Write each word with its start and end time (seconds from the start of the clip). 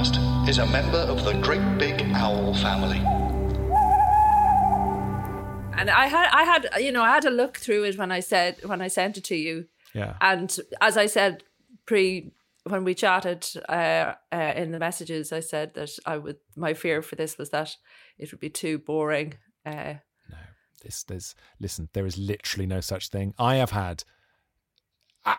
Podcast 0.00 0.48
is 0.48 0.58
a 0.58 0.66
member 0.66 0.98
of 0.98 1.24
the 1.24 1.34
Great 1.34 1.78
Big 1.78 2.00
Owl 2.14 2.54
family. 2.54 2.98
And 5.78 5.88
I 5.88 6.06
had, 6.06 6.28
I 6.32 6.44
had, 6.44 6.68
you 6.82 6.92
know, 6.92 7.02
I 7.02 7.10
had 7.10 7.24
a 7.24 7.30
look 7.30 7.58
through 7.58 7.84
it 7.84 7.98
when 7.98 8.12
I 8.12 8.20
said 8.20 8.58
when 8.64 8.80
I 8.80 8.88
sent 8.88 9.16
it 9.16 9.24
to 9.24 9.36
you. 9.36 9.66
Yeah. 9.94 10.16
And 10.20 10.54
as 10.80 10.96
I 10.96 11.06
said 11.06 11.42
pre 11.86 12.32
when 12.64 12.84
we 12.84 12.94
chatted 12.94 13.46
uh, 13.68 14.14
uh, 14.32 14.52
in 14.56 14.72
the 14.72 14.78
messages, 14.78 15.32
I 15.32 15.40
said 15.40 15.74
that 15.74 15.90
I 16.04 16.18
would. 16.18 16.36
My 16.56 16.74
fear 16.74 17.02
for 17.02 17.16
this 17.16 17.38
was 17.38 17.50
that 17.50 17.76
it 18.18 18.30
would 18.30 18.40
be 18.40 18.50
too 18.50 18.78
boring. 18.78 19.34
Uh, 19.64 19.94
no, 20.30 20.36
this 20.82 21.02
there's 21.04 21.34
listen 21.58 21.88
there 21.92 22.06
is 22.06 22.18
literally 22.18 22.66
no 22.66 22.80
such 22.80 23.10
thing 23.10 23.34
i 23.38 23.56
have 23.56 23.72
had 23.72 24.02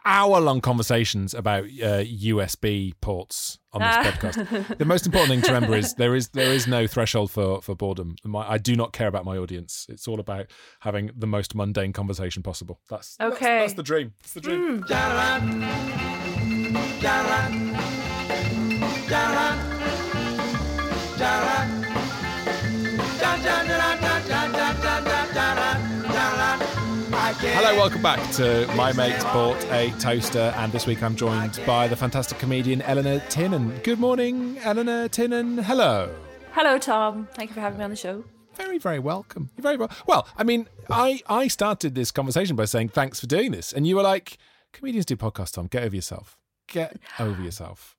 hour 0.05 0.39
long 0.39 0.61
conversations 0.61 1.33
about 1.33 1.63
uh, 1.63 2.03
usb 2.03 2.93
ports 3.01 3.57
on 3.73 3.81
this 3.81 3.89
Ah. 3.93 4.03
podcast. 4.03 4.77
The 4.77 4.85
most 4.85 5.05
important 5.05 5.29
thing 5.29 5.41
to 5.41 5.53
remember 5.53 5.75
is 5.77 5.93
there 5.95 6.13
is 6.15 6.29
there 6.29 6.51
is 6.53 6.67
no 6.67 6.87
threshold 6.87 7.31
for 7.31 7.61
for 7.61 7.73
boredom. 7.75 8.15
My, 8.23 8.47
i 8.49 8.57
do 8.57 8.75
not 8.75 8.93
care 8.93 9.07
about 9.07 9.25
my 9.25 9.37
audience. 9.37 9.85
It's 9.89 10.07
all 10.07 10.19
about 10.19 10.47
having 10.81 11.09
the 11.17 11.27
most 11.27 11.55
mundane 11.55 11.93
conversation 11.93 12.43
possible. 12.43 12.79
That's 12.89 13.15
that's- 13.17 13.35
Okay. 13.37 13.59
that's, 13.59 13.73
the 13.73 13.83
dream. 13.83 14.13
That's 14.21 14.33
the 14.33 14.41
dream 14.41 14.83
Hello, 27.71 27.83
welcome 27.83 28.01
back 28.01 28.31
to 28.33 28.67
My 28.75 28.91
Mate 28.91 29.17
Bought 29.31 29.63
a 29.71 29.91
Toaster, 29.91 30.53
and 30.57 30.73
this 30.73 30.85
week 30.85 31.01
I'm 31.01 31.15
joined 31.15 31.57
by 31.65 31.87
the 31.87 31.95
fantastic 31.95 32.37
comedian 32.37 32.81
Eleanor 32.81 33.23
Tiernan. 33.29 33.79
Good 33.81 33.97
morning, 33.97 34.57
Eleanor 34.61 35.07
Tiernan. 35.07 35.57
Hello. 35.57 36.13
Hello, 36.51 36.77
Tom. 36.77 37.29
Thank 37.33 37.49
you 37.49 37.53
for 37.53 37.61
having 37.61 37.77
me 37.79 37.85
on 37.85 37.89
the 37.89 37.95
show. 37.95 38.25
Very, 38.55 38.77
very 38.77 38.99
welcome. 38.99 39.51
You're 39.55 39.63
very 39.63 39.77
well. 39.77 39.89
Well, 40.05 40.27
I 40.35 40.43
mean, 40.43 40.67
I 40.89 41.21
I 41.29 41.47
started 41.47 41.95
this 41.95 42.11
conversation 42.11 42.57
by 42.57 42.65
saying 42.65 42.89
thanks 42.89 43.21
for 43.21 43.27
doing 43.27 43.53
this, 43.53 43.71
and 43.71 43.87
you 43.87 43.95
were 43.95 44.03
like, 44.03 44.37
"Comedians 44.73 45.05
do 45.05 45.15
podcasts, 45.15 45.53
Tom. 45.53 45.67
Get 45.67 45.83
over 45.83 45.95
yourself. 45.95 46.37
Get 46.67 46.97
over 47.21 47.41
yourself." 47.41 47.95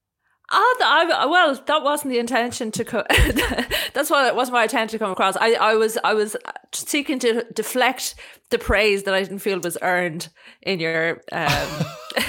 Oh, 0.55 0.75
th- 0.79 0.87
I, 0.87 1.27
well, 1.27 1.55
that 1.67 1.83
wasn't 1.83 2.13
the 2.13 2.19
intention 2.19 2.71
to. 2.73 2.85
Co- 2.85 3.05
that's 3.95 4.11
why 4.11 4.29
it 4.29 4.37
wasn't 4.37 4.55
my 4.55 4.65
intent 4.65 4.91
to 4.91 4.99
come 4.99 5.11
across. 5.11 5.37
I, 5.37 5.55
I 5.55 5.75
was, 5.75 5.97
I 6.05 6.13
was 6.15 6.37
seeking 6.73 7.19
to 7.21 7.45
deflect 7.55 8.15
the 8.51 8.59
praise 8.59 9.05
that 9.05 9.15
I 9.15 9.23
didn't 9.23 9.39
feel 9.39 9.59
was 9.61 9.79
earned 9.81 10.29
in 10.61 10.79
your, 10.79 11.23
um, 11.33 11.87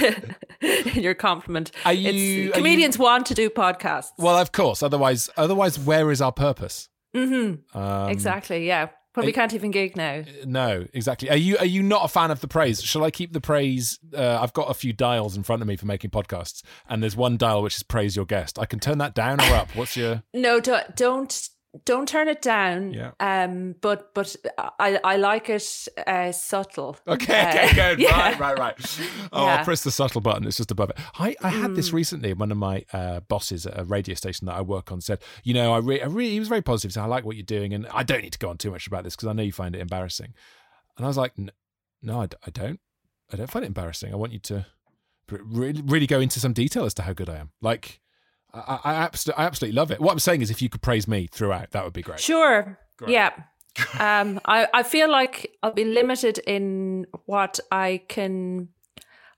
in 0.60 1.02
your 1.02 1.14
compliment. 1.14 1.70
You- 1.90 2.50
comedians 2.52 2.98
want 2.98 3.26
to 3.26 3.34
do 3.34 3.50
podcasts. 3.50 4.10
Well, 4.18 4.38
of 4.38 4.52
course. 4.52 4.82
Otherwise, 4.82 5.28
otherwise, 5.36 5.78
where 5.78 6.10
is 6.10 6.22
our 6.22 6.32
purpose? 6.32 6.88
Mm-hmm. 7.14 7.78
Um, 7.78 8.08
exactly. 8.08 8.66
Yeah. 8.66 8.88
But 9.14 9.24
we 9.24 9.32
can't 9.32 9.54
even 9.54 9.70
gig 9.70 9.96
now. 9.96 10.24
No, 10.44 10.86
exactly. 10.92 11.30
Are 11.30 11.36
you 11.36 11.56
are 11.58 11.64
you 11.64 11.82
not 11.82 12.04
a 12.04 12.08
fan 12.08 12.30
of 12.30 12.40
the 12.40 12.48
praise? 12.48 12.82
Shall 12.82 13.04
I 13.04 13.10
keep 13.10 13.32
the 13.32 13.40
praise? 13.40 13.98
Uh, 14.12 14.38
I've 14.40 14.52
got 14.52 14.70
a 14.70 14.74
few 14.74 14.92
dials 14.92 15.36
in 15.36 15.44
front 15.44 15.62
of 15.62 15.68
me 15.68 15.76
for 15.76 15.86
making 15.86 16.10
podcasts, 16.10 16.62
and 16.88 17.02
there's 17.02 17.16
one 17.16 17.36
dial 17.36 17.62
which 17.62 17.76
is 17.76 17.82
praise 17.84 18.16
your 18.16 18.26
guest. 18.26 18.58
I 18.58 18.66
can 18.66 18.80
turn 18.80 18.98
that 18.98 19.14
down 19.14 19.40
or 19.40 19.54
up. 19.54 19.74
What's 19.76 19.96
your? 19.96 20.22
No, 20.32 20.58
don't 20.58 20.96
don't 20.96 21.48
don't 21.84 22.08
turn 22.08 22.28
it 22.28 22.40
down. 22.42 22.92
Yeah. 22.92 23.10
Um, 23.20 23.74
but 23.80 24.14
but 24.14 24.34
I 24.78 24.98
I 25.02 25.16
like 25.16 25.48
it 25.50 25.88
uh, 26.06 26.32
subtle. 26.32 26.96
Okay, 27.06 27.40
Uh, 27.40 27.48
okay, 27.48 27.74
good. 27.74 27.98
yeah. 28.06 28.28
Right, 28.30 28.38
right, 28.38 28.58
right. 28.58 28.98
Oh, 29.32 29.44
Yeah. 29.44 29.56
I'll 29.56 29.64
press 29.64 29.82
the 29.82 29.90
subtle 29.90 30.20
button. 30.20 30.46
It's 30.46 30.56
just 30.56 30.70
above 30.70 30.90
it. 30.90 30.98
I, 31.18 31.34
I 31.42 31.48
had 31.50 31.70
Mm. 31.72 31.76
this 31.76 31.92
recently. 31.92 32.32
One 32.34 32.52
of 32.52 32.58
my 32.58 32.84
uh, 32.92 33.20
bosses 33.20 33.66
at 33.66 33.78
a 33.78 33.84
radio 33.84 34.14
station 34.14 34.46
that 34.46 34.54
I 34.54 34.60
work 34.60 34.92
on 34.92 35.00
said, 35.00 35.20
you 35.42 35.54
know, 35.54 35.72
I, 35.74 35.78
re- 35.78 36.00
I 36.02 36.06
really, 36.06 36.30
he 36.32 36.38
was 36.38 36.48
very 36.48 36.62
positive. 36.62 36.92
Said, 36.92 37.02
I 37.02 37.06
like 37.06 37.24
what 37.24 37.36
you're 37.36 37.42
doing, 37.44 37.72
and 37.74 37.86
I 37.88 38.02
don't 38.02 38.22
need 38.22 38.32
to 38.34 38.38
go 38.38 38.48
on 38.50 38.58
too 38.58 38.70
much 38.70 38.86
about 38.86 39.04
this 39.04 39.16
because 39.16 39.28
I 39.28 39.32
know 39.32 39.42
you 39.42 39.52
find 39.52 39.74
it 39.74 39.80
embarrassing. 39.80 40.34
And 40.96 41.04
I 41.04 41.08
was 41.08 41.16
like, 41.16 41.32
no, 42.02 42.20
I, 42.22 42.26
d- 42.26 42.36
I 42.46 42.50
don't. 42.50 42.78
I 43.32 43.36
don't 43.36 43.50
find 43.50 43.64
it 43.64 43.68
embarrassing. 43.68 44.12
I 44.12 44.16
want 44.16 44.32
you 44.32 44.38
to 44.40 44.66
really, 45.30 45.82
really 45.82 46.06
go 46.06 46.20
into 46.20 46.38
some 46.38 46.52
detail 46.52 46.84
as 46.84 46.94
to 46.94 47.02
how 47.02 47.12
good 47.14 47.28
I 47.30 47.36
am. 47.38 47.50
Like, 47.60 48.00
I, 48.54 48.80
I, 48.84 48.94
absolutely, 48.94 49.42
I 49.42 49.46
absolutely 49.46 49.76
love 49.76 49.90
it. 49.90 50.00
What 50.00 50.12
I'm 50.12 50.18
saying 50.18 50.42
is, 50.42 50.50
if 50.50 50.62
you 50.62 50.68
could 50.68 50.82
praise 50.82 51.08
me 51.08 51.28
throughout, 51.30 51.72
that 51.72 51.84
would 51.84 51.92
be 51.92 52.02
great. 52.02 52.20
Sure. 52.20 52.78
Great. 52.96 53.12
Yeah. 53.12 53.32
um, 53.98 54.40
I, 54.44 54.68
I 54.72 54.82
feel 54.84 55.10
like 55.10 55.50
I'll 55.62 55.72
be 55.72 55.84
limited 55.84 56.38
in 56.38 57.06
what 57.26 57.58
I 57.72 58.02
can 58.08 58.68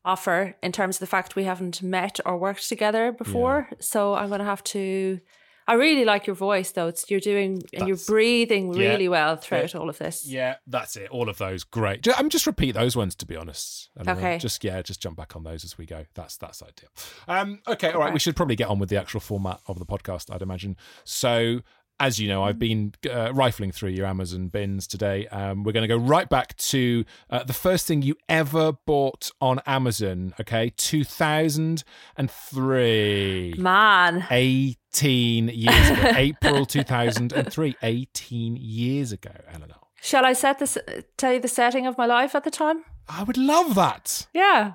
offer 0.04 0.54
in 0.62 0.72
terms 0.72 0.96
of 0.96 1.00
the 1.00 1.06
fact 1.06 1.36
we 1.36 1.44
haven't 1.44 1.82
met 1.82 2.20
or 2.26 2.36
worked 2.36 2.68
together 2.68 3.12
before. 3.12 3.70
So 3.80 4.14
I'm 4.14 4.28
going 4.28 4.40
to 4.40 4.44
have 4.44 4.64
to. 4.64 5.20
I 5.68 5.74
really 5.74 6.04
like 6.04 6.26
your 6.26 6.36
voice, 6.36 6.70
though. 6.72 6.86
It's 6.86 7.10
you're 7.10 7.18
doing 7.20 7.62
and 7.72 7.88
you're 7.88 7.96
That's- 7.96 8.06
breathing 8.06 8.72
Yeah. 8.72 8.88
really 8.90 9.08
well 9.08 9.36
throughout 9.36 9.74
all 9.74 9.88
of 9.88 9.98
this. 9.98 10.26
Yeah, 10.26 10.56
that's 10.66 10.96
it. 10.96 11.10
All 11.10 11.28
of 11.28 11.38
those, 11.38 11.64
great. 11.64 12.02
Ju- 12.02 12.12
I'm 12.16 12.28
just 12.28 12.46
repeat 12.46 12.72
those 12.72 12.94
ones 12.96 13.14
to 13.16 13.26
be 13.26 13.36
honest. 13.36 13.90
Mean, 13.96 14.08
Okay. 14.16 14.38
Just 14.38 14.62
yeah, 14.62 14.80
just 14.82 15.00
jump 15.00 15.16
back 15.16 15.34
on 15.34 15.42
those 15.42 15.64
as 15.64 15.76
we 15.76 15.86
go. 15.86 16.04
That's 16.14 16.36
that's 16.36 16.62
ideal. 16.62 16.88
Um, 17.26 17.60
okay, 17.66 17.90
all 17.92 17.98
right. 18.00 18.06
Okay. 18.06 18.14
We 18.14 18.20
should 18.20 18.36
probably 18.36 18.56
get 18.56 18.68
on 18.68 18.78
with 18.78 18.88
the 18.90 18.96
actual 18.96 19.20
format 19.20 19.60
of 19.66 19.78
the 19.78 19.86
podcast. 19.86 20.32
I'd 20.34 20.42
imagine. 20.42 20.76
So. 21.04 21.60
As 21.98 22.18
you 22.20 22.28
know, 22.28 22.42
I've 22.44 22.58
been 22.58 22.92
uh, 23.10 23.32
rifling 23.32 23.72
through 23.72 23.90
your 23.90 24.04
Amazon 24.04 24.48
bins 24.48 24.86
today. 24.86 25.26
Um, 25.28 25.64
we're 25.64 25.72
going 25.72 25.88
to 25.88 25.88
go 25.88 25.96
right 25.96 26.28
back 26.28 26.54
to 26.58 27.06
uh, 27.30 27.42
the 27.44 27.54
first 27.54 27.86
thing 27.86 28.02
you 28.02 28.16
ever 28.28 28.72
bought 28.72 29.30
on 29.40 29.60
Amazon. 29.66 30.34
Okay, 30.38 30.72
two 30.76 31.04
thousand 31.04 31.84
and 32.16 32.30
three. 32.30 33.54
Man. 33.56 34.26
18 34.30 35.48
years 35.48 35.90
ago, 35.90 36.12
April 36.16 36.66
2003, 36.66 37.76
18 37.82 38.56
years 38.56 39.12
ago, 39.12 39.30
Eleanor. 39.48 39.76
Shall 40.02 40.26
I 40.26 40.34
set 40.34 40.58
this? 40.58 40.76
Tell 41.16 41.32
you 41.32 41.40
the 41.40 41.48
setting 41.48 41.86
of 41.86 41.96
my 41.96 42.06
life 42.06 42.34
at 42.34 42.44
the 42.44 42.50
time? 42.50 42.84
I 43.08 43.22
would 43.22 43.38
love 43.38 43.74
that. 43.74 44.26
Yeah. 44.34 44.74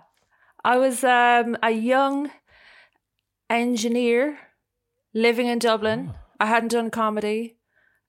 I 0.64 0.78
was 0.78 1.04
um, 1.04 1.58
a 1.62 1.72
young 1.72 2.32
engineer 3.50 4.40
living 5.14 5.48
in 5.48 5.60
Dublin. 5.60 6.14
I 6.42 6.48
hadn't 6.48 6.72
done 6.72 6.90
comedy. 6.90 7.58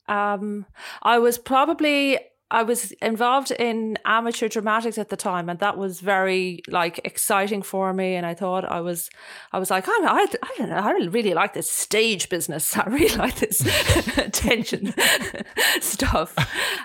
Um, 0.09 0.65
I 1.03 1.19
was 1.19 1.37
probably 1.37 2.19
I 2.53 2.65
was 2.65 2.93
involved 3.01 3.51
in 3.51 3.97
amateur 4.05 4.47
dramatics 4.47 4.99
at 4.99 5.09
the 5.09 5.17
time, 5.17 5.49
and 5.49 5.59
that 5.61 5.79
was 5.79 6.01
very 6.01 6.63
like 6.69 7.01
exciting 7.03 7.63
for 7.63 7.95
me. 7.95 8.15
And 8.15 8.27
I 8.27 8.35
thought 8.35 8.67
I 8.67 8.83
was, 8.83 9.09
I 9.53 9.59
was 9.59 9.71
like, 9.71 9.89
I'm, 9.89 10.07
I, 10.07 10.27
I 10.43 10.55
don't 10.59 10.69
know, 10.69 10.77
I 10.77 10.93
really 11.07 11.33
like 11.33 11.55
this 11.55 11.71
stage 11.71 12.29
business. 12.29 12.77
I 12.77 12.85
really 12.85 13.17
like 13.17 13.37
this 13.37 13.67
attention 14.19 14.93
stuff. 15.81 16.37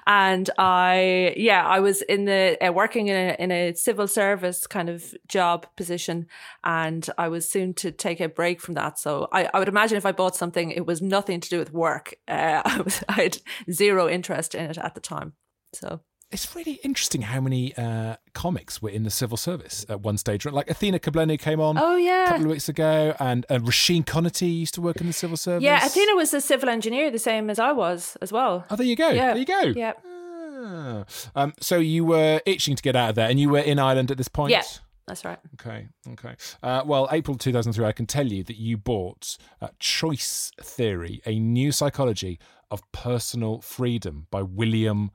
And 0.07 0.50
I, 0.57 1.33
yeah, 1.35 1.67
I 1.67 1.81
was 1.81 2.01
in 2.03 2.23
the 2.23 2.57
uh, 2.66 2.72
working 2.72 3.09
in 3.09 3.17
a 3.17 3.35
in 3.38 3.51
a 3.51 3.73
civil 3.73 4.07
service 4.07 4.67
kind 4.67 4.88
of 4.88 5.13
job 5.27 5.67
position, 5.75 6.27
and 6.63 7.09
I 7.18 7.27
was 7.27 7.51
soon 7.51 7.74
to 7.75 7.92
take 7.92 8.21
a 8.21 8.30
break 8.30 8.62
from 8.62 8.75
that. 8.75 9.00
So 9.00 9.27
I, 9.33 9.50
I 9.53 9.59
would 9.59 9.68
imagine 9.68 9.97
if 9.97 10.06
I 10.06 10.13
bought 10.13 10.38
something, 10.38 10.71
it 10.71 10.86
was 10.86 11.01
nothing 11.01 11.42
to 11.42 11.50
do 11.50 11.59
with 11.59 11.74
work. 11.74 12.15
Uh, 12.25 12.62
I 12.63 12.80
was, 12.80 13.03
I 13.09 13.13
had 13.13 13.38
zero 13.69 14.07
interest 14.07 14.56
in 14.56 14.69
it 14.69 14.77
at 14.77 14.95
the 14.95 15.01
time. 15.01 15.33
So 15.79 16.01
It's 16.31 16.56
really 16.56 16.79
interesting 16.83 17.21
how 17.21 17.39
many 17.39 17.74
uh, 17.77 18.15
comics 18.33 18.81
were 18.81 18.89
in 18.89 19.03
the 19.03 19.09
civil 19.09 19.38
service 19.38 19.85
at 19.89 20.01
one 20.01 20.18
stage. 20.18 20.45
Like 20.45 20.69
Athena 20.69 21.00
Kugblenu 21.00 21.39
came 21.39 21.59
on 21.62 21.77
Oh, 21.77 21.97
a 21.97 22.27
couple 22.27 22.44
of 22.45 22.50
weeks 22.51 22.68
ago, 22.69 23.15
and 23.19 23.45
uh, 23.50 23.59
Roisin 23.59 24.03
Conaty 24.03 24.59
used 24.59 24.74
to 24.75 24.81
work 24.81 25.00
in 25.00 25.07
the 25.07 25.13
civil 25.13 25.38
service. 25.38 25.63
yeah, 25.63 25.85
Athena 25.85 26.15
was 26.15 26.33
a 26.33 26.41
civil 26.41 26.68
engineer, 26.69 27.09
the 27.12 27.19
same 27.19 27.50
as 27.50 27.59
I 27.59 27.71
was 27.71 28.18
as 28.21 28.31
well. 28.31 28.65
Oh, 28.69 28.75
there 28.75 28.85
you 28.85 28.95
go. 28.95 29.09
Yeah. 29.09 29.27
There 29.33 29.38
you 29.38 29.45
go. 29.45 29.62
Yeah. 29.75 29.94
Ah. 30.06 31.06
Um, 31.35 31.53
so 31.62 31.77
you 31.77 32.03
were 32.03 32.41
itching 32.45 32.75
to 32.75 32.83
get 32.83 32.95
out 32.95 33.09
of 33.09 33.15
there, 33.15 33.30
and 33.30 33.39
you 33.39 33.50
were 33.50 33.59
in 33.59 33.80
Ireland 33.80 34.12
at 34.12 34.18
this 34.18 34.27
point. 34.27 34.51
Yeah, 34.51 34.63
that's 35.06 35.23
right. 35.23 35.39
Okay, 35.62 35.88
okay. 36.13 36.35
Uh, 36.63 36.81
well, 36.85 37.07
April 37.12 37.38
2003, 37.38 37.85
I 37.85 37.91
can 37.91 38.06
tell 38.06 38.27
you 38.27 38.44
that 38.44 38.57
you 38.57 38.75
bought 38.77 39.38
uh, 39.62 39.68
Choice 39.80 40.51
Theory, 40.62 41.21
a 41.25 41.39
new 41.39 41.71
psychology 41.71 42.39
of 42.71 42.81
personal 42.91 43.62
freedom 43.62 44.27
by 44.31 44.41
William, 44.41 45.12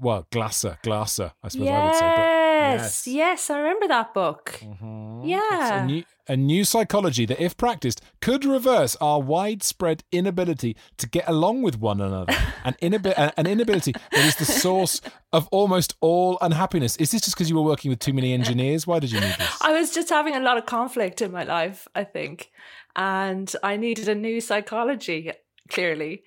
well, 0.00 0.26
Glasser, 0.30 0.78
Glasser, 0.82 1.32
I 1.42 1.48
suppose 1.48 1.68
I 1.68 1.84
would 1.84 1.94
say. 1.94 2.00
But 2.16 2.38
Yes, 2.58 3.06
yes, 3.06 3.50
I 3.50 3.58
remember 3.58 3.88
that 3.88 4.12
book. 4.12 4.58
Mm-hmm. 4.62 5.20
It's 5.22 5.28
Yeah. 5.28 5.82
a 5.82 5.86
new, 5.86 6.04
a 6.26 6.36
new 6.36 6.64
psychology 6.64 7.24
that, 7.26 7.40
if 7.40 7.56
practiced, 7.56 8.00
could 8.20 8.44
reverse 8.44 8.96
our 9.00 9.20
widespread 9.20 10.02
inability 10.12 10.76
to 10.98 11.08
get 11.08 11.24
along 11.28 11.62
with 11.62 11.78
one 11.78 12.00
another. 12.00 12.34
an, 12.64 12.74
inabi- 12.82 13.32
an 13.36 13.46
inability 13.46 13.92
that 14.12 14.24
is 14.26 14.36
the 14.36 14.44
source 14.44 15.00
of 15.32 15.48
almost 15.52 15.94
all 16.00 16.36
unhappiness. 16.40 16.96
Is 16.96 17.10
this 17.12 17.22
just 17.22 17.36
because 17.36 17.48
you 17.48 17.56
were 17.56 17.62
working 17.62 17.90
with 17.90 18.00
too 18.00 18.12
many 18.12 18.32
engineers? 18.34 18.86
Why 18.86 18.98
did 18.98 19.12
you 19.12 19.20
need 19.20 19.34
this? 19.38 19.56
I 19.62 19.72
was 19.72 19.94
just 19.94 20.08
having 20.10 20.34
a 20.34 20.40
lot 20.40 20.58
of 20.58 20.66
conflict 20.66 21.22
in 21.22 21.30
my 21.32 21.44
life, 21.44 21.86
I 21.94 22.04
think. 22.04 22.50
And 22.96 23.50
I 23.62 23.76
needed 23.76 24.08
a 24.08 24.14
new 24.14 24.40
psychology, 24.40 25.30
clearly, 25.70 26.24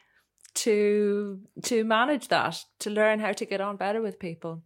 to 0.53 1.39
to 1.63 1.83
manage 1.83 2.27
that, 2.29 2.57
to 2.79 2.89
learn 2.89 3.19
how 3.19 3.31
to 3.33 3.45
get 3.45 3.61
on 3.61 3.77
better 3.77 4.01
with 4.01 4.19
people. 4.19 4.63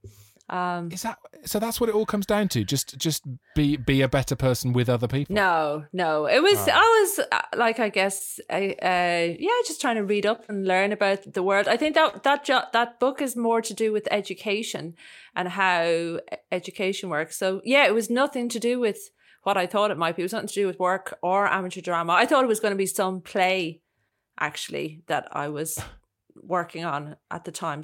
Um, 0.48 0.92
Is 0.92 1.02
that 1.02 1.18
so? 1.46 1.58
That's 1.58 1.82
what 1.82 1.90
it 1.90 1.96
all 1.96 2.06
comes 2.06 2.28
down 2.28 2.50
to. 2.50 2.64
Just, 2.64 3.00
just 3.00 3.24
be 3.56 3.78
be 3.78 4.02
a 4.02 4.08
better 4.08 4.36
person 4.36 4.74
with 4.74 4.90
other 4.90 5.08
people. 5.08 5.36
no, 5.36 5.86
no, 5.92 6.28
it 6.28 6.42
was 6.44 6.68
I 6.72 6.78
was 6.78 7.26
uh, 7.32 7.42
like 7.56 7.80
I 7.80 7.90
guess 7.90 8.40
I, 8.50 8.76
uh, 8.80 9.36
yeah, 9.40 9.50
just 9.66 9.82
trying 9.82 9.96
to 9.96 10.04
read 10.04 10.28
up 10.28 10.48
and 10.48 10.68
learn 10.68 10.92
about 10.92 11.34
the 11.34 11.42
world. 11.42 11.68
I 11.68 11.78
think 11.78 11.96
that 11.96 12.22
that 12.24 12.44
jo- 12.44 12.70
that 12.74 13.00
book 13.00 13.22
is 13.24 13.36
more 13.36 13.62
to 13.64 13.74
do 13.74 13.92
with 13.92 14.08
education 14.12 14.94
and 15.36 15.48
how 15.50 16.20
education 16.52 17.10
works. 17.10 17.38
So 17.38 17.62
yeah, 17.64 17.88
it 17.88 17.96
was 17.96 18.12
nothing 18.12 18.48
to 18.50 18.60
do 18.60 18.80
with 18.80 19.10
what 19.42 19.58
I 19.58 19.66
thought 19.66 19.90
it 19.90 19.98
might 19.98 20.16
be. 20.16 20.22
It 20.22 20.26
was 20.26 20.34
nothing 20.34 20.50
to 20.50 20.54
do 20.54 20.68
with 20.68 20.80
work 20.80 21.18
or 21.24 21.48
amateur 21.48 21.82
drama. 21.82 22.14
I 22.14 22.28
thought 22.28 22.44
it 22.44 22.48
was 22.48 22.60
going 22.60 22.74
to 22.74 22.78
be 22.78 22.88
some 22.88 23.22
play, 23.22 23.82
actually, 24.40 25.02
that 25.08 25.28
I 25.32 25.50
was 25.50 25.80
working 26.42 26.86
on 26.86 27.16
at 27.32 27.46
the 27.46 27.52
time. 27.52 27.84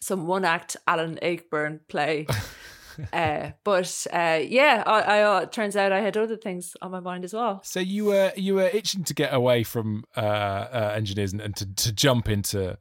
Some 0.00 0.26
one 0.26 0.44
act 0.44 0.76
Alan 0.86 1.18
Ayckbourn 1.22 1.80
play. 1.88 2.26
uh, 3.12 3.50
but 3.64 4.06
uh, 4.12 4.40
yeah, 4.42 4.82
I, 4.86 5.00
I 5.00 5.22
uh, 5.22 5.40
it 5.40 5.52
turns 5.52 5.76
out 5.76 5.92
I 5.92 6.00
had 6.00 6.16
other 6.16 6.36
things 6.36 6.76
on 6.82 6.90
my 6.90 7.00
mind 7.00 7.24
as 7.24 7.34
well. 7.34 7.60
So 7.64 7.80
you 7.80 8.06
were 8.06 8.32
you 8.36 8.54
were 8.54 8.68
itching 8.72 9.04
to 9.04 9.14
get 9.14 9.32
away 9.32 9.64
from 9.64 10.04
uh, 10.16 10.20
uh, 10.20 10.92
engineers 10.96 11.32
and, 11.32 11.40
and 11.40 11.56
to, 11.56 11.66
to 11.74 11.92
jump 11.92 12.28
into 12.28 12.78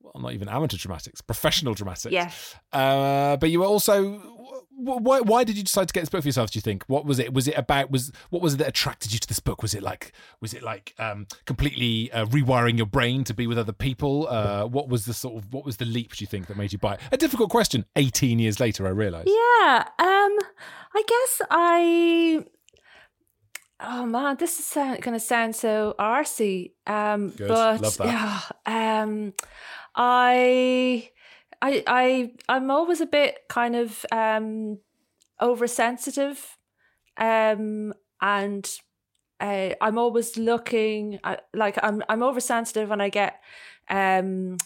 well, 0.00 0.22
not 0.22 0.32
even 0.32 0.48
amateur 0.48 0.76
dramatics, 0.76 1.20
professional 1.20 1.74
dramatics. 1.74 2.12
Yeah. 2.12 2.30
Uh, 2.72 3.36
but 3.36 3.50
you 3.50 3.60
were 3.60 3.66
also 3.66 4.59
why 4.82 5.20
why 5.20 5.44
did 5.44 5.56
you 5.56 5.62
decide 5.62 5.88
to 5.88 5.92
get 5.92 6.00
this 6.00 6.08
book 6.08 6.22
for 6.22 6.28
yourself? 6.28 6.50
Do 6.50 6.56
you 6.56 6.62
think 6.62 6.84
what 6.86 7.04
was 7.04 7.18
it? 7.18 7.32
Was 7.32 7.48
it 7.48 7.56
about 7.56 7.90
was 7.90 8.12
what 8.30 8.42
was 8.42 8.54
it 8.54 8.56
that 8.58 8.68
attracted 8.68 9.12
you 9.12 9.18
to 9.18 9.28
this 9.28 9.40
book? 9.40 9.62
Was 9.62 9.74
it 9.74 9.82
like 9.82 10.12
was 10.40 10.54
it 10.54 10.62
like 10.62 10.94
um, 10.98 11.26
completely 11.44 12.10
uh, 12.12 12.26
rewiring 12.26 12.76
your 12.76 12.86
brain 12.86 13.24
to 13.24 13.34
be 13.34 13.46
with 13.46 13.58
other 13.58 13.72
people? 13.72 14.28
Uh, 14.28 14.66
what 14.66 14.88
was 14.88 15.04
the 15.04 15.14
sort 15.14 15.42
of 15.42 15.52
what 15.52 15.64
was 15.64 15.76
the 15.76 15.84
leap? 15.84 16.14
Do 16.14 16.22
you 16.22 16.26
think 16.26 16.46
that 16.46 16.56
made 16.56 16.72
you 16.72 16.78
buy 16.78 16.94
it? 16.94 17.00
A 17.12 17.16
difficult 17.16 17.50
question. 17.50 17.84
Eighteen 17.96 18.38
years 18.38 18.60
later, 18.60 18.86
I 18.86 18.90
realise. 18.90 19.26
Yeah, 19.26 19.84
um, 19.98 20.38
I 20.94 21.02
guess 21.06 21.42
I. 21.50 22.44
Oh 23.82 24.04
man, 24.04 24.36
this 24.36 24.58
is 24.58 24.66
sound, 24.66 25.00
gonna 25.00 25.20
sound 25.20 25.56
so 25.56 25.94
arsy. 25.98 26.72
Um, 26.86 27.32
but 27.38 27.96
yeah, 28.04 28.40
um, 28.66 29.32
I, 29.94 31.10
I, 31.62 31.82
I, 31.86 32.32
I'm 32.48 32.70
always 32.70 33.00
a 33.00 33.06
bit 33.06 33.38
kind 33.48 33.76
of 33.76 34.04
um 34.12 34.78
oversensitive, 35.40 36.58
um, 37.18 37.94
and 38.20 38.70
uh, 39.40 39.70
I'm 39.80 39.98
always 39.98 40.36
looking 40.38 41.20
at, 41.24 41.46
like 41.54 41.78
I'm 41.82 42.02
I'm 42.08 42.22
oversensitive 42.22 42.90
and 42.90 43.02
I 43.02 43.10
get 43.10 43.40
um 43.90 44.56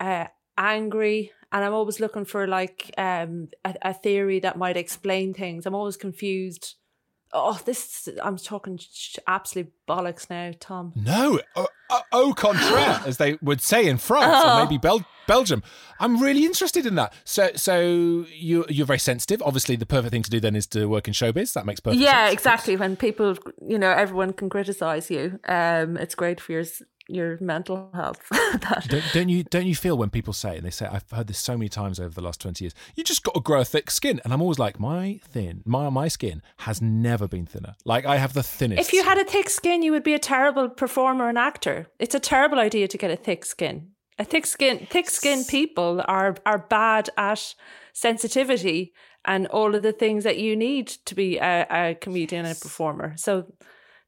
uh 0.00 0.26
angry 0.58 1.32
and 1.52 1.64
I'm 1.64 1.74
always 1.74 2.00
looking 2.00 2.24
for 2.24 2.46
like 2.46 2.92
um 2.98 3.48
a, 3.64 3.74
a 3.82 3.94
theory 3.94 4.40
that 4.40 4.58
might 4.58 4.76
explain 4.76 5.34
things. 5.34 5.66
I'm 5.66 5.74
always 5.74 5.96
confused. 5.96 6.76
Oh, 7.32 7.60
this 7.66 8.08
I'm 8.22 8.38
talking 8.38 8.78
sh- 8.78 9.16
absolute 9.26 9.70
bollocks 9.86 10.30
now, 10.30 10.52
Tom. 10.58 10.92
No, 10.96 11.38
au, 11.56 11.66
au- 11.90 12.02
au 12.12 12.32
contraire, 12.32 13.02
as 13.06 13.18
they 13.18 13.36
would 13.42 13.60
say 13.60 13.86
in 13.86 13.98
France 13.98 14.32
Oh. 14.34 14.58
or 14.60 14.64
maybe 14.64 14.78
Bel- 14.78 15.04
Belgium. 15.26 15.62
I'm 16.00 16.22
really 16.22 16.46
interested 16.46 16.86
in 16.86 16.94
that. 16.94 17.12
So, 17.24 17.50
so 17.54 18.24
you 18.32 18.64
you're 18.70 18.86
very 18.86 18.98
sensitive. 18.98 19.42
Obviously, 19.42 19.76
the 19.76 19.84
perfect 19.84 20.10
thing 20.12 20.22
to 20.22 20.30
do 20.30 20.40
then 20.40 20.56
is 20.56 20.66
to 20.68 20.86
work 20.86 21.06
in 21.06 21.12
showbiz. 21.12 21.52
That 21.52 21.66
makes 21.66 21.80
perfect 21.80 22.00
sense. 22.02 22.10
Yeah, 22.12 22.30
exactly. 22.30 22.76
When 22.76 22.96
people, 22.96 23.36
you 23.66 23.78
know, 23.78 23.90
everyone 23.90 24.32
can 24.32 24.48
criticize 24.48 25.10
you. 25.10 25.38
Um, 25.46 25.98
it's 25.98 26.14
great 26.14 26.40
for 26.40 26.52
your 26.52 26.64
your 27.08 27.38
mental 27.40 27.90
health. 27.94 28.20
that 28.30 28.86
Don't, 28.88 29.04
don't 29.12 29.28
you 29.28 29.44
don't 29.44 29.66
you 29.66 29.74
feel 29.74 29.96
when 29.96 30.10
people 30.10 30.32
say 30.32 30.56
and 30.56 30.64
they 30.64 30.70
say 30.70 30.86
I've 30.86 31.10
heard 31.10 31.26
this 31.26 31.38
so 31.38 31.56
many 31.56 31.68
times 31.68 31.98
over 31.98 32.14
the 32.14 32.20
last 32.20 32.40
twenty 32.40 32.64
years 32.64 32.74
you 32.94 33.04
just 33.04 33.22
got 33.22 33.34
to 33.34 33.40
grow 33.40 33.60
a 33.60 33.64
thick 33.64 33.90
skin 33.90 34.20
and 34.24 34.32
I'm 34.32 34.42
always 34.42 34.58
like 34.58 34.78
my 34.78 35.20
thin 35.24 35.62
my 35.64 35.88
my 35.88 36.08
skin 36.08 36.42
has 36.58 36.80
never 36.80 37.26
been 37.26 37.46
thinner 37.46 37.74
like 37.84 38.04
I 38.06 38.16
have 38.16 38.34
the 38.34 38.42
thinnest 38.42 38.80
If 38.80 38.92
you 38.92 39.02
had 39.04 39.18
a 39.18 39.24
thick 39.24 39.50
skin, 39.50 39.82
you 39.82 39.92
would 39.92 40.04
be 40.04 40.14
a 40.14 40.18
terrible 40.18 40.68
performer 40.68 41.28
and 41.28 41.38
actor. 41.38 41.88
It's 41.98 42.14
a 42.14 42.20
terrible 42.20 42.58
idea 42.58 42.88
to 42.88 42.98
get 42.98 43.10
a 43.10 43.16
thick 43.16 43.44
skin. 43.44 43.90
A 44.18 44.24
thick 44.24 44.46
skin, 44.46 44.86
thick 44.90 45.08
skinned 45.10 45.46
people 45.48 46.02
are 46.06 46.36
are 46.44 46.58
bad 46.58 47.08
at 47.16 47.54
sensitivity 47.92 48.92
and 49.24 49.46
all 49.48 49.74
of 49.74 49.82
the 49.82 49.92
things 49.92 50.24
that 50.24 50.38
you 50.38 50.56
need 50.56 50.88
to 51.06 51.14
be 51.14 51.38
a, 51.38 51.66
a 51.70 51.94
comedian 51.94 52.44
and 52.46 52.56
a 52.56 52.60
performer. 52.60 53.14
So 53.16 53.52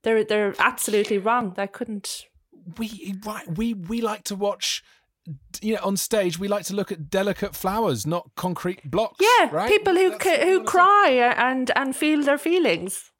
they're 0.02 0.24
they're 0.24 0.54
absolutely 0.58 1.18
wrong. 1.18 1.54
I 1.58 1.66
couldn't. 1.66 2.26
We 2.78 3.14
right 3.24 3.46
we 3.58 3.74
we 3.74 4.00
like 4.00 4.24
to 4.24 4.34
watch 4.34 4.82
you 5.60 5.74
know 5.74 5.80
on 5.82 5.96
stage 5.96 6.38
we 6.38 6.48
like 6.48 6.64
to 6.64 6.74
look 6.74 6.90
at 6.90 7.10
delicate 7.10 7.54
flowers 7.54 8.06
not 8.06 8.30
concrete 8.36 8.90
blocks 8.90 9.18
Yeah, 9.20 9.48
right 9.52 9.68
people 9.68 9.94
who 9.94 10.16
ca- 10.18 10.40
who 10.44 10.58
wanna 10.58 10.60
see. 10.60 10.64
cry 10.70 11.34
and 11.36 11.70
and 11.76 11.94
feel 11.94 12.22
their 12.22 12.38
feelings. 12.38 13.10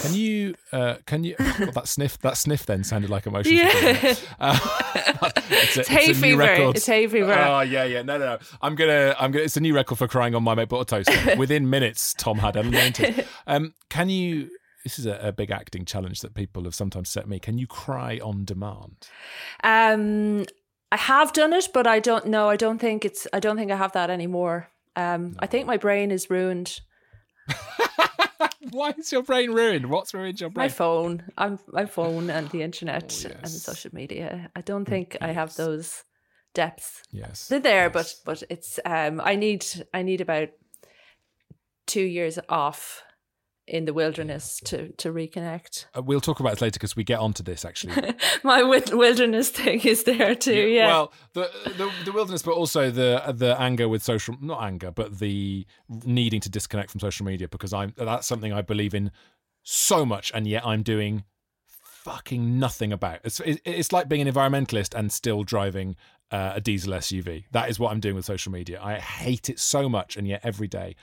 Can 0.00 0.14
you? 0.14 0.54
Uh, 0.72 0.94
can 1.04 1.24
you? 1.24 1.34
well, 1.38 1.72
that 1.72 1.86
sniff. 1.94 2.18
That 2.20 2.38
sniff 2.38 2.64
then 2.64 2.84
sounded 2.84 3.10
like 3.10 3.26
emotion. 3.26 3.52
Yeah. 3.56 4.14
Uh, 4.40 4.58
it's, 5.50 5.76
a, 5.76 5.80
It's 5.80 5.88
hay 5.88 6.04
a 6.04 6.08
new 6.08 6.14
fever. 6.14 6.38
record. 6.38 6.76
It's 6.76 6.86
hay 6.86 7.06
fever. 7.06 7.32
Oh 7.34 7.60
yeah, 7.60 7.84
yeah. 7.84 8.00
No, 8.02 8.16
no, 8.16 8.24
no. 8.24 8.38
I'm 8.62 8.74
gonna. 8.76 9.14
I'm 9.18 9.30
gonna. 9.30 9.44
It's 9.44 9.56
a 9.58 9.60
new 9.60 9.74
record 9.74 9.98
for 9.98 10.08
crying 10.08 10.34
on 10.34 10.42
my 10.42 10.54
mate 10.54 10.68
butter 10.70 11.02
toast. 11.02 11.36
Within 11.36 11.68
minutes, 11.68 12.14
Tom 12.16 12.38
had 12.38 12.56
anointed. 12.56 13.26
Um, 13.46 13.74
can 13.90 14.08
you? 14.08 14.48
This 14.84 14.98
is 14.98 15.06
a, 15.06 15.18
a 15.22 15.32
big 15.32 15.50
acting 15.50 15.84
challenge 15.84 16.20
that 16.20 16.34
people 16.34 16.64
have 16.64 16.74
sometimes 16.74 17.08
set 17.08 17.28
me. 17.28 17.38
Can 17.38 17.58
you 17.58 17.66
cry 17.66 18.18
on 18.22 18.44
demand? 18.44 19.08
Um, 19.64 20.44
I 20.92 20.96
have 20.96 21.32
done 21.32 21.52
it, 21.52 21.68
but 21.74 21.86
I 21.86 22.00
don't 22.00 22.26
know. 22.26 22.48
I 22.48 22.56
don't 22.56 22.78
think 22.78 23.04
it's. 23.04 23.26
I 23.32 23.40
don't 23.40 23.56
think 23.56 23.70
I 23.70 23.76
have 23.76 23.92
that 23.92 24.08
anymore. 24.10 24.70
Um, 24.96 25.36
I 25.40 25.46
think 25.46 25.66
my 25.66 25.76
brain 25.76 26.10
is 26.10 26.30
ruined. 26.30 26.80
Why 28.70 28.94
is 28.98 29.12
your 29.12 29.22
brain 29.22 29.50
ruined? 29.52 29.86
What's 29.86 30.12
ruined 30.14 30.40
your 30.40 30.50
brain? 30.50 30.64
My 30.64 30.68
phone. 30.68 31.22
I'm 31.38 31.58
my 31.68 31.86
phone 31.86 32.30
and 32.30 32.48
the 32.50 32.62
internet 32.68 33.24
Oh, 33.26 33.32
and 33.42 33.50
social 33.50 33.90
media. 33.94 34.50
I 34.54 34.60
don't 34.60 34.84
think 34.84 35.16
I 35.20 35.28
have 35.32 35.54
those 35.56 36.04
depths. 36.54 37.02
yes. 37.10 37.48
They're 37.48 37.60
there, 37.60 37.90
yes. 37.94 38.20
but 38.24 38.40
but 38.40 38.42
it's. 38.50 38.78
Um, 38.84 39.20
I 39.22 39.36
need. 39.36 39.64
I 39.94 40.02
need 40.02 40.20
about 40.20 40.48
two 41.86 42.02
years 42.02 42.38
off 42.48 43.02
in 43.68 43.84
the 43.84 43.92
wilderness 43.92 44.60
to 44.64 44.88
to 44.92 45.12
reconnect. 45.12 45.86
Uh, 45.96 46.02
we'll 46.02 46.20
talk 46.20 46.40
about 46.40 46.54
it 46.54 46.60
later 46.60 46.74
because 46.78 46.96
we 46.96 47.04
get 47.04 47.18
onto 47.18 47.42
this 47.42 47.64
actually. 47.64 47.94
My 48.42 48.58
wi- 48.60 48.82
wilderness 48.94 49.50
thing 49.50 49.80
is 49.80 50.04
there 50.04 50.34
too. 50.34 50.54
Yeah. 50.68 50.86
Well, 50.86 51.12
the, 51.34 51.50
the 51.76 51.90
the 52.06 52.12
wilderness, 52.12 52.42
but 52.42 52.52
also 52.54 52.90
the 52.90 53.22
the 53.34 53.56
anger 53.60 53.88
with 53.88 54.02
social 54.02 54.36
not 54.40 54.62
anger, 54.62 54.90
but 54.90 55.18
the 55.18 55.66
needing 56.04 56.40
to 56.40 56.48
disconnect 56.50 56.90
from 56.90 57.00
social 57.00 57.26
media 57.26 57.48
because 57.48 57.72
I'm 57.72 57.92
that's 57.96 58.26
something 58.26 58.52
I 58.52 58.62
believe 58.62 58.94
in 58.94 59.10
so 59.62 60.04
much, 60.06 60.32
and 60.34 60.46
yet 60.46 60.66
I'm 60.66 60.82
doing 60.82 61.24
fucking 61.68 62.58
nothing 62.58 62.92
about. 62.92 63.20
It's 63.24 63.40
it- 63.40 63.60
it's 63.64 63.92
like 63.92 64.08
being 64.08 64.26
an 64.26 64.32
environmentalist 64.32 64.94
and 64.98 65.12
still 65.12 65.42
driving 65.44 65.96
uh, 66.30 66.52
a 66.56 66.60
diesel 66.60 66.92
SUV. 66.94 67.44
That 67.52 67.68
is 67.70 67.78
what 67.78 67.90
I'm 67.92 68.00
doing 68.00 68.14
with 68.14 68.24
social 68.24 68.52
media. 68.52 68.80
I 68.82 68.98
hate 68.98 69.48
it 69.50 69.58
so 69.58 69.88
much, 69.88 70.16
and 70.16 70.26
yet 70.26 70.40
every 70.44 70.68
day. 70.68 70.96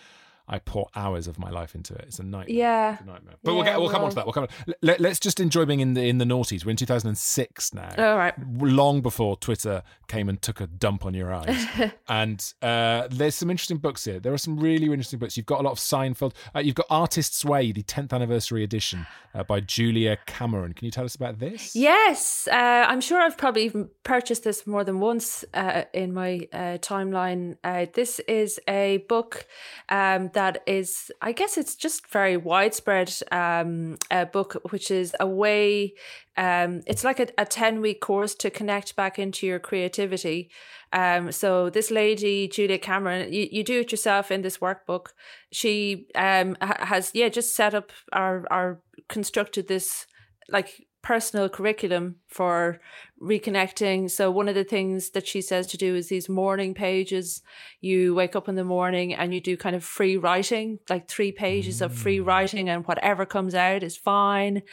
I 0.48 0.60
pour 0.60 0.90
hours 0.96 1.28
of 1.28 1.40
my 1.40 1.50
life 1.50 1.74
into 1.74 1.94
it. 1.96 2.06
It's 2.08 2.20
a 2.20 2.24
nightmare. 2.24 2.56
Yeah. 2.56 2.94
It's 2.94 3.02
a 3.02 3.06
nightmare. 3.06 3.36
But 3.44 3.56
we'll 3.56 3.64
get 3.64 3.80
we'll 3.80 3.90
come 3.90 4.04
on 4.04 4.10
to 4.10 4.16
that. 4.16 4.26
We'll 4.26 4.34
come 4.34 4.44
on. 4.44 4.74
Let, 4.82 5.00
let's 5.00 5.20
just 5.20 5.40
enjoy 5.40 5.66
being 5.66 5.80
in 5.80 5.96
the 5.96 6.08
in 6.08 6.20
the 6.20 6.26
noughties. 6.26 6.66
We're 6.66 6.72
in 6.72 6.78
2006 6.78 7.74
now 7.74 7.90
All 7.98 8.18
right. 8.18 8.34
long 8.60 9.02
before 9.02 9.38
Twitter 9.38 9.84
came 10.08 10.30
and 10.30 10.42
took 10.42 10.62
a 10.62 10.68
dump 10.68 11.06
on 11.06 11.14
your 11.14 11.34
eyes. 11.34 11.66
and 12.08 12.54
uh, 12.62 13.08
there's 13.10 13.36
some 13.36 13.50
interesting 13.50 13.78
books 13.78 14.06
here. 14.06 14.20
There 14.20 14.34
are 14.34 14.38
some 14.38 14.60
really 14.60 14.86
interesting 14.86 15.20
books. 15.20 15.36
You've 15.36 15.46
got 15.46 15.62
a 15.62 15.64
lot 15.64 15.72
of 15.72 15.80
Seinfeld. 15.80 16.34
Uh, 16.56 16.60
you've 16.60 16.76
got 16.76 16.86
Artist's 16.90 17.44
Way, 17.44 17.72
the 17.72 17.84
10th 17.84 18.14
anniversary 18.14 18.64
edition 18.64 19.08
uh, 19.34 19.44
by 19.44 19.60
Julia 19.60 20.18
Cameron. 20.26 20.74
Can 20.74 20.86
you 20.86 20.92
tell 20.92 21.06
us 21.06 21.16
about 21.16 21.40
this? 21.40 21.76
Yes, 21.76 22.48
uh, 22.52 22.56
I'm 22.88 23.02
sure 23.02 23.20
I've 23.20 23.38
probably 23.38 23.64
even 23.64 23.90
purchased 24.04 24.44
this 24.44 24.68
more 24.68 24.84
than 24.84 25.00
once 25.00 25.44
uh, 25.54 25.84
in 25.94 26.14
my 26.14 26.48
uh, 26.54 26.78
timeline. 26.80 27.58
Uh, 27.64 27.88
this 27.94 28.20
is 28.28 28.60
a 28.68 28.98
book 29.10 29.46
um, 29.90 30.30
that 30.36 30.62
is, 30.68 31.12
I 31.22 31.32
guess 31.32 31.58
it's 31.58 31.76
just 31.76 32.08
very 32.12 32.38
widespread 32.38 33.12
um, 33.32 33.98
book, 34.32 34.62
which 34.70 34.92
is 34.92 35.16
a 35.20 35.28
way, 35.28 35.96
um, 36.38 36.82
it's 36.86 37.04
like 37.04 37.20
a, 37.20 37.28
a 37.38 37.46
10 37.46 37.82
week 37.82 38.02
course 38.02 38.36
to 38.36 38.50
connect 38.50 38.96
back 38.96 39.18
into 39.18 39.48
your 39.48 39.60
creativity. 39.60 40.52
Um, 40.94 41.32
so 41.32 41.70
this 41.70 41.90
lady, 41.90 42.48
Julia 42.48 42.78
Cameron, 42.78 43.34
you, 43.34 43.48
you 43.52 43.64
do 43.64 43.80
it 43.80 43.92
yourself 43.92 44.30
in 44.30 44.42
this 44.42 44.60
workbook. 44.60 45.08
She 45.52 46.08
um, 46.16 46.56
has, 46.62 47.12
yeah, 47.14 47.30
just 47.30 47.56
set 47.56 47.74
up 47.74 47.92
or, 48.14 48.46
or 48.52 48.82
constructed 49.10 49.68
this 49.68 50.06
like 50.50 50.86
personal 51.06 51.48
curriculum 51.48 52.16
for 52.28 52.82
reconnecting. 53.22 54.10
So 54.10 54.32
one 54.32 54.50
of 54.50 54.56
the 54.56 54.64
things 54.64 55.12
that 55.12 55.28
she 55.28 55.40
says 55.40 55.68
to 55.68 55.78
do 55.78 55.96
is 55.96 56.10
these 56.10 56.28
morning 56.28 56.74
pages. 56.74 57.44
You 57.80 58.16
wake 58.16 58.36
up 58.36 58.50
in 58.50 58.56
the 58.56 58.64
morning 58.64 59.14
and 59.14 59.32
you 59.32 59.40
do 59.40 59.56
kind 59.56 59.76
of 59.76 59.84
free 59.84 60.18
writing, 60.18 60.80
like 60.90 61.08
three 61.08 61.32
pages 61.32 61.80
mm. 61.80 61.86
of 61.86 61.94
free 61.94 62.18
mm. 62.18 62.26
writing, 62.26 62.70
and 62.70 62.88
whatever 62.88 63.24
comes 63.24 63.54
out 63.54 63.84
is 63.84 63.96
fine. 63.96 64.64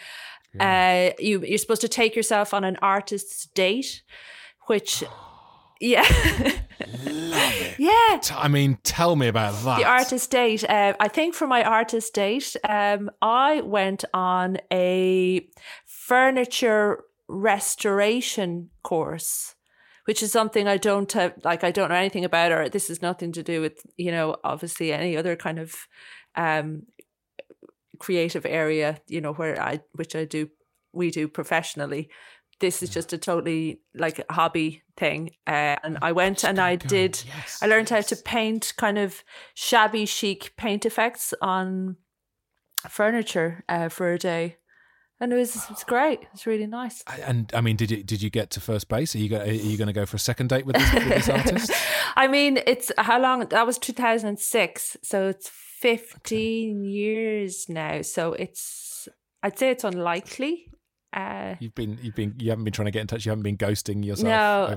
Yeah. 0.54 1.12
Uh, 1.12 1.22
you 1.22 1.44
you're 1.44 1.58
supposed 1.58 1.82
to 1.82 1.88
take 1.88 2.16
yourself 2.16 2.54
on 2.54 2.64
an 2.64 2.78
artist's 2.80 3.46
date, 3.48 4.02
which 4.68 5.04
yeah. 5.80 6.02
Love 7.04 7.52
it. 7.60 7.74
Yeah. 7.78 8.20
I 8.32 8.48
mean, 8.48 8.78
tell 8.82 9.16
me 9.16 9.28
about 9.28 9.54
that. 9.64 9.78
The 9.78 9.84
artist 9.84 10.30
date. 10.30 10.62
Uh, 10.68 10.94
I 11.00 11.08
think 11.08 11.34
for 11.34 11.46
my 11.46 11.64
artist 11.64 12.14
date, 12.14 12.54
um, 12.68 13.10
I 13.20 13.60
went 13.62 14.04
on 14.12 14.58
a 14.72 15.46
furniture 16.06 17.04
restoration 17.28 18.70
course 18.82 19.54
which 20.04 20.20
is 20.20 20.32
something 20.32 20.66
I 20.66 20.78
don't 20.78 21.10
have, 21.12 21.34
like 21.44 21.62
I 21.62 21.70
don't 21.70 21.90
know 21.90 21.94
anything 21.94 22.24
about, 22.24 22.50
or 22.50 22.68
this 22.68 22.90
is 22.90 23.02
nothing 23.02 23.30
to 23.32 23.42
do 23.44 23.60
with, 23.60 23.86
you 23.96 24.10
know, 24.10 24.36
obviously 24.42 24.92
any 24.92 25.16
other 25.16 25.36
kind 25.36 25.60
of 25.60 25.76
um, 26.34 26.86
creative 28.00 28.44
area, 28.44 29.00
you 29.06 29.20
know, 29.20 29.32
where 29.32 29.62
I, 29.62 29.78
which 29.92 30.16
I 30.16 30.24
do, 30.24 30.50
we 30.92 31.12
do 31.12 31.28
professionally. 31.28 32.10
This 32.58 32.82
is 32.82 32.90
just 32.90 33.12
a 33.12 33.18
totally 33.18 33.80
like 33.94 34.24
hobby 34.28 34.82
thing. 34.96 35.30
Uh, 35.46 35.76
and 35.84 35.98
I 36.02 36.10
went 36.10 36.42
and 36.42 36.58
I 36.58 36.74
did, 36.74 37.22
yes, 37.24 37.60
I 37.62 37.66
learned 37.66 37.90
yes. 37.90 38.10
how 38.10 38.16
to 38.16 38.22
paint 38.22 38.72
kind 38.76 38.98
of 38.98 39.22
shabby 39.54 40.06
chic 40.06 40.56
paint 40.56 40.84
effects 40.84 41.32
on 41.40 41.96
furniture 42.88 43.62
uh, 43.68 43.88
for 43.88 44.12
a 44.12 44.18
day 44.18 44.56
and 45.22 45.32
it 45.32 45.36
was 45.36 45.70
it's 45.70 45.84
great. 45.84 46.26
It's 46.34 46.46
really 46.46 46.66
nice. 46.66 47.02
And 47.24 47.50
I 47.54 47.60
mean, 47.60 47.76
did 47.76 47.92
you 47.92 48.02
did 48.02 48.20
you 48.20 48.28
get 48.28 48.50
to 48.50 48.60
first 48.60 48.88
base? 48.88 49.14
Are 49.14 49.18
you 49.18 49.28
going, 49.28 49.48
are 49.48 49.52
you 49.52 49.78
going 49.78 49.86
to 49.86 49.92
go 49.92 50.04
for 50.04 50.16
a 50.16 50.20
second 50.20 50.48
date 50.48 50.66
with 50.66 50.74
this, 50.74 50.92
with 50.92 51.08
this 51.08 51.28
artist? 51.38 51.70
I 52.16 52.26
mean, 52.26 52.58
it's 52.66 52.90
how 52.98 53.20
long? 53.20 53.46
That 53.46 53.64
was 53.64 53.78
two 53.78 53.92
thousand 53.92 54.30
and 54.30 54.40
six, 54.40 54.96
so 55.02 55.28
it's 55.28 55.48
fifteen 55.48 56.80
okay. 56.80 56.88
years 56.88 57.68
now. 57.68 58.02
So 58.02 58.32
it's 58.32 59.08
I'd 59.44 59.56
say 59.56 59.70
it's 59.70 59.84
unlikely. 59.84 60.66
Uh, 61.12 61.54
you've 61.60 61.74
been 61.76 61.98
you've 62.02 62.16
been 62.16 62.34
you 62.38 62.50
haven't 62.50 62.64
been 62.64 62.72
trying 62.72 62.86
to 62.86 62.90
get 62.90 63.02
in 63.02 63.06
touch. 63.06 63.24
You 63.24 63.30
haven't 63.30 63.44
been 63.44 63.58
ghosting 63.58 64.04
yourself. 64.04 64.76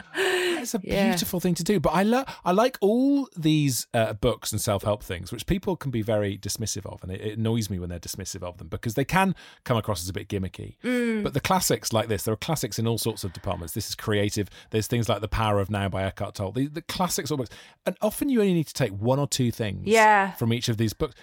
it's 0.16 0.74
a 0.74 0.80
yeah. 0.82 1.10
beautiful 1.10 1.40
thing 1.40 1.54
to 1.54 1.64
do. 1.64 1.80
But 1.80 1.90
I 1.90 2.02
love 2.02 2.26
I 2.44 2.52
like 2.52 2.78
all 2.80 3.28
these 3.36 3.86
uh, 3.94 4.14
books 4.14 4.52
and 4.52 4.60
self 4.60 4.82
help 4.82 5.02
things, 5.02 5.32
which 5.32 5.46
people 5.46 5.76
can 5.76 5.90
be 5.90 6.02
very 6.02 6.38
dismissive 6.38 6.86
of, 6.86 7.02
and 7.02 7.12
it, 7.12 7.20
it, 7.20 7.38
annoys 7.38 7.70
me 7.70 7.78
when 7.78 7.88
they're 7.88 7.98
dismissive 7.98 8.42
of 8.42 8.58
them 8.58 8.68
because 8.68 8.94
they 8.94 9.04
can 9.04 9.34
come 9.64 9.76
across 9.76 10.02
as 10.02 10.08
a 10.08 10.12
bit 10.12 10.28
gimmicky. 10.28 10.76
Mm. 10.82 11.22
But 11.22 11.34
the 11.34 11.40
classics 11.40 11.92
like 11.92 12.08
this, 12.08 12.24
there 12.24 12.34
are 12.34 12.38
classics 12.38 12.78
in 12.78 12.86
all 12.86 12.98
sorts 12.98 13.24
of 13.24 13.32
departments. 13.32 13.74
This 13.74 13.88
is 13.88 13.94
creative. 13.94 14.48
There's 14.70 14.86
things 14.86 15.08
like 15.08 15.20
The 15.20 15.28
Power 15.28 15.60
of 15.60 15.70
Now 15.70 15.88
by 15.88 16.02
Eckhart 16.02 16.34
Tolle. 16.34 16.52
The, 16.52 16.66
the 16.68 16.82
classics 16.82 17.30
all 17.30 17.36
books, 17.36 17.50
and 17.84 17.96
often 18.02 18.28
you 18.28 18.40
only 18.40 18.54
need 18.54 18.66
to 18.68 18.74
take 18.74 18.92
one 18.92 19.18
or 19.18 19.26
two 19.26 19.50
things 19.50 19.86
yeah. 19.86 20.32
from 20.32 20.52
each 20.52 20.68
of 20.68 20.76
these 20.76 20.92
books 20.92 21.14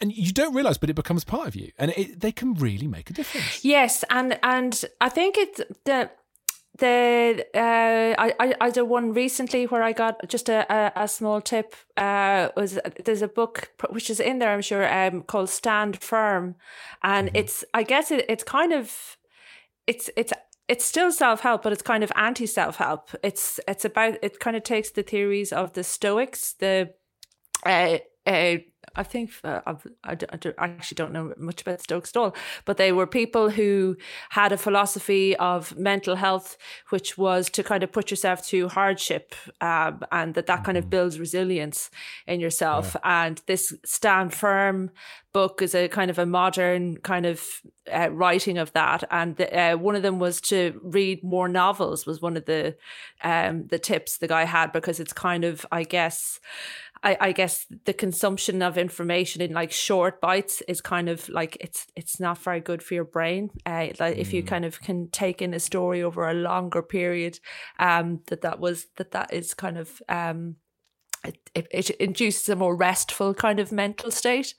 and 0.00 0.16
you 0.16 0.32
don't 0.32 0.54
realize 0.54 0.78
but 0.78 0.90
it 0.90 0.94
becomes 0.94 1.24
part 1.24 1.46
of 1.46 1.54
you 1.54 1.70
and 1.78 1.92
it, 1.96 2.20
they 2.20 2.32
can 2.32 2.54
really 2.54 2.86
make 2.86 3.10
a 3.10 3.12
difference 3.12 3.64
yes 3.64 4.04
and 4.10 4.38
and 4.42 4.84
i 5.00 5.08
think 5.08 5.36
it's 5.36 5.60
the 5.84 6.10
the 6.80 7.46
uh, 7.54 8.14
I, 8.18 8.54
I 8.60 8.70
did 8.70 8.82
one 8.82 9.12
recently 9.12 9.64
where 9.66 9.82
I 9.82 9.92
got 9.92 10.28
just 10.28 10.48
a, 10.48 10.66
a, 10.72 11.04
a 11.04 11.08
small 11.08 11.40
tip. 11.40 11.74
Uh, 11.96 12.48
was 12.56 12.78
there's 13.04 13.22
a 13.22 13.28
book 13.28 13.70
which 13.90 14.10
is 14.10 14.20
in 14.20 14.38
there 14.38 14.52
I'm 14.52 14.62
sure 14.62 14.92
um, 14.92 15.22
called 15.22 15.48
Stand 15.48 16.02
Firm, 16.02 16.56
and 17.02 17.28
mm-hmm. 17.28 17.36
it's 17.36 17.64
I 17.72 17.84
guess 17.84 18.10
it, 18.10 18.24
it's 18.28 18.44
kind 18.44 18.72
of 18.72 19.16
it's 19.86 20.10
it's 20.16 20.32
it's 20.68 20.84
still 20.84 21.12
self 21.12 21.40
help, 21.40 21.62
but 21.62 21.72
it's 21.72 21.82
kind 21.82 22.04
of 22.04 22.12
anti 22.16 22.46
self 22.46 22.76
help. 22.76 23.10
It's 23.22 23.60
it's 23.68 23.84
about 23.84 24.18
it 24.22 24.40
kind 24.40 24.56
of 24.56 24.62
takes 24.62 24.90
the 24.90 25.02
theories 25.02 25.52
of 25.52 25.72
the 25.74 25.84
Stoics, 25.84 26.54
the 26.54 26.94
uh, 27.64 27.98
uh, 28.26 28.56
I 28.96 29.02
think 29.02 29.30
uh, 29.44 29.60
I, 29.66 29.76
I, 30.04 30.16
I, 30.58 30.64
actually 30.64 30.96
don't 30.96 31.12
know 31.12 31.32
much 31.36 31.62
about 31.62 31.80
Stoics 31.80 32.10
at 32.10 32.16
all, 32.16 32.34
but 32.64 32.76
they 32.76 32.92
were 32.92 33.06
people 33.06 33.50
who 33.50 33.96
had 34.30 34.52
a 34.52 34.56
philosophy 34.56 35.36
of 35.36 35.76
mental 35.78 36.16
health, 36.16 36.56
which 36.88 37.16
was 37.16 37.50
to 37.50 37.62
kind 37.62 37.82
of 37.82 37.92
put 37.92 38.10
yourself 38.10 38.44
through 38.44 38.68
hardship, 38.68 39.34
um, 39.60 40.02
and 40.10 40.34
that 40.34 40.46
that 40.46 40.64
kind 40.64 40.76
of 40.76 40.84
mm-hmm. 40.84 40.90
builds 40.90 41.20
resilience 41.20 41.90
in 42.26 42.40
yourself. 42.40 42.96
Yeah. 42.96 43.26
And 43.26 43.42
this 43.46 43.72
Stand 43.84 44.34
Firm 44.34 44.90
book 45.32 45.62
is 45.62 45.74
a 45.74 45.88
kind 45.88 46.10
of 46.10 46.18
a 46.18 46.26
modern 46.26 46.96
kind 46.98 47.24
of 47.24 47.46
uh, 47.92 48.10
writing 48.10 48.58
of 48.58 48.72
that. 48.72 49.04
And 49.10 49.36
the, 49.36 49.56
uh, 49.56 49.76
one 49.76 49.94
of 49.94 50.02
them 50.02 50.18
was 50.18 50.40
to 50.42 50.80
read 50.82 51.22
more 51.22 51.48
novels 51.48 52.06
was 52.06 52.20
one 52.20 52.36
of 52.36 52.46
the 52.46 52.76
um, 53.22 53.66
the 53.68 53.78
tips 53.78 54.18
the 54.18 54.28
guy 54.28 54.44
had 54.44 54.72
because 54.72 55.00
it's 55.00 55.12
kind 55.12 55.44
of 55.44 55.64
I 55.70 55.84
guess 55.84 56.40
I, 57.02 57.16
I 57.20 57.32
guess 57.32 57.66
the 57.86 57.94
consumption 57.94 58.62
of 58.62 58.76
information 58.76 59.40
in 59.40 59.52
like 59.52 59.72
short 59.72 60.20
bites 60.20 60.62
is 60.68 60.80
kind 60.80 61.08
of 61.08 61.28
like 61.28 61.56
it's 61.60 61.86
it's 61.96 62.20
not 62.20 62.38
very 62.38 62.60
good 62.60 62.82
for 62.82 62.94
your 62.94 63.04
brain. 63.04 63.50
Uh, 63.64 63.88
like 63.98 64.18
if 64.18 64.32
you 64.32 64.42
mm. 64.42 64.46
kind 64.46 64.64
of 64.64 64.80
can 64.80 65.08
take 65.10 65.40
in 65.40 65.54
a 65.54 65.60
story 65.60 66.02
over 66.02 66.28
a 66.28 66.34
longer 66.34 66.82
period, 66.82 67.38
um, 67.78 68.20
that 68.26 68.42
that 68.42 68.60
was 68.60 68.86
that 68.96 69.12
that 69.12 69.32
is 69.32 69.54
kind 69.54 69.78
of 69.78 70.02
um 70.08 70.56
it, 71.24 71.38
it, 71.54 71.68
it, 71.70 71.90
induces 71.90 72.48
a 72.48 72.56
more 72.56 72.74
restful 72.74 73.34
kind 73.34 73.60
of 73.60 73.70
mental 73.70 74.10
state. 74.10 74.54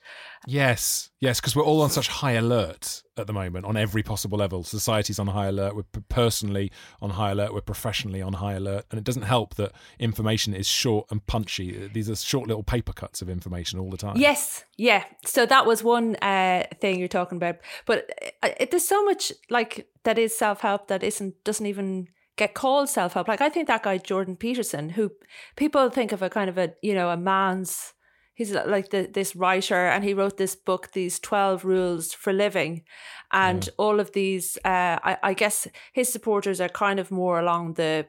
Yes, 0.48 1.10
yes, 1.20 1.40
because 1.40 1.56
we're 1.56 1.64
all 1.64 1.82
on 1.82 1.90
such 1.90 2.08
high 2.08 2.34
alert 2.34 3.04
at 3.18 3.28
the 3.28 3.34
moment 3.34 3.66
on 3.66 3.78
every 3.78 4.04
possible 4.04 4.38
level. 4.38 4.64
Society's 4.64 5.20
on 5.20 5.28
high 5.28 5.48
alert. 5.48 5.76
We're 5.76 6.02
personally 6.10 6.72
on 7.02 7.12
high 7.12 7.32
alert. 7.32 7.54
We're 7.54 7.62
professionally 7.62 8.22
on 8.22 8.34
high 8.34 8.54
alert, 8.54 8.86
and 8.92 8.98
it 8.98 9.04
doesn't 9.04 9.24
help 9.24 9.56
that 9.56 9.72
information 10.00 10.54
is 10.54 10.68
short 10.68 11.08
and 11.12 11.26
punchy. 11.26 11.88
These 11.88 12.10
are 12.10 12.16
short 12.16 12.48
little 12.48 12.64
paper 12.64 12.94
cuts 12.94 13.22
of 13.22 13.30
information 13.30 13.80
all 13.80 13.90
the 13.90 13.98
time. 13.98 14.18
Yes, 14.18 14.64
yeah. 14.78 15.04
So 15.26 15.46
that 15.46 15.66
was 15.66 15.84
one 15.84 16.16
uh, 16.18 16.66
thing 16.80 17.00
you're 17.00 17.08
talking 17.08 17.38
about, 17.38 17.58
but 17.86 18.10
uh, 18.44 18.50
there's 18.70 18.88
so 18.88 19.04
much 19.04 19.32
like 19.50 19.88
that 20.04 20.18
is 20.18 20.36
self 20.36 20.62
help 20.62 20.88
that 20.88 21.04
isn't 21.04 21.44
doesn't 21.44 21.66
even 21.66 22.08
get 22.42 22.56
called 22.56 22.90
self 22.90 23.14
help. 23.14 23.28
Like 23.28 23.42
I 23.42 23.50
think 23.50 23.68
that 23.68 23.84
guy 23.84 23.98
Jordan 23.98 24.36
Peterson, 24.36 24.90
who 24.90 25.12
people 25.56 25.90
think 25.90 26.12
of 26.12 26.24
a 26.24 26.30
kind 26.30 26.50
of 26.50 26.58
a 26.58 26.74
you 26.82 26.94
know 26.94 27.10
a 27.10 27.18
man's. 27.18 27.94
He's 28.34 28.52
like 28.54 28.90
the, 28.90 29.08
this 29.14 29.36
writer, 29.36 29.86
and 29.88 30.04
he 30.04 30.16
wrote 30.16 30.38
this 30.38 30.56
book, 30.56 30.94
these 30.94 31.20
twelve 31.20 31.64
rules 31.64 32.14
for 32.14 32.34
living, 32.34 32.84
and 33.32 33.66
yeah. 33.66 33.74
all 33.78 34.00
of 34.00 34.14
these. 34.14 34.58
Uh, 34.66 34.98
I, 35.10 35.18
I 35.22 35.34
guess 35.34 35.68
his 35.94 36.12
supporters 36.12 36.60
are 36.60 36.70
kind 36.70 37.00
of 37.00 37.12
more 37.12 37.40
along 37.40 37.74
the, 37.74 38.08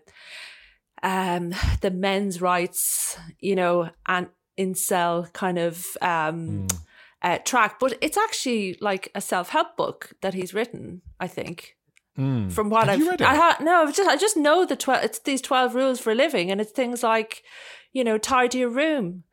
um, 1.02 1.52
the 1.82 1.90
men's 1.90 2.40
rights, 2.40 3.18
you 3.40 3.54
know, 3.54 3.90
and 4.06 4.28
incel 4.58 5.30
kind 5.32 5.58
of 5.58 5.84
um. 6.00 6.66
Mm. 6.68 6.78
Uh, 7.24 7.38
track, 7.44 7.78
but 7.78 7.96
it's 8.00 8.16
actually 8.16 8.76
like 8.80 9.08
a 9.14 9.20
self 9.20 9.50
help 9.50 9.76
book 9.76 10.10
that 10.22 10.34
he's 10.34 10.54
written. 10.54 11.02
I 11.20 11.28
think 11.28 11.76
Mm. 12.18 12.52
From 12.52 12.68
what 12.68 12.88
Have 12.88 13.00
I've, 13.00 13.20
I 13.22 13.34
ha- 13.34 13.56
no, 13.60 13.82
I've 13.82 13.94
just 13.94 14.08
I 14.08 14.16
just 14.16 14.36
know 14.36 14.66
the 14.66 14.76
twelve. 14.76 15.02
It's 15.02 15.18
these 15.20 15.40
twelve 15.40 15.74
rules 15.74 15.98
for 15.98 16.14
living, 16.14 16.50
and 16.50 16.60
it's 16.60 16.70
things 16.70 17.02
like, 17.02 17.42
you 17.92 18.04
know, 18.04 18.18
tidy 18.18 18.58
your 18.58 18.68
room, 18.68 19.24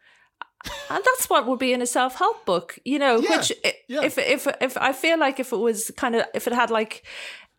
and 0.90 1.04
that's 1.04 1.30
what 1.30 1.46
would 1.46 1.60
be 1.60 1.74
in 1.74 1.82
a 1.82 1.86
self 1.86 2.16
help 2.16 2.46
book, 2.46 2.80
you 2.86 2.98
know. 2.98 3.20
Yeah. 3.20 3.38
Which 3.38 3.52
yeah. 3.90 4.04
if 4.04 4.18
if 4.18 4.48
if 4.62 4.78
I 4.78 4.94
feel 4.94 5.20
like 5.20 5.42
if 5.42 5.52
it 5.52 5.58
was 5.58 5.92
kind 5.98 6.16
of 6.16 6.24
if 6.34 6.48
it 6.48 6.54
had 6.54 6.72
like 6.72 7.04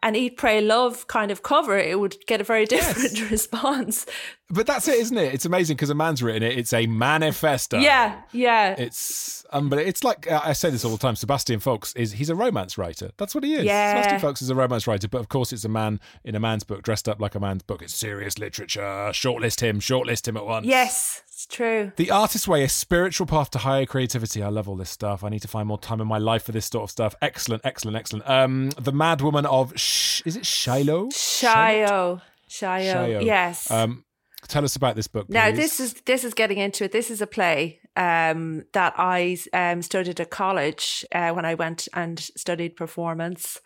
an 0.03 0.17
eat 0.17 0.37
pray 0.37 0.61
love 0.61 1.07
kind 1.07 1.31
of 1.31 1.43
cover 1.43 1.79
it 1.79 1.99
would 1.99 2.17
get 2.27 2.41
a 2.41 2.45
very 2.45 2.65
different 2.65 3.19
yes. 3.19 3.31
response. 3.31 4.07
But 4.49 4.67
that's 4.67 4.89
it 4.89 4.97
isn't 4.97 5.17
it? 5.17 5.35
It's 5.35 5.45
amazing 5.45 5.77
because 5.77 5.91
a 5.91 5.95
man's 5.95 6.23
written 6.23 6.43
it 6.43 6.59
it's 6.59 6.73
a 6.73 6.87
manifesto. 6.87 7.79
Yeah 7.79 8.21
yeah. 8.33 8.75
It's 8.79 9.45
um 9.53 9.69
but 9.69 9.79
it's 9.81 10.05
like 10.05 10.31
uh, 10.31 10.41
i 10.45 10.53
say 10.53 10.71
this 10.71 10.85
all 10.85 10.93
the 10.93 10.99
time 10.99 11.17
sebastian 11.17 11.61
faulks 11.61 11.95
is 11.97 12.13
he's 12.13 12.31
a 12.31 12.35
romance 12.35 12.79
writer. 12.79 13.11
That's 13.17 13.35
what 13.35 13.45
he 13.45 13.55
is. 13.55 13.65
Yeah. 13.65 13.95
sebastian 13.95 14.21
faulks 14.21 14.43
is 14.43 14.51
a 14.51 14.55
romance 14.55 14.87
writer 14.87 15.09
but 15.09 15.19
of 15.19 15.29
course 15.29 15.53
it's 15.53 15.65
a 15.65 15.69
man 15.69 16.01
in 16.25 16.35
a 16.35 16.41
man's 16.41 16.65
book 16.65 16.83
dressed 16.83 17.09
up 17.09 17.21
like 17.21 17.35
a 17.35 17.41
man's 17.41 17.63
book. 17.63 17.83
It's 17.83 17.95
serious 17.95 18.39
literature. 18.39 19.11
Shortlist 19.13 19.61
him 19.61 19.81
shortlist 19.81 20.27
him 20.27 20.37
at 20.37 20.47
once. 20.47 20.67
Yes 20.67 21.23
it's 21.41 21.47
true. 21.47 21.91
The 21.97 22.11
Artist's 22.11 22.47
Way, 22.47 22.65
a 22.65 22.69
spiritual 22.69 23.27
path 23.27 23.49
to 23.53 23.59
higher 23.59 23.87
creativity. 23.87 24.43
I 24.43 24.49
love 24.49 24.69
all 24.69 24.77
this 24.77 24.91
stuff. 24.91 25.25
I 25.25 25.31
need 25.31 25.41
to 25.41 25.49
find 25.49 25.67
more 25.67 25.79
time 25.79 25.99
in 26.03 26.07
my 26.07 26.19
life 26.19 26.43
for 26.43 26.53
this 26.53 26.67
sort 26.67 26.85
of 26.85 26.91
stuff. 26.91 27.15
Excellent, 27.23 27.65
excellent, 27.65 27.97
excellent. 27.97 28.29
Um, 28.29 28.69
the 28.79 28.93
Mad 28.93 29.23
Woman 29.23 29.47
of 29.47 29.73
Sh- 29.75 30.21
is 30.27 30.37
it 30.37 30.45
Shiloh? 30.45 31.09
Shiloh. 31.11 32.21
Shiloh. 32.47 33.21
Yes. 33.21 33.71
Um, 33.71 34.05
Tell 34.49 34.65
us 34.65 34.77
about 34.77 34.97
this 34.97 35.07
book. 35.07 35.31
Now 35.31 35.51
this 35.51 35.81
is 35.81 35.95
this 36.05 36.25
is 36.25 36.35
getting 36.35 36.59
into 36.59 36.85
it. 36.85 36.93
This 36.93 37.11
is 37.11 37.23
a 37.23 37.27
play 37.27 37.80
um, 37.97 38.63
that 38.73 38.95
I 38.97 39.37
um, 39.53 39.83
studied 39.83 40.21
at 40.21 40.31
college 40.31 41.05
uh, 41.13 41.31
when 41.31 41.45
I 41.45 41.55
went 41.55 41.89
and 41.93 42.19
studied 42.19 42.77
performance 42.77 43.61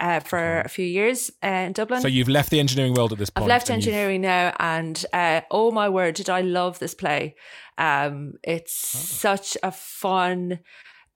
uh, 0.00 0.20
for 0.20 0.60
a 0.60 0.68
few 0.68 0.86
years 0.86 1.30
uh, 1.42 1.46
in 1.48 1.72
Dublin. 1.72 2.00
So 2.00 2.08
you've 2.08 2.28
left 2.28 2.50
the 2.50 2.60
engineering 2.60 2.94
world 2.94 3.12
at 3.12 3.18
this 3.18 3.30
point. 3.30 3.44
I've 3.44 3.48
left 3.48 3.70
and 3.70 3.82
you've- 3.84 3.90
engineering 3.92 4.20
now, 4.22 4.54
and 4.60 5.04
uh, 5.12 5.40
oh 5.50 5.70
my 5.70 5.88
word, 5.88 6.14
did 6.14 6.30
I 6.30 6.40
love 6.42 6.78
this 6.78 6.94
play! 6.94 7.34
Um, 7.78 8.34
it's 8.42 8.94
Oh. 8.94 8.98
such 8.98 9.56
a 9.62 9.72
fun. 9.72 10.60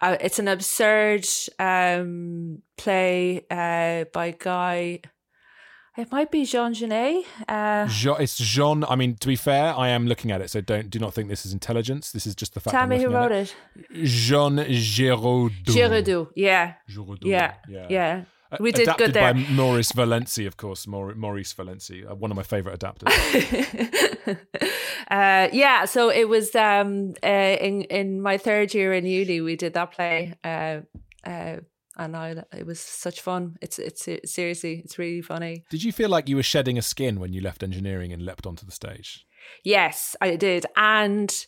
Uh, 0.00 0.16
it's 0.20 0.38
an 0.38 0.46
absurd 0.48 1.26
um, 1.58 2.62
play 2.76 3.44
uh, 3.50 4.04
by 4.12 4.30
Guy. 4.38 5.00
It 5.98 6.12
might 6.12 6.30
be 6.30 6.44
Jean 6.44 6.74
Genet. 6.74 7.24
Uh, 7.48 7.88
Jo- 7.88 8.14
it's 8.14 8.36
Jean. 8.38 8.84
I 8.84 8.94
mean, 8.94 9.16
to 9.16 9.26
be 9.26 9.34
fair, 9.34 9.74
I 9.76 9.88
am 9.88 10.06
looking 10.06 10.30
at 10.30 10.40
it, 10.40 10.48
so 10.48 10.60
don't 10.60 10.88
do 10.90 10.98
not 11.00 11.12
think 11.12 11.28
this 11.28 11.44
is 11.44 11.52
intelligence. 11.52 12.12
This 12.12 12.24
is 12.24 12.36
just 12.36 12.54
the 12.54 12.60
fact. 12.60 12.72
tell 12.72 12.86
me 12.86 12.98
who 13.02 13.08
wrote 13.08 13.32
it. 13.32 13.52
Jean 14.04 14.58
Giraudoux. 14.58 15.50
Giraudoux. 15.64 16.28
Yeah, 16.36 16.74
Giraudoux. 16.88 17.26
yeah, 17.28 17.54
yeah. 17.68 18.22
Uh, 18.52 18.56
We 18.60 18.70
did 18.72 18.82
adapted 18.84 19.06
good 19.08 19.14
there. 19.14 19.34
by 19.34 19.40
Maurice 19.50 19.90
Valency, 19.92 20.46
of 20.46 20.56
course. 20.56 20.86
Maur- 20.86 21.14
Maurice 21.16 21.52
Valency, 21.52 22.08
uh, 22.08 22.14
one 22.14 22.30
of 22.30 22.36
my 22.36 22.44
favourite 22.44 22.78
adapters. 22.78 23.12
uh, 25.10 25.48
yeah, 25.52 25.84
so 25.84 26.10
it 26.10 26.28
was 26.28 26.54
um, 26.54 27.14
uh, 27.24 27.56
in 27.60 27.82
in 27.90 28.22
my 28.22 28.38
third 28.38 28.72
year 28.72 28.92
in 28.94 29.04
uni. 29.04 29.40
We 29.40 29.56
did 29.56 29.74
that 29.74 29.90
play, 29.92 30.34
uh, 30.44 30.80
uh, 31.26 31.56
and 31.98 32.16
I 32.16 32.44
it 32.56 32.66
was 32.66 32.80
such 32.80 33.20
fun. 33.20 33.56
It's 33.60 33.78
it's 33.78 34.08
seriously, 34.24 34.82
it's 34.84 34.98
really 34.98 35.22
funny. 35.22 35.64
Did 35.70 35.82
you 35.82 35.92
feel 35.92 36.08
like 36.08 36.28
you 36.28 36.36
were 36.36 36.42
shedding 36.42 36.78
a 36.78 36.82
skin 36.82 37.20
when 37.20 37.32
you 37.32 37.40
left 37.40 37.62
engineering 37.62 38.12
and 38.12 38.22
leapt 38.22 38.46
onto 38.46 38.64
the 38.64 38.72
stage? 38.72 39.26
Yes, 39.64 40.16
I 40.20 40.36
did, 40.36 40.66
and 40.76 41.46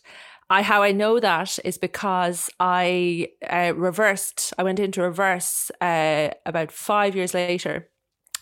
I 0.49 0.63
how 0.63 0.83
I 0.83 0.91
know 0.91 1.19
that 1.19 1.59
is 1.63 1.77
because 1.77 2.49
I 2.59 3.29
uh, 3.49 3.73
reversed. 3.75 4.53
I 4.57 4.63
went 4.63 4.79
into 4.79 5.01
reverse 5.01 5.71
uh, 5.81 6.29
about 6.45 6.71
five 6.71 7.15
years 7.15 7.33
later. 7.33 7.87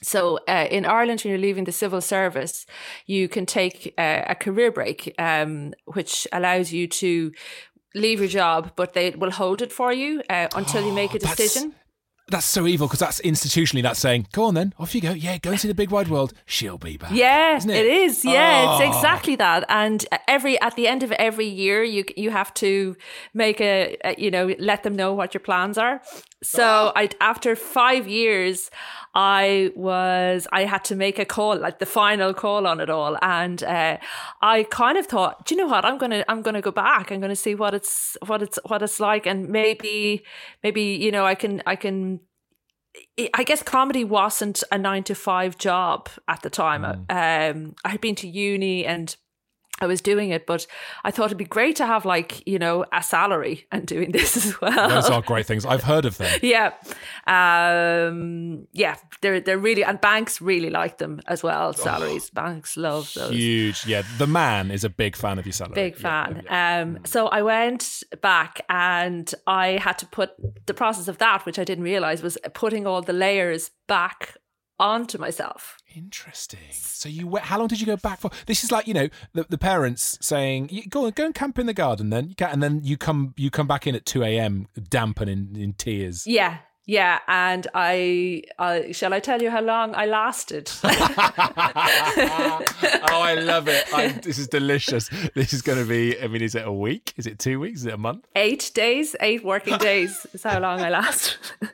So 0.02 0.40
uh, 0.48 0.68
in 0.72 0.86
Ireland, 0.86 1.22
when 1.22 1.32
you're 1.32 1.42
leaving 1.42 1.66
the 1.66 1.74
civil 1.74 2.00
service, 2.02 2.66
you 3.06 3.28
can 3.28 3.46
take 3.46 3.94
uh, 3.98 4.24
a 4.28 4.36
career 4.36 4.72
break, 4.72 5.14
um, 5.20 5.74
which 5.86 6.26
allows 6.32 6.72
you 6.72 6.88
to 6.88 7.32
leave 7.96 8.20
your 8.20 8.30
job, 8.30 8.72
but 8.76 8.94
they 8.94 9.10
will 9.12 9.32
hold 9.32 9.62
it 9.62 9.74
for 9.74 9.92
you 9.92 10.22
uh, 10.30 10.48
until 10.56 10.86
you 10.86 10.94
make 10.94 11.14
a 11.14 11.20
That's- 11.20 11.36
decision. 11.36 11.76
That's 12.30 12.46
so 12.46 12.68
evil 12.68 12.88
because 12.88 13.00
that's 13.00 13.20
institutionally 13.22 13.82
that's 13.82 14.00
saying, 14.00 14.28
go 14.32 14.44
on 14.46 14.54
then, 14.54 14.74
off 14.80 14.94
you 14.96 15.02
go. 15.02 15.12
Yeah, 15.12 15.38
go 15.38 15.52
and 15.52 15.60
see 15.60 15.68
the 15.68 15.74
big 15.74 15.90
wide 15.92 16.08
world. 16.08 16.34
She'll 16.46 16.78
be 16.78 16.98
back. 16.98 17.12
Yeah, 17.12 17.58
Isn't 17.58 17.70
it 17.70 17.86
it? 17.86 17.92
is. 17.92 18.24
Yeah, 18.26 18.66
Oh. 18.68 18.74
it's 18.78 18.96
ah. 18.96 18.98
exactly 18.98 19.36
that. 19.38 19.66
And 19.70 20.06
every 20.28 20.60
at 20.62 20.76
the 20.76 20.88
end 20.88 21.04
of 21.04 21.12
every 21.14 21.48
year, 21.48 21.84
you 21.84 22.04
you 22.16 22.30
have 22.30 22.54
to 22.56 22.96
make 23.34 23.60
a, 23.62 23.98
a 24.04 24.16
you 24.18 24.32
know 24.32 24.54
let 24.60 24.84
them 24.84 24.96
know 24.96 25.14
what 25.14 25.34
your 25.34 25.42
plans 25.42 25.78
are. 25.78 26.02
So 26.44 26.64
ah. 26.64 26.94
I 26.96 27.10
after 27.22 27.56
five 27.56 28.08
years, 28.08 28.70
I 29.16 29.72
was 29.76 30.48
I 30.52 30.66
had 30.66 30.84
to 30.86 30.96
make 30.96 31.20
a 31.20 31.26
call 31.26 31.58
like 31.58 31.80
the 31.80 31.86
final 31.86 32.34
call 32.34 32.68
on 32.68 32.80
it 32.80 32.90
all, 32.90 33.18
and 33.22 33.64
uh, 33.64 33.98
I 34.42 34.64
kind 34.64 34.98
of 34.98 35.08
thought, 35.08 35.46
do 35.46 35.56
you 35.56 35.62
know 35.62 35.68
what? 35.68 35.86
I'm 35.86 35.98
gonna 35.98 36.24
I'm 36.28 36.42
gonna 36.42 36.62
go 36.62 36.72
back. 36.72 37.12
I'm 37.12 37.20
gonna 37.20 37.36
see 37.36 37.56
what 37.56 37.74
it's 37.74 38.18
what 38.26 38.42
it's 38.42 38.60
what 38.66 38.82
it's 38.82 39.00
like, 39.00 39.26
and 39.26 39.50
maybe 39.50 40.24
maybe 40.64 40.82
you 40.82 41.12
know 41.12 41.26
I 41.26 41.36
can 41.36 41.64
I 41.66 41.76
can 41.76 42.20
I 43.34 43.44
guess 43.44 43.64
comedy 43.64 44.04
wasn't 44.04 44.64
a 44.72 44.78
nine 44.78 45.04
to 45.04 45.16
five 45.16 45.58
job 45.58 46.10
at 46.28 46.42
the 46.42 46.50
time. 46.50 46.84
Um, 47.10 47.76
I 47.86 47.90
had 47.90 48.02
been 48.02 48.16
to 48.16 48.28
uni 48.28 48.86
and 48.86 49.16
I 49.82 49.88
was 49.88 50.02
doing 50.02 50.30
it, 50.30 50.46
but 50.46 50.68
I 51.04 51.12
thought 51.12 51.26
it'd 51.26 51.38
be 51.38 51.46
great 51.46 51.76
to 51.78 51.86
have 51.86 52.06
like 52.06 52.46
you 52.48 52.60
know 52.60 52.86
a 52.92 53.02
salary 53.04 53.68
and 53.72 53.86
doing 53.86 54.12
this 54.12 54.38
as 54.38 54.60
well. 54.62 54.90
Those 54.90 55.10
are 55.10 55.22
great 55.22 55.46
things. 55.46 55.66
I've 55.66 55.84
heard 55.84 56.06
of 56.06 56.18
them. 56.18 56.40
yeah, 56.42 56.74
um, 57.28 58.68
yeah, 58.74 58.96
they're 59.22 59.40
they're 59.40 59.58
really 59.58 59.84
and 59.84 60.00
banks 60.02 60.42
really 60.42 60.70
like 60.70 60.98
them 60.98 61.22
as 61.28 61.44
well. 61.44 61.74
Salaries, 61.74 62.30
banks 62.30 62.78
love 62.78 63.12
those. 63.14 63.32
Huge. 63.32 63.86
Yeah. 63.86 64.04
The 64.18 64.28
man 64.28 64.72
is 64.72 64.84
a 64.84 64.90
big 64.90 65.16
fan 65.16 65.40
of 65.40 65.46
your 65.46 65.54
salary. 65.54 65.76
Big 65.76 65.96
fan. 65.96 66.44
yeah, 66.46 66.78
yeah. 66.78 66.82
Um, 66.82 67.00
so 67.06 67.28
I 67.28 67.42
went 67.42 68.04
back 68.22 68.62
and 68.70 69.34
I 69.48 69.80
had 69.82 69.98
to 70.00 70.06
put 70.08 70.32
the 70.66 70.74
process 70.74 71.08
of 71.08 71.18
that, 71.20 71.46
which 71.46 71.60
I 71.60 71.64
didn't 71.64 71.84
realize, 71.84 72.22
was 72.22 72.38
putting 72.54 72.88
all 72.88 73.02
the 73.02 73.14
layers 73.14 73.72
back 73.88 74.38
onto 74.80 75.18
myself. 75.18 75.78
Interesting. 75.96 76.60
So 76.72 77.10
you 77.10 77.28
went, 77.28 77.46
how 77.46 77.60
long 77.60 77.68
did 77.68 77.80
you 77.80 77.86
go 77.86 77.98
back 77.98 78.20
for? 78.20 78.32
This 78.46 78.64
is 78.64 78.72
like 78.72 78.88
you 78.88 78.94
know 78.94 79.10
the, 79.34 79.46
the 79.50 79.58
parents 79.58 80.18
saying 80.22 80.86
go 80.90 81.10
go 81.12 81.26
and 81.26 81.36
camp 81.36 81.60
in 81.60 81.66
the 81.66 81.74
garden 81.74 82.10
then 82.10 82.30
you 82.30 82.36
can, 82.36 82.50
and 82.50 82.64
then 82.64 82.82
you 82.84 82.98
come 82.98 83.34
you 83.38 83.50
come 83.50 83.68
back 83.68 83.88
in 83.88 83.96
at 83.96 84.06
two 84.06 84.24
a.m. 84.24 84.68
damp 84.90 85.20
and 85.20 85.30
in, 85.30 85.56
in 85.56 85.74
tears. 85.74 86.26
Yeah. 86.26 86.60
Yeah, 86.86 87.20
and 87.28 87.68
I 87.76 88.42
uh, 88.58 88.80
shall 88.94 89.14
I 89.14 89.20
tell 89.20 89.44
you 89.44 89.52
how 89.52 89.62
long 89.62 89.94
I 89.94 90.08
lasted? 90.08 90.72
oh, 90.84 90.90
I 93.22 93.36
love 93.36 93.68
it. 93.68 93.86
I, 93.94 94.08
this 94.08 94.40
is 94.40 94.48
delicious. 94.48 95.08
This 95.36 95.54
is 95.54 95.62
going 95.62 95.78
to 95.78 95.86
be. 95.86 96.20
I 96.20 96.26
mean, 96.26 96.42
is 96.42 96.56
it 96.56 96.66
a 96.66 96.72
week? 96.72 97.14
Is 97.16 97.28
it 97.28 97.38
two 97.38 97.60
weeks? 97.60 97.82
Is 97.82 97.86
it 97.86 97.94
a 97.94 97.98
month? 97.98 98.26
eight 98.36 98.72
days, 98.74 99.16
eight 99.20 99.44
working 99.44 99.78
days 99.78 100.26
is 100.34 100.42
how 100.42 100.60
long 100.60 100.82
I 100.82 100.90
lasted. 100.90 101.38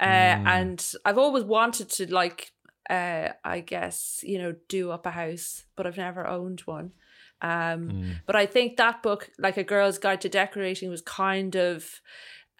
Uh, 0.00 0.04
and 0.46 0.92
I've 1.04 1.18
always 1.18 1.44
wanted 1.44 1.90
to 1.90 2.10
like 2.10 2.52
uh 2.88 3.28
I 3.44 3.60
guess, 3.60 4.20
you 4.22 4.38
know, 4.38 4.54
do 4.68 4.90
up 4.90 5.06
a 5.06 5.10
house, 5.10 5.64
but 5.76 5.86
I've 5.86 5.96
never 5.96 6.26
owned 6.26 6.60
one. 6.60 6.92
Um 7.40 8.18
but 8.26 8.36
I 8.36 8.46
think 8.46 8.76
that 8.76 9.02
book, 9.02 9.30
like 9.38 9.56
a 9.56 9.64
girl's 9.64 9.98
guide 9.98 10.20
to 10.22 10.28
decorating, 10.28 10.90
was 10.90 11.02
kind 11.02 11.54
of 11.56 12.00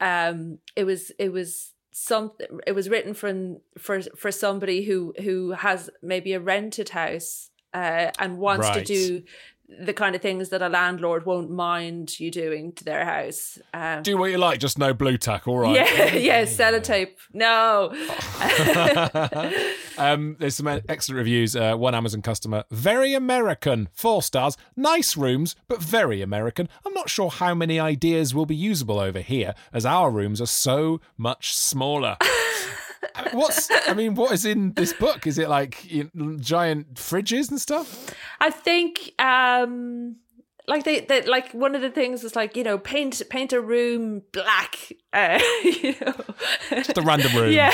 um 0.00 0.58
it 0.76 0.84
was 0.84 1.10
it 1.18 1.32
was 1.32 1.72
some 1.90 2.32
it 2.66 2.72
was 2.72 2.88
written 2.88 3.14
from 3.14 3.58
for 3.78 4.02
for 4.02 4.30
somebody 4.30 4.84
who 4.84 5.14
who 5.22 5.50
has 5.52 5.90
maybe 6.02 6.32
a 6.32 6.40
rented 6.40 6.90
house 6.90 7.50
uh 7.74 8.10
and 8.20 8.38
wants 8.38 8.68
to 8.68 8.84
do 8.84 9.22
the 9.68 9.92
kind 9.92 10.14
of 10.14 10.22
things 10.22 10.48
that 10.48 10.62
a 10.62 10.68
landlord 10.68 11.26
won't 11.26 11.50
mind 11.50 12.18
you 12.18 12.30
doing 12.30 12.72
to 12.72 12.84
their 12.84 13.04
house. 13.04 13.58
Um, 13.74 14.02
Do 14.02 14.16
what 14.16 14.30
you 14.30 14.38
like, 14.38 14.60
just 14.60 14.78
no 14.78 14.94
Blu 14.94 15.18
Tack, 15.18 15.46
all 15.46 15.58
right. 15.58 15.74
yeah, 15.74 16.14
yeah, 16.14 16.42
sellotape. 16.44 17.16
No. 17.32 17.92
Um, 19.98 20.36
there's 20.38 20.54
some 20.54 20.68
excellent 20.68 21.18
reviews. 21.18 21.56
Uh, 21.56 21.74
one 21.74 21.92
Amazon 21.92 22.22
customer, 22.22 22.62
very 22.70 23.14
American, 23.14 23.88
four 23.92 24.22
stars, 24.22 24.56
nice 24.76 25.16
rooms, 25.16 25.56
but 25.66 25.82
very 25.82 26.22
American. 26.22 26.68
I'm 26.86 26.94
not 26.94 27.10
sure 27.10 27.30
how 27.30 27.52
many 27.52 27.80
ideas 27.80 28.32
will 28.32 28.46
be 28.46 28.54
usable 28.54 29.00
over 29.00 29.18
here, 29.20 29.56
as 29.72 29.84
our 29.84 30.10
rooms 30.12 30.40
are 30.40 30.46
so 30.46 31.00
much 31.16 31.52
smaller. 31.52 32.16
Mean, 33.24 33.36
What's 33.36 33.68
I 33.88 33.94
mean, 33.94 34.14
what 34.14 34.32
is 34.32 34.44
in 34.44 34.72
this 34.74 34.92
book? 34.92 35.26
Is 35.26 35.38
it 35.38 35.48
like 35.48 35.90
you 35.90 36.10
know, 36.14 36.36
giant 36.38 36.94
fridges 36.94 37.50
and 37.50 37.60
stuff? 37.60 38.10
I 38.40 38.50
think 38.50 39.12
um 39.20 40.16
like 40.66 40.84
they, 40.84 41.00
they 41.00 41.22
like 41.22 41.52
one 41.52 41.74
of 41.74 41.80
the 41.80 41.88
things 41.90 42.22
is 42.24 42.36
like 42.36 42.54
you 42.54 42.62
know 42.62 42.76
paint 42.76 43.22
paint 43.30 43.52
a 43.54 43.60
room 43.60 44.22
black 44.32 44.76
uh, 45.14 45.40
you 45.64 45.94
know 46.02 46.14
Just 46.70 46.98
a 46.98 47.00
random 47.02 47.34
room. 47.34 47.52
yeah 47.52 47.72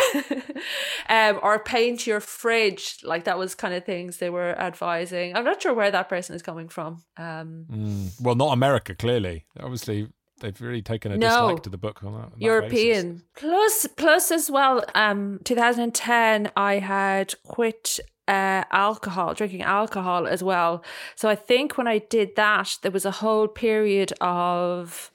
um 1.09 1.41
or 1.43 1.59
paint 1.59 2.07
your 2.07 2.21
fridge 2.21 2.99
like 3.03 3.25
that 3.25 3.37
was 3.37 3.57
kind 3.57 3.75
of 3.75 3.85
things 3.85 4.19
they 4.19 4.31
were 4.31 4.57
advising 4.61 5.35
i'm 5.37 5.45
not 5.45 5.61
sure 5.61 5.75
where 5.75 5.91
that 5.91 6.09
person 6.09 6.37
is 6.37 6.43
coming 6.43 6.69
from 6.69 7.03
um 7.17 7.67
Mm, 7.69 8.13
well, 8.21 8.37
not 8.37 8.53
America, 8.53 8.95
clearly. 8.95 9.47
Obviously, 9.59 10.07
they've 10.45 10.61
really 10.61 10.83
taken 10.83 11.11
a 11.13 11.17
No. 11.17 11.29
dislike 11.29 11.63
to 11.65 11.71
the 11.71 11.79
book 11.79 12.05
on 12.05 12.13
that. 12.13 12.19
on 12.19 12.31
that. 12.31 12.41
European. 12.41 13.23
Plus, 13.37 13.87
plus 13.97 14.31
as 14.31 14.51
well. 14.51 14.85
Um, 14.95 15.41
2010, 15.45 16.51
I 16.57 16.79
had 16.79 17.35
quit 17.47 17.99
uh 18.27 18.65
alcohol, 18.73 19.35
drinking 19.35 19.61
alcohol 19.63 20.27
as 20.27 20.43
well. 20.43 20.83
So 21.15 21.29
I 21.29 21.35
think 21.35 21.77
when 21.77 21.87
I 21.87 21.99
did 21.99 22.37
that, 22.37 22.79
there 22.83 22.91
was 22.93 23.05
a 23.05 23.11
whole 23.11 23.49
period 23.49 24.13
of, 24.21 25.11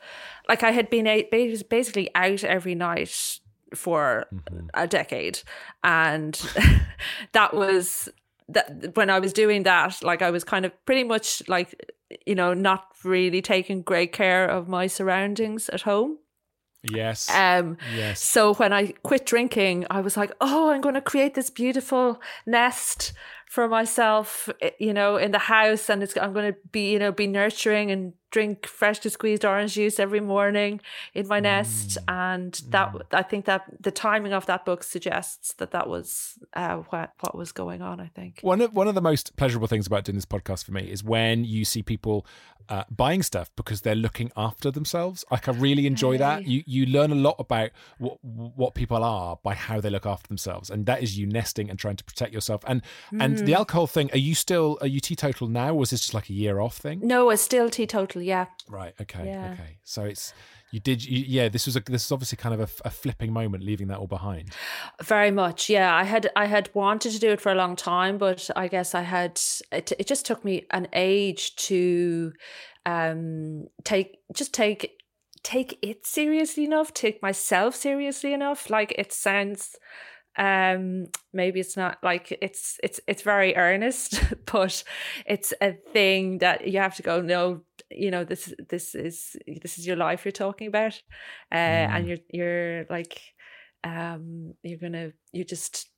like, 0.47 0.61
I 0.63 0.71
had 0.71 0.89
been 0.91 1.07
a- 1.07 1.27
basically 1.31 2.09
out 2.13 2.43
every 2.43 2.75
night 2.75 3.39
for 3.73 4.25
a 4.73 4.87
decade, 4.87 5.39
and 5.83 6.33
that 7.33 7.53
was 7.53 8.09
that 8.47 8.95
when 8.95 9.09
I 9.09 9.19
was 9.19 9.31
doing 9.33 9.63
that, 9.63 10.03
like 10.03 10.21
I 10.23 10.31
was 10.31 10.43
kind 10.43 10.65
of 10.65 10.71
pretty 10.85 11.03
much 11.03 11.41
like 11.47 11.75
you 12.25 12.35
know 12.35 12.53
not 12.53 12.87
really 13.03 13.41
taking 13.41 13.81
great 13.81 14.11
care 14.11 14.47
of 14.47 14.67
my 14.67 14.87
surroundings 14.87 15.69
at 15.69 15.81
home. 15.81 16.17
Yes. 16.83 17.29
Um, 17.29 17.77
yes. 17.93 18.21
so 18.23 18.53
when 18.53 18.71
I 18.71 18.93
quit 19.03 19.25
drinking, 19.25 19.85
I 19.89 19.99
was 19.99 20.15
like, 20.15 20.31
oh, 20.39 20.69
I'm 20.69 20.79
going 20.79 20.95
to 20.95 21.01
create 21.01 21.33
this 21.33 21.49
beautiful 21.49 22.21
nest 22.45 23.11
for 23.49 23.67
myself, 23.67 24.47
eh, 24.61 24.69
you 24.79 24.93
know, 24.93 25.17
in 25.17 25.31
the 25.31 25.39
house, 25.39 25.89
and 25.89 26.01
it's 26.01 26.15
I'm 26.15 26.33
going 26.33 26.53
to 26.53 26.59
be, 26.71 26.91
you 26.91 26.99
know, 26.99 27.11
be 27.11 27.27
nurturing 27.27 27.91
and 27.91 28.13
drink 28.31 28.65
freshly 28.65 29.09
squeezed 29.09 29.43
orange 29.45 29.73
juice 29.73 29.99
every 29.99 30.19
morning 30.19 30.81
in 31.13 31.27
my 31.27 31.39
nest, 31.39 31.97
and 32.07 32.61
that 32.69 32.93
I 33.11 33.23
think 33.23 33.45
that 33.45 33.63
the 33.79 33.91
timing 33.91 34.33
of 34.33 34.45
that 34.45 34.65
book 34.65 34.83
suggests 34.83 35.53
that 35.53 35.71
that 35.71 35.87
was 35.87 36.37
uh, 36.53 36.77
what 36.89 37.13
what 37.19 37.35
was 37.35 37.51
going 37.51 37.81
on. 37.81 37.99
I 37.99 38.07
think. 38.07 38.39
One 38.41 38.61
of 38.61 38.73
one 38.73 38.87
of 38.87 38.95
the 38.95 39.01
most 39.01 39.35
pleasurable 39.35 39.67
things 39.67 39.87
about 39.87 40.03
doing 40.03 40.15
this 40.15 40.25
podcast 40.25 40.65
for 40.65 40.71
me 40.71 40.83
is 40.89 41.03
when 41.03 41.43
you 41.45 41.65
see 41.65 41.81
people 41.81 42.25
uh, 42.69 42.83
buying 42.95 43.23
stuff 43.23 43.49
because 43.55 43.81
they're 43.81 43.95
looking 43.95 44.31
after 44.37 44.69
themselves. 44.69 45.25
Like 45.31 45.47
I 45.47 45.51
really 45.53 45.87
enjoy 45.87 46.17
that. 46.19 46.45
You 46.45 46.63
you 46.67 46.85
learn 46.85 47.11
a 47.11 47.15
lot 47.15 47.35
about 47.39 47.71
what 47.97 48.23
what 48.23 48.75
people 48.75 49.03
are 49.03 49.39
by 49.43 49.55
how 49.55 49.81
they 49.81 49.89
look 49.89 50.05
after 50.05 50.27
themselves, 50.27 50.69
and 50.69 50.85
that 50.85 51.01
is 51.01 51.17
you 51.17 51.25
nesting 51.25 51.69
and 51.69 51.79
trying 51.79 51.95
to 51.95 52.03
protect 52.03 52.31
yourself. 52.31 52.63
And 52.67 52.81
and 53.19 53.39
the 53.39 53.55
alcohol 53.55 53.87
thing. 53.87 54.11
Are 54.11 54.17
you 54.17 54.35
still 54.35 54.77
are 54.81 54.87
you 54.87 54.99
teetotal 54.99 55.47
now? 55.47 55.69
Or 55.69 55.79
was 55.79 55.89
this 55.89 56.01
just 56.01 56.13
like 56.13 56.29
a 56.29 56.33
year 56.33 56.59
off 56.59 56.77
thing? 56.77 56.99
No, 57.01 57.29
it's 57.31 57.41
still 57.41 57.69
teetotal. 57.69 58.18
Yeah. 58.21 58.47
Right. 58.67 58.93
Okay. 59.01 59.25
Yeah. 59.25 59.51
Okay. 59.53 59.77
So 59.83 60.03
it's 60.03 60.33
you 60.71 60.79
did 60.79 61.03
you, 61.03 61.23
yeah. 61.27 61.49
This 61.49 61.65
was 61.65 61.75
a 61.75 61.79
this 61.81 62.05
is 62.05 62.11
obviously 62.11 62.37
kind 62.37 62.53
of 62.53 62.61
a, 62.61 62.87
a 62.87 62.91
flipping 62.91 63.33
moment, 63.33 63.63
leaving 63.63 63.87
that 63.87 63.97
all 63.97 64.07
behind. 64.07 64.51
Very 65.01 65.31
much, 65.31 65.69
yeah. 65.69 65.95
I 65.95 66.03
had 66.03 66.29
I 66.35 66.45
had 66.45 66.69
wanted 66.73 67.11
to 67.13 67.19
do 67.19 67.31
it 67.31 67.41
for 67.41 67.51
a 67.51 67.55
long 67.55 67.75
time, 67.75 68.17
but 68.17 68.49
I 68.55 68.67
guess 68.67 68.93
I 68.93 69.01
had 69.01 69.39
it. 69.71 69.91
It 69.97 70.07
just 70.07 70.25
took 70.25 70.45
me 70.45 70.65
an 70.71 70.87
age 70.93 71.55
to 71.67 72.33
um 72.85 73.67
take 73.83 74.17
just 74.35 74.53
take 74.53 74.97
take 75.43 75.79
it 75.81 76.05
seriously 76.05 76.65
enough, 76.65 76.93
take 76.93 77.21
myself 77.21 77.75
seriously 77.75 78.33
enough. 78.33 78.69
Like 78.69 78.93
it 78.97 79.11
sounds 79.11 79.75
um 80.37 81.07
maybe 81.33 81.59
it's 81.59 81.75
not 81.75 81.97
like 82.03 82.37
it's 82.41 82.79
it's 82.83 82.99
it's 83.07 83.23
very 83.23 83.55
earnest 83.55 84.21
but 84.45 84.83
it's 85.25 85.53
a 85.59 85.73
thing 85.91 86.37
that 86.37 86.67
you 86.67 86.79
have 86.79 86.95
to 86.95 87.01
go 87.01 87.19
no 87.19 87.61
you 87.91 88.11
know 88.11 88.23
this 88.23 88.53
this 88.69 88.95
is 88.95 89.35
this 89.61 89.77
is 89.77 89.87
your 89.87 89.95
life 89.95 90.25
you're 90.25 90.31
talking 90.31 90.67
about 90.67 91.01
uh 91.51 91.55
and 91.55 92.07
you're 92.07 92.17
you're 92.29 92.85
like 92.89 93.21
um 93.83 94.53
you're 94.63 94.79
gonna 94.79 95.11
you're 95.31 95.45
just 95.45 95.89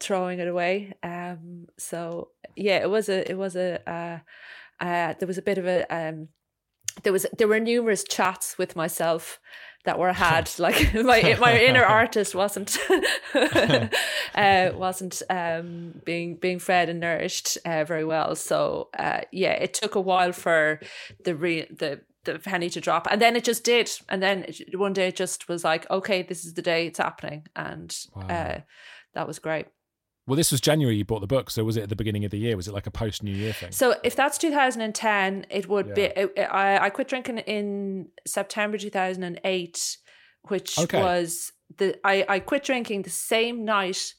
throwing 0.00 0.38
it 0.38 0.48
away 0.48 0.92
um 1.02 1.66
so 1.78 2.28
yeah 2.54 2.78
it 2.78 2.90
was 2.90 3.08
a 3.08 3.30
it 3.30 3.36
was 3.36 3.56
a 3.56 3.80
uh 3.90 4.18
uh 4.84 5.14
there 5.18 5.26
was 5.26 5.38
a 5.38 5.42
bit 5.42 5.58
of 5.58 5.66
a 5.66 5.84
um 5.94 6.28
there 7.02 7.12
was 7.12 7.26
there 7.36 7.48
were 7.48 7.60
numerous 7.60 8.04
chats 8.04 8.56
with 8.58 8.76
myself 8.76 9.38
that 9.86 9.98
were 9.98 10.12
had 10.12 10.50
like 10.58 10.92
my 11.12 11.36
my 11.40 11.58
inner 11.58 11.84
artist 12.00 12.34
wasn't 12.34 12.76
uh 14.34 14.70
wasn't 14.74 15.22
um 15.30 15.94
being 16.04 16.36
being 16.36 16.58
fed 16.58 16.88
and 16.88 17.00
nourished 17.00 17.56
uh, 17.64 17.84
very 17.84 18.04
well. 18.04 18.36
So 18.36 18.90
uh 18.98 19.22
yeah 19.32 19.52
it 19.52 19.72
took 19.74 19.94
a 19.94 20.00
while 20.00 20.32
for 20.32 20.80
the 21.24 21.34
re 21.34 21.66
the 21.70 22.02
the 22.24 22.38
penny 22.40 22.68
to 22.70 22.80
drop. 22.80 23.06
And 23.08 23.22
then 23.22 23.36
it 23.36 23.44
just 23.44 23.62
did. 23.62 23.88
And 24.08 24.20
then 24.20 24.46
it, 24.48 24.76
one 24.76 24.92
day 24.92 25.08
it 25.08 25.16
just 25.16 25.48
was 25.48 25.64
like 25.64 25.88
okay 25.90 26.22
this 26.22 26.44
is 26.44 26.54
the 26.54 26.62
day 26.62 26.86
it's 26.86 26.98
happening. 26.98 27.46
And 27.56 27.96
uh 28.28 28.58
that 29.14 29.26
was 29.26 29.38
great 29.38 29.66
Well, 30.26 30.36
this 30.36 30.50
was 30.50 30.60
January 30.60 30.96
you 30.96 31.04
bought 31.04 31.20
the 31.20 31.28
book, 31.28 31.50
so 31.50 31.62
was 31.62 31.76
it 31.76 31.84
at 31.84 31.88
the 31.88 31.94
beginning 31.96 32.24
of 32.24 32.32
the 32.32 32.38
year? 32.38 32.56
Was 32.56 32.66
it 32.66 32.74
like 32.74 32.86
a 32.88 32.90
post 32.90 33.22
New 33.22 33.30
Year 33.34 33.52
thing? 33.52 33.70
So 33.70 33.94
if 34.02 34.16
that's 34.16 34.38
2010, 34.38 35.46
it 35.50 35.68
would 35.68 35.94
be. 35.94 36.02
It, 36.02 36.36
I, 36.50 36.86
I 36.86 36.90
quit 36.90 37.06
drinking 37.06 37.38
in 37.38 38.08
September 38.26 38.76
2008, 38.76 39.98
which 40.48 40.78
Okay. 40.80 41.00
was 41.00 41.52
the 41.78 41.96
I, 42.04 42.24
I 42.28 42.38
quit 42.40 42.64
drinking 42.64 43.02
the 43.02 43.10
same 43.10 43.64
night 43.64 44.14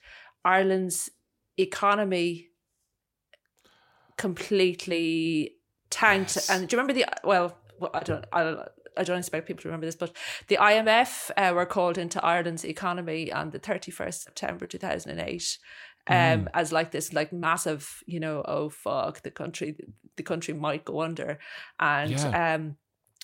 Ireland's 0.46 1.10
economy 1.58 2.48
completely 4.18 5.56
tanked. 5.90 6.36
Yes. 6.36 6.50
And 6.50 6.68
do 6.68 6.76
you 6.76 6.82
remember 6.82 6.94
the 6.94 7.06
well? 7.24 7.58
I 7.94 8.00
don't. 8.00 8.26
I, 8.32 8.64
I 8.98 9.04
don't 9.04 9.20
expect 9.20 9.46
people 9.48 9.62
to 9.62 9.68
remember 9.68 9.86
this, 9.86 9.96
but 9.96 10.12
the 10.48 10.58
IMF 10.58 11.30
uh, 11.38 11.54
were 11.54 11.68
called 11.68 12.00
into 12.00 12.24
Ireland's 12.26 12.66
economy 12.66 13.32
on 13.32 13.52
the 13.52 13.60
31st 13.60 14.24
September 14.24 14.66
2008 14.66 15.58
um, 16.10 16.50
as 16.54 16.72
like 16.72 16.92
this 16.92 17.14
like 17.14 17.32
massive, 17.34 18.04
you 18.06 18.20
know, 18.20 18.44
oh 18.46 18.70
fuck, 18.70 19.22
the 19.24 19.32
country, 19.32 19.76
the 20.16 20.24
country 20.24 20.54
might 20.54 20.86
go 20.86 21.02
under, 21.02 21.40
and 21.80 22.12
Yeah. 22.12 22.56
um, 22.56 22.78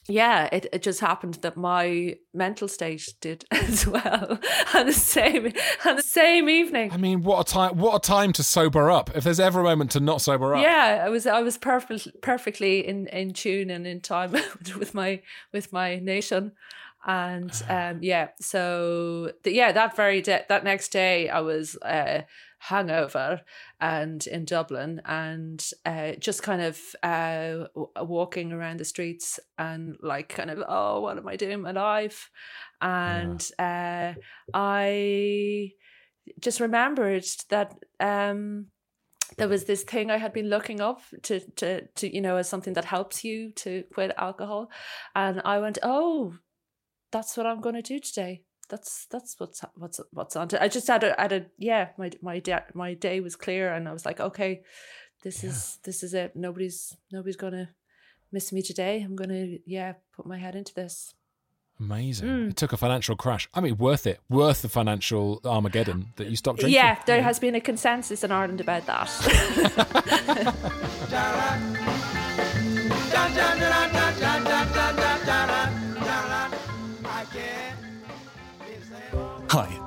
yeah, 0.10 0.50
it, 0.52 0.66
it 0.74 0.82
just 0.84 1.00
happened 1.00 1.36
that 1.44 1.56
my 1.56 2.18
mental 2.34 2.68
state 2.68 3.08
did 3.22 3.46
as 3.52 3.88
well 3.88 4.38
on 4.76 4.86
the 4.88 4.92
same 4.94 5.54
on 5.86 5.96
the 5.96 6.04
same 6.04 6.50
evening. 6.50 6.92
I 6.92 6.98
mean, 6.98 7.24
what 7.24 7.50
a 7.50 7.54
time! 7.54 7.78
What 7.78 7.96
a 7.96 8.00
time 8.06 8.34
to 8.34 8.44
sober 8.44 8.92
up. 8.92 9.16
If 9.16 9.24
there's 9.24 9.40
ever 9.40 9.62
a 9.62 9.64
moment 9.64 9.92
to 9.92 10.02
not 10.02 10.22
sober 10.22 10.56
up, 10.56 10.62
Yeah, 10.62 11.04
I 11.06 11.10
was 11.10 11.26
I 11.26 11.42
was 11.42 11.58
perfect, 11.58 12.10
perfectly 12.22 12.86
in, 12.86 13.08
in 13.08 13.32
tune 13.32 13.70
and 13.70 13.88
in 13.88 14.02
time 14.02 14.32
with 14.78 14.94
my 14.94 15.22
with 15.54 15.72
my 15.72 16.00
nation, 16.00 16.52
and 17.06 17.52
um 17.70 18.00
yeah, 18.02 18.30
so 18.42 19.32
the, 19.44 19.54
yeah 19.54 19.72
that 19.72 19.96
very 19.96 20.22
day 20.22 20.44
that 20.50 20.66
next 20.66 20.90
day 20.90 21.30
I 21.30 21.40
was 21.40 21.78
uh 21.78 22.24
hungover 22.70 23.42
and 23.80 24.26
in 24.28 24.46
Dublin 24.46 25.02
and 25.06 25.70
uh 25.86 26.14
just 26.20 26.44
kind 26.44 26.62
of 26.62 26.80
uh 27.04 27.66
walking 28.02 28.52
around 28.54 28.80
the 28.80 28.86
streets 28.86 29.40
and 29.58 29.98
like 30.02 30.30
kind 30.30 30.50
of 30.50 30.64
oh 30.68 31.02
what 31.02 31.18
am 31.18 31.28
I 31.28 31.36
doing 31.36 31.62
my 31.62 31.72
life? 31.72 32.30
And 32.82 33.46
uh 33.60 34.14
I 34.54 35.72
just 36.40 36.60
remembered 36.60 37.26
that 37.50 37.76
um 38.00 38.68
there 39.38 39.48
was 39.48 39.66
this 39.66 39.84
thing 39.84 40.12
I 40.12 40.18
had 40.18 40.34
been 40.34 40.50
looking 40.50 40.80
up 40.82 41.02
to 41.24 41.40
to 41.56 41.88
to 41.88 42.14
you 42.14 42.22
know 42.22 42.38
as 42.38 42.50
something 42.50 42.74
that 42.74 42.86
helps 42.86 43.24
you 43.24 43.52
to 43.52 43.84
quit 43.94 44.12
alcohol, 44.18 44.70
and 45.16 45.42
I 45.44 45.60
went, 45.60 45.80
oh, 45.84 46.36
that's 47.12 47.36
what 47.38 47.46
I'm 47.46 47.62
going 47.62 47.76
to 47.76 47.82
do 47.82 48.00
today. 48.00 48.44
That's 48.74 49.06
that's 49.12 49.40
what's 49.40 49.62
what's 49.76 50.00
what's 50.12 50.36
on. 50.36 50.48
To. 50.48 50.64
I 50.64 50.68
just 50.68 50.88
had 50.88 51.04
a 51.04 51.14
had 51.16 51.32
a 51.32 51.46
yeah 51.60 51.90
my 51.96 52.10
my 52.24 52.40
day 52.40 52.58
my 52.74 52.96
day 52.96 53.20
was 53.20 53.36
clear 53.36 53.72
and 53.72 53.88
I 53.88 53.94
was 53.94 54.04
like 54.04 54.20
okay, 54.20 54.64
this 55.24 55.44
is 55.44 55.78
this 55.84 56.02
is 56.02 56.16
it. 56.16 56.36
Nobody's 56.36 56.98
nobody's 57.12 57.36
gonna 57.36 57.70
miss 58.32 58.52
me 58.52 58.64
today. 58.64 59.04
I'm 59.04 59.16
gonna 59.16 59.58
yeah 59.68 59.94
put 60.16 60.26
my 60.26 60.40
head 60.40 60.56
into 60.56 60.74
this. 60.74 61.14
amazing. 61.80 62.28
Mm. 62.30 62.50
It 62.50 62.58
took 62.58 62.74
a 62.74 62.78
financial 62.78 63.16
crash. 63.16 63.48
I 63.54 63.62
mean, 63.62 63.78
worth 63.78 64.08
it. 64.08 64.20
Worth 64.28 64.64
the 64.64 64.70
financial 64.70 65.40
Armageddon 65.46 66.14
that 66.16 66.28
you 66.28 66.36
stopped 66.36 66.60
drinking. 66.60 66.76
Yeah, 66.76 66.98
there 67.06 67.22
has 67.22 67.38
been 67.40 67.56
a 67.56 67.62
consensus 67.62 68.24
in 68.24 68.32
Ireland 68.32 68.60
about 68.62 68.88
that. 68.88 69.10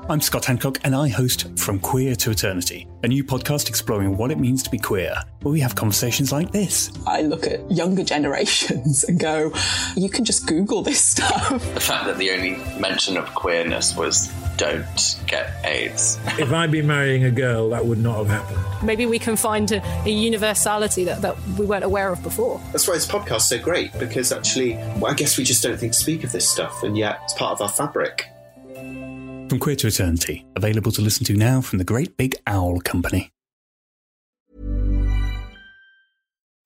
I'm 0.09 0.21
Scott 0.21 0.45
Hancock, 0.45 0.79
and 0.85 0.95
I 0.95 1.09
host 1.09 1.59
From 1.59 1.81
Queer 1.81 2.15
to 2.15 2.31
Eternity, 2.31 2.87
a 3.03 3.09
new 3.09 3.25
podcast 3.25 3.69
exploring 3.69 4.17
what 4.17 4.31
it 4.31 4.39
means 4.39 4.63
to 4.63 4.71
be 4.71 4.79
queer, 4.79 5.17
where 5.43 5.51
we 5.51 5.59
have 5.59 5.75
conversations 5.75 6.31
like 6.31 6.53
this. 6.53 6.93
I 7.09 7.23
look 7.23 7.45
at 7.49 7.69
younger 7.69 8.05
generations 8.05 9.03
and 9.03 9.19
go, 9.19 9.53
you 9.97 10.09
can 10.09 10.25
just 10.25 10.47
Google 10.47 10.83
this 10.83 11.05
stuff. 11.05 11.51
The 11.75 11.81
fact 11.81 12.07
that 12.07 12.19
the 12.19 12.31
only 12.31 12.53
mention 12.79 13.17
of 13.17 13.35
queerness 13.35 13.97
was 13.97 14.33
don't 14.57 15.17
get 15.27 15.53
AIDS. 15.65 16.21
if 16.39 16.53
I'd 16.53 16.71
been 16.71 16.87
marrying 16.87 17.25
a 17.25 17.33
girl, 17.33 17.71
that 17.71 17.85
would 17.85 17.99
not 17.99 18.19
have 18.25 18.29
happened. 18.29 18.87
Maybe 18.87 19.07
we 19.07 19.19
can 19.19 19.35
find 19.35 19.73
a, 19.73 19.83
a 20.05 20.11
universality 20.11 21.03
that, 21.03 21.21
that 21.23 21.37
we 21.59 21.67
weren't 21.67 21.85
aware 21.85 22.13
of 22.13 22.23
before. 22.23 22.61
That's 22.71 22.87
why 22.87 22.95
this 22.95 23.09
podcast's 23.09 23.49
so 23.49 23.59
great, 23.59 23.93
because 23.99 24.31
actually, 24.31 24.75
well, 24.99 25.07
I 25.07 25.15
guess 25.15 25.37
we 25.37 25.43
just 25.43 25.65
don't 25.65 25.77
think 25.77 25.95
to 25.95 25.99
speak 25.99 26.23
of 26.23 26.31
this 26.31 26.49
stuff, 26.49 26.85
and 26.85 26.97
yet 26.97 27.19
it's 27.25 27.35
part 27.35 27.51
of 27.51 27.61
our 27.61 27.69
fabric. 27.69 28.29
From 29.49 29.61
Queer 29.61 29.77
to 29.77 29.87
Eternity, 29.87 30.45
available 30.57 30.91
to 30.91 31.03
listen 31.03 31.25
to 31.27 31.35
now 31.35 31.61
from 31.61 31.79
the 31.79 31.85
Great 31.85 32.17
Big 32.17 32.35
Owl 32.49 32.81
Company. 32.81 33.31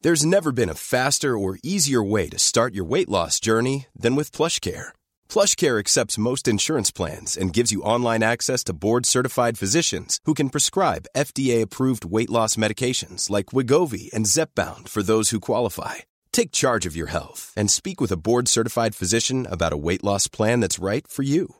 There's 0.01 0.25
never 0.25 0.51
been 0.51 0.71
a 0.71 0.75
faster 0.75 1.37
or 1.37 1.59
easier 1.63 2.03
way 2.03 2.31
to 2.31 2.39
start 2.39 2.73
your 2.73 2.87
weight 2.87 3.11
loss 3.11 3.39
journey 3.39 3.87
than 3.95 4.17
with 4.17 4.33
PlushCare. 4.33 4.93
PlushCare 5.29 5.79
accepts 5.79 6.17
most 6.17 6.49
insurance 6.49 6.91
plans 6.91 7.37
and 7.37 7.53
gives 7.53 7.71
you 7.71 7.83
online 7.83 8.23
access 8.23 8.65
to 8.65 8.73
board-certified 8.73 9.59
physicians 9.59 10.19
who 10.25 10.33
can 10.33 10.49
prescribe 10.49 11.05
FDA-approved 11.15 12.07
weight 12.07 12.31
loss 12.31 12.57
medications 12.57 13.29
like 13.29 13.53
Wegovy 13.53 14.11
and 14.15 14.25
Zepbound 14.25 14.89
for 14.89 15.03
those 15.03 15.29
who 15.29 15.39
qualify. 15.41 15.97
Take 16.33 16.51
charge 16.51 16.87
of 16.87 16.97
your 16.97 17.09
health 17.09 17.53
and 17.55 17.71
speak 17.71 18.01
with 18.01 18.11
a 18.11 18.17
board-certified 18.17 18.95
physician 18.95 19.47
about 19.51 19.75
a 19.75 19.83
weight 19.87 20.03
loss 20.03 20.29
plan 20.29 20.61
that's 20.61 20.79
right 20.79 21.07
for 21.07 21.23
you. 21.23 21.60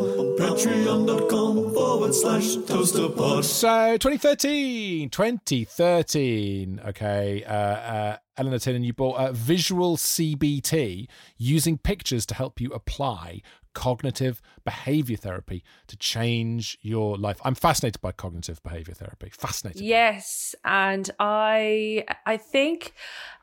patreon.com 0.41 1.71
forward 1.71 2.15
slash 2.15 2.55
toasterpod. 2.65 3.43
So 3.43 3.95
2013, 3.97 5.11
2013. 5.11 6.81
Okay, 6.87 7.43
uh, 7.43 7.53
uh, 7.53 8.17
Eleanor 8.37 8.57
Tiernan, 8.57 8.83
you 8.83 8.91
bought 8.91 9.17
uh, 9.17 9.31
visual 9.33 9.97
CBT 9.97 11.07
using 11.37 11.77
pictures 11.77 12.25
to 12.25 12.33
help 12.33 12.59
you 12.59 12.71
apply 12.71 13.43
cognitive 13.73 14.41
behavior 14.65 15.15
therapy 15.15 15.63
to 15.85 15.95
change 15.95 16.79
your 16.81 17.17
life. 17.17 17.39
I'm 17.45 17.55
fascinated 17.55 18.01
by 18.01 18.11
cognitive 18.11 18.63
behavior 18.63 18.95
therapy. 18.95 19.29
Fascinated. 19.29 19.83
Yes, 19.83 20.55
and 20.65 21.07
I 21.19 22.03
I 22.25 22.37
think 22.37 22.93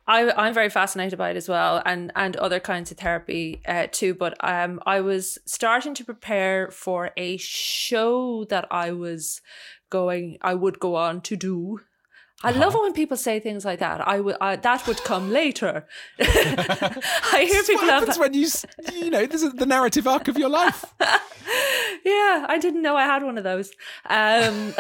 I 0.09 0.33
I'm 0.33 0.55
very 0.55 0.71
fascinated 0.71 1.19
by 1.19 1.31
it 1.31 1.37
as 1.37 1.49
well, 1.49 1.83
and 1.85 2.11
and 2.17 2.35
other 2.37 2.59
kinds 2.59 2.91
of 2.91 2.97
therapy 2.97 3.61
uh, 3.69 3.89
too. 3.93 4.15
But 4.15 4.43
um, 4.43 4.81
I 4.87 5.01
was 5.01 5.39
starting 5.45 5.95
to 5.95 6.05
prepare 6.05 6.71
for 6.71 7.11
a 7.17 7.37
show 7.37 8.45
that 8.47 8.67
I 8.71 8.93
was 8.93 9.43
going 9.91 10.39
I 10.41 10.55
would 10.55 10.81
go 10.81 10.97
on 10.97 11.21
to 11.23 11.37
do 11.37 11.81
I 12.45 12.53
love 12.53 12.73
it 12.75 12.81
when 12.81 12.93
people 12.93 13.17
say 13.17 13.41
things 13.41 13.65
like 13.65 13.81
that. 13.81 14.07
I 14.07 14.21
would 14.21 14.37
that 14.41 14.87
would 14.87 15.03
come 15.03 15.31
later. 15.41 15.87
I 16.21 17.47
hear 17.49 17.63
people 17.65 17.87
what 17.87 17.91
have 17.91 18.01
happens 18.01 18.19
when 18.19 18.33
you, 18.33 18.47
you 18.95 19.11
know, 19.11 19.27
this 19.27 19.43
is 19.43 19.55
the 19.55 19.67
narrative 19.67 20.07
arc 20.07 20.29
of 20.29 20.39
your 20.39 20.49
life. 20.49 20.85
yeah, 21.01 22.47
I 22.49 22.59
didn't 22.61 22.83
know 22.83 22.97
I 22.97 23.07
had 23.07 23.25
one 23.25 23.39
of 23.39 23.45
those. 23.45 23.73
Um, 24.09 24.73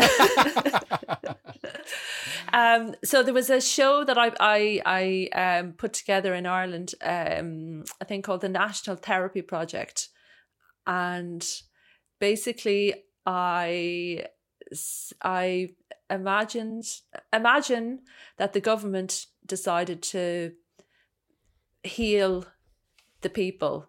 um, 2.53 2.95
so 3.05 3.25
there 3.25 3.35
was 3.35 3.51
a 3.51 3.61
show 3.61 4.05
that 4.05 4.17
I 4.17 4.33
I, 4.39 4.81
I 5.35 5.59
um, 5.59 5.73
put 5.73 5.93
together 5.93 6.35
in 6.35 6.47
Ireland, 6.47 6.95
um, 7.03 7.85
I 8.01 8.05
think 8.05 8.25
called 8.25 8.43
the 8.43 8.49
National 8.49 8.95
Therapy 8.95 9.43
Project, 9.43 10.11
and 10.87 11.45
basically 12.21 12.95
I 13.27 14.27
I 15.23 15.71
imagined 16.11 16.85
imagine 17.33 18.01
that 18.37 18.53
the 18.53 18.61
government 18.61 19.27
decided 19.47 20.03
to 20.03 20.53
heal 21.83 22.47
the 23.21 23.31
people 23.31 23.89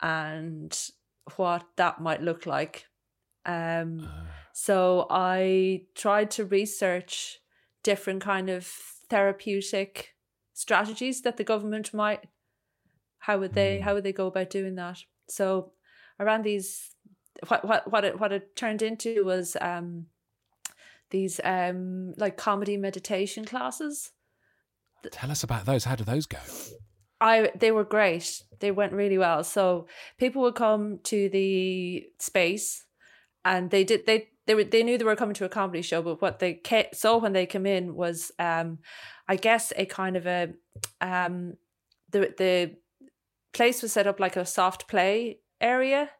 and 0.00 0.78
what 1.36 1.64
that 1.76 2.00
might 2.00 2.22
look 2.22 2.46
like. 2.46 2.86
Um, 3.44 4.08
so 4.52 5.06
I 5.10 5.82
tried 5.94 6.30
to 6.32 6.44
research 6.44 7.38
different 7.82 8.22
kind 8.22 8.50
of 8.50 8.66
therapeutic 9.08 10.14
strategies 10.52 11.22
that 11.22 11.36
the 11.36 11.44
government 11.44 11.94
might. 11.94 12.26
How 13.20 13.38
would 13.38 13.54
they? 13.54 13.80
How 13.80 13.94
would 13.94 14.04
they 14.04 14.12
go 14.12 14.26
about 14.26 14.50
doing 14.50 14.74
that? 14.76 14.98
So 15.28 15.72
I 16.18 16.24
ran 16.24 16.42
these. 16.42 16.94
What 17.46 17.64
what 17.64 17.90
what 17.90 18.04
it 18.04 18.20
what 18.20 18.32
it 18.32 18.56
turned 18.56 18.82
into 18.82 19.24
was 19.24 19.56
um, 19.60 20.06
these 21.10 21.40
um 21.44 22.14
like 22.16 22.36
comedy 22.36 22.76
meditation 22.76 23.44
classes. 23.44 24.10
Tell 25.10 25.30
us 25.30 25.44
about 25.44 25.64
those. 25.64 25.84
How 25.84 25.94
do 25.94 26.04
those 26.04 26.26
go? 26.26 26.38
I 27.20 27.50
they 27.54 27.70
were 27.70 27.84
great. 27.84 28.42
They 28.60 28.70
went 28.70 28.92
really 28.92 29.18
well. 29.18 29.44
So 29.44 29.86
people 30.18 30.42
would 30.42 30.54
come 30.54 30.98
to 31.04 31.28
the 31.28 32.06
space, 32.18 32.84
and 33.44 33.70
they 33.70 33.84
did 33.84 34.06
they 34.06 34.28
they 34.46 34.54
were 34.54 34.64
they 34.64 34.82
knew 34.82 34.98
they 34.98 35.04
were 35.04 35.16
coming 35.16 35.34
to 35.34 35.44
a 35.44 35.48
comedy 35.48 35.82
show, 35.82 36.02
but 36.02 36.20
what 36.20 36.38
they 36.38 36.54
ca- 36.54 36.88
saw 36.92 37.18
when 37.18 37.32
they 37.32 37.46
came 37.46 37.66
in 37.66 37.94
was, 37.94 38.32
um, 38.38 38.78
I 39.28 39.36
guess 39.36 39.72
a 39.76 39.84
kind 39.84 40.16
of 40.16 40.26
a, 40.26 40.48
um, 41.00 41.54
the 42.10 42.34
the 42.36 42.76
place 43.52 43.82
was 43.82 43.92
set 43.92 44.06
up 44.06 44.20
like 44.20 44.36
a 44.36 44.46
soft 44.46 44.88
play 44.88 45.40
area 45.60 46.10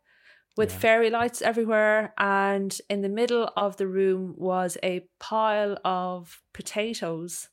with 0.59 0.73
fairy 0.73 1.09
lights 1.09 1.41
everywhere 1.41 2.13
and 2.19 2.81
in 2.91 3.01
the 3.01 3.09
middle 3.09 3.49
of 3.57 3.77
the 3.77 3.87
room 3.87 4.35
was 4.37 4.77
a 4.83 5.07
pile 5.21 5.79
of 5.85 6.43
potatoes. 6.53 7.49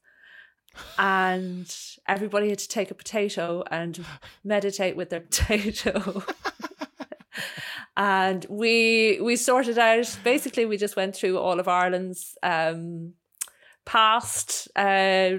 And 0.98 1.74
everybody 2.08 2.50
had 2.50 2.58
to 2.58 2.68
take 2.68 2.90
a 2.90 2.96
potato 2.96 3.64
and 3.70 4.04
meditate 4.44 4.96
with 4.98 5.12
their 5.12 5.22
potato. 5.22 6.24
And 7.98 8.46
we 8.50 9.20
we 9.22 9.38
sorted 9.38 9.78
out 9.78 10.20
basically 10.24 10.66
we 10.66 10.76
just 10.76 10.98
went 10.98 11.16
through 11.16 11.38
all 11.38 11.62
of 11.62 11.68
ireland's 11.70 12.38
um 12.44 13.14
past 13.86 14.68
uh 14.76 15.38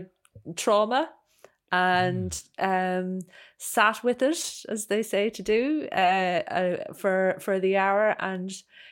trauma 0.56 1.10
and 1.76 2.42
um 2.58 3.20
sat 3.58 4.02
with 4.04 4.22
it 4.22 4.64
as 4.68 4.86
they 4.86 5.02
say 5.02 5.30
to 5.30 5.42
do 5.42 5.88
uh, 5.92 6.42
uh 6.58 6.92
for 6.94 7.36
for 7.40 7.58
the 7.60 7.76
hour 7.76 8.14
and 8.18 8.50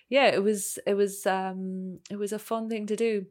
yeah 0.09 0.27
it 0.27 0.43
was 0.43 0.79
it 0.87 0.95
was 0.95 1.27
um 1.27 1.99
it 2.11 2.17
was 2.17 2.33
a 2.33 2.39
fun 2.39 2.69
thing 2.69 2.87
to 2.87 2.97
do 2.97 3.27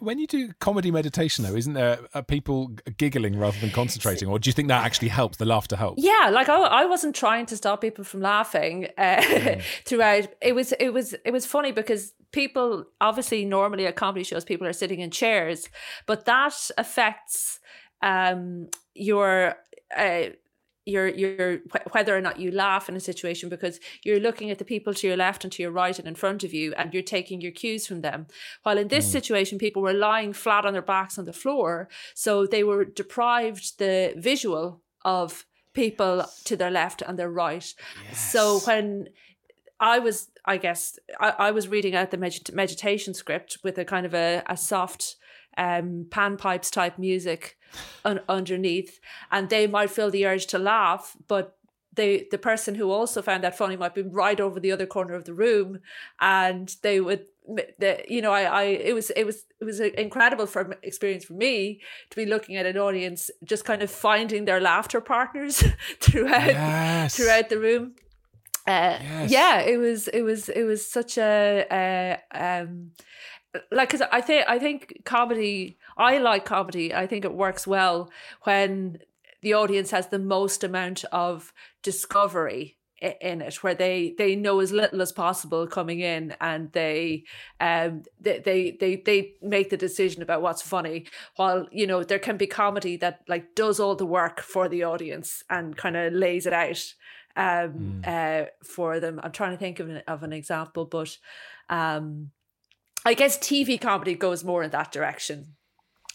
When 0.00 0.18
you 0.18 0.26
do 0.26 0.52
comedy 0.58 0.90
meditation, 0.90 1.44
though, 1.44 1.54
isn't 1.54 1.74
there 1.74 1.98
people 2.26 2.72
giggling 2.96 3.38
rather 3.38 3.58
than 3.60 3.70
concentrating, 3.70 4.28
or 4.28 4.38
do 4.38 4.48
you 4.48 4.52
think 4.52 4.68
that 4.68 4.84
actually 4.84 5.08
helps? 5.08 5.36
The 5.36 5.44
laughter 5.44 5.76
helps. 5.76 6.02
Yeah, 6.02 6.30
like 6.32 6.48
I, 6.48 6.60
I 6.60 6.84
wasn't 6.86 7.14
trying 7.14 7.46
to 7.46 7.56
stop 7.56 7.80
people 7.80 8.04
from 8.04 8.20
laughing 8.20 8.88
uh, 8.98 9.60
throughout. 9.84 10.28
It 10.42 10.54
was 10.54 10.72
it 10.72 10.90
was 10.90 11.14
it 11.24 11.30
was 11.30 11.46
funny 11.46 11.70
because 11.72 12.14
people 12.32 12.86
obviously 13.00 13.44
normally 13.44 13.86
at 13.86 13.96
comedy 13.96 14.24
shows 14.24 14.44
people 14.44 14.66
are 14.66 14.72
sitting 14.72 15.00
in 15.00 15.10
chairs, 15.10 15.68
but 16.06 16.24
that 16.24 16.70
affects 16.76 17.60
um 18.02 18.68
your 18.94 19.56
uh 19.96 20.24
you're 20.86 21.58
wh- 21.72 21.94
whether 21.94 22.16
or 22.16 22.20
not 22.20 22.40
you 22.40 22.50
laugh 22.50 22.88
in 22.88 22.96
a 22.96 23.00
situation 23.00 23.48
because 23.48 23.78
you're 24.02 24.18
looking 24.18 24.50
at 24.50 24.58
the 24.58 24.64
people 24.64 24.92
to 24.94 25.06
your 25.06 25.16
left 25.16 25.44
and 25.44 25.52
to 25.52 25.62
your 25.62 25.70
right 25.70 25.98
and 25.98 26.08
in 26.08 26.14
front 26.14 26.42
of 26.42 26.52
you 26.54 26.72
and 26.74 26.92
you're 26.92 27.02
taking 27.02 27.40
your 27.40 27.52
cues 27.52 27.86
from 27.86 28.00
them. 28.00 28.26
While 28.62 28.78
in 28.78 28.88
this 28.88 29.06
Mm. 29.08 29.12
situation 29.12 29.58
people 29.58 29.82
were 29.82 29.92
lying 29.92 30.32
flat 30.32 30.64
on 30.64 30.72
their 30.72 30.82
backs 30.82 31.18
on 31.18 31.26
the 31.26 31.32
floor 31.32 31.88
so 32.14 32.46
they 32.46 32.64
were 32.64 32.84
deprived 32.84 33.78
the 33.78 34.14
visual 34.16 34.80
of 35.04 35.46
people 35.74 36.24
to 36.44 36.56
their 36.56 36.70
left 36.70 37.02
and 37.02 37.18
their 37.18 37.30
right. 37.30 37.74
So 38.12 38.58
when 38.60 39.08
I 39.78 39.98
was, 39.98 40.28
I 40.44 40.56
guess, 40.56 40.98
I, 41.20 41.30
I 41.38 41.50
was 41.52 41.68
reading 41.68 41.94
out 41.94 42.10
the 42.10 42.16
med- 42.18 42.52
meditation 42.52 43.14
script 43.14 43.58
with 43.62 43.78
a 43.78 43.84
kind 43.84 44.04
of 44.04 44.14
a, 44.14 44.42
a 44.46 44.56
soft 44.56 45.16
um, 45.56 46.06
panpipes 46.08 46.70
type 46.70 46.98
music 46.98 47.56
un- 48.04 48.20
underneath, 48.28 49.00
and 49.30 49.48
they 49.48 49.66
might 49.66 49.90
feel 49.90 50.10
the 50.10 50.26
urge 50.26 50.46
to 50.46 50.58
laugh, 50.58 51.16
but 51.28 51.56
they, 51.92 52.28
the 52.30 52.38
person 52.38 52.76
who 52.76 52.90
also 52.90 53.20
found 53.20 53.42
that 53.42 53.56
funny 53.58 53.76
might 53.76 53.94
be 53.94 54.02
right 54.02 54.40
over 54.40 54.60
the 54.60 54.70
other 54.72 54.86
corner 54.86 55.14
of 55.14 55.24
the 55.24 55.34
room, 55.34 55.80
and 56.20 56.76
they 56.82 57.00
would, 57.00 57.26
the, 57.78 58.00
you 58.08 58.22
know, 58.22 58.30
I, 58.32 58.42
I, 58.42 58.62
it 58.62 58.94
was, 58.94 59.10
it 59.10 59.24
was, 59.24 59.44
it 59.60 59.64
was 59.64 59.80
an 59.80 59.90
incredible 59.98 60.46
for 60.46 60.78
experience 60.82 61.24
for 61.24 61.32
me 61.34 61.80
to 62.10 62.16
be 62.16 62.26
looking 62.26 62.56
at 62.56 62.64
an 62.64 62.78
audience 62.78 63.28
just 63.44 63.64
kind 63.64 63.82
of 63.82 63.90
finding 63.90 64.44
their 64.44 64.60
laughter 64.60 65.00
partners 65.00 65.64
throughout, 66.00 66.46
Yes. 66.46 67.16
throughout 67.16 67.48
the 67.48 67.58
room. 67.58 67.94
Uh, 68.66 68.98
yeah, 69.26 69.60
it 69.60 69.78
was 69.78 70.06
it 70.08 70.20
was 70.22 70.48
it 70.50 70.62
was 70.62 70.86
such 70.88 71.18
a, 71.18 71.66
a 71.72 72.18
um 72.62 72.92
like 73.70 73.90
because 73.90 74.06
I 74.12 74.20
think 74.20 74.44
I 74.48 74.58
think 74.58 75.02
comedy 75.04 75.78
I 75.96 76.18
like 76.18 76.44
comedy. 76.44 76.94
I 76.94 77.06
think 77.06 77.24
it 77.24 77.34
works 77.34 77.66
well 77.66 78.10
when 78.42 78.98
the 79.42 79.54
audience 79.54 79.90
has 79.90 80.08
the 80.08 80.18
most 80.18 80.62
amount 80.62 81.04
of 81.12 81.52
discovery 81.82 82.76
in 83.00 83.40
it 83.40 83.62
where 83.62 83.74
they 83.74 84.14
they 84.18 84.36
know 84.36 84.60
as 84.60 84.72
little 84.72 85.00
as 85.00 85.10
possible 85.10 85.66
coming 85.66 86.00
in 86.00 86.36
and 86.40 86.70
they 86.72 87.24
um 87.58 88.02
they 88.20 88.38
they 88.40 88.76
they, 88.78 88.96
they 88.96 89.32
make 89.40 89.70
the 89.70 89.76
decision 89.76 90.22
about 90.22 90.42
what's 90.42 90.62
funny. 90.62 91.06
While 91.36 91.66
you 91.72 91.86
know 91.86 92.04
there 92.04 92.18
can 92.18 92.36
be 92.36 92.46
comedy 92.46 92.96
that 92.98 93.22
like 93.26 93.54
does 93.54 93.80
all 93.80 93.96
the 93.96 94.06
work 94.06 94.40
for 94.40 94.68
the 94.68 94.84
audience 94.84 95.42
and 95.48 95.76
kind 95.76 95.96
of 95.96 96.12
lays 96.12 96.46
it 96.46 96.52
out 96.52 96.94
um 97.36 98.02
uh 98.06 98.44
for 98.62 99.00
them. 99.00 99.18
I'm 99.22 99.32
trying 99.32 99.52
to 99.52 99.58
think 99.58 99.80
of 99.80 99.88
an, 99.88 100.02
of 100.06 100.22
an 100.22 100.32
example 100.32 100.84
but 100.84 101.16
um 101.70 102.32
i 103.04 103.14
guess 103.14 103.38
tv 103.38 103.80
comedy 103.80 104.14
goes 104.14 104.44
more 104.44 104.62
in 104.62 104.70
that 104.70 104.92
direction 104.92 105.56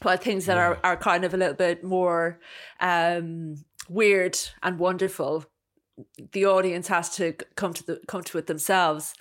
while 0.02 0.18
things 0.18 0.46
that 0.46 0.58
are, 0.58 0.78
are 0.84 0.98
kind 0.98 1.24
of 1.24 1.34
a 1.34 1.38
little 1.38 1.56
bit 1.56 1.84
more 1.84 2.40
um 2.82 3.56
weird 3.90 4.38
and 4.64 4.80
wonderful 4.80 5.46
the 6.34 6.46
audience 6.46 6.88
has 6.90 7.10
to 7.16 7.34
come 7.56 7.74
to 7.74 7.84
the 7.86 8.00
come 8.08 8.24
to 8.24 8.38
it 8.38 8.48
themselves 8.48 9.14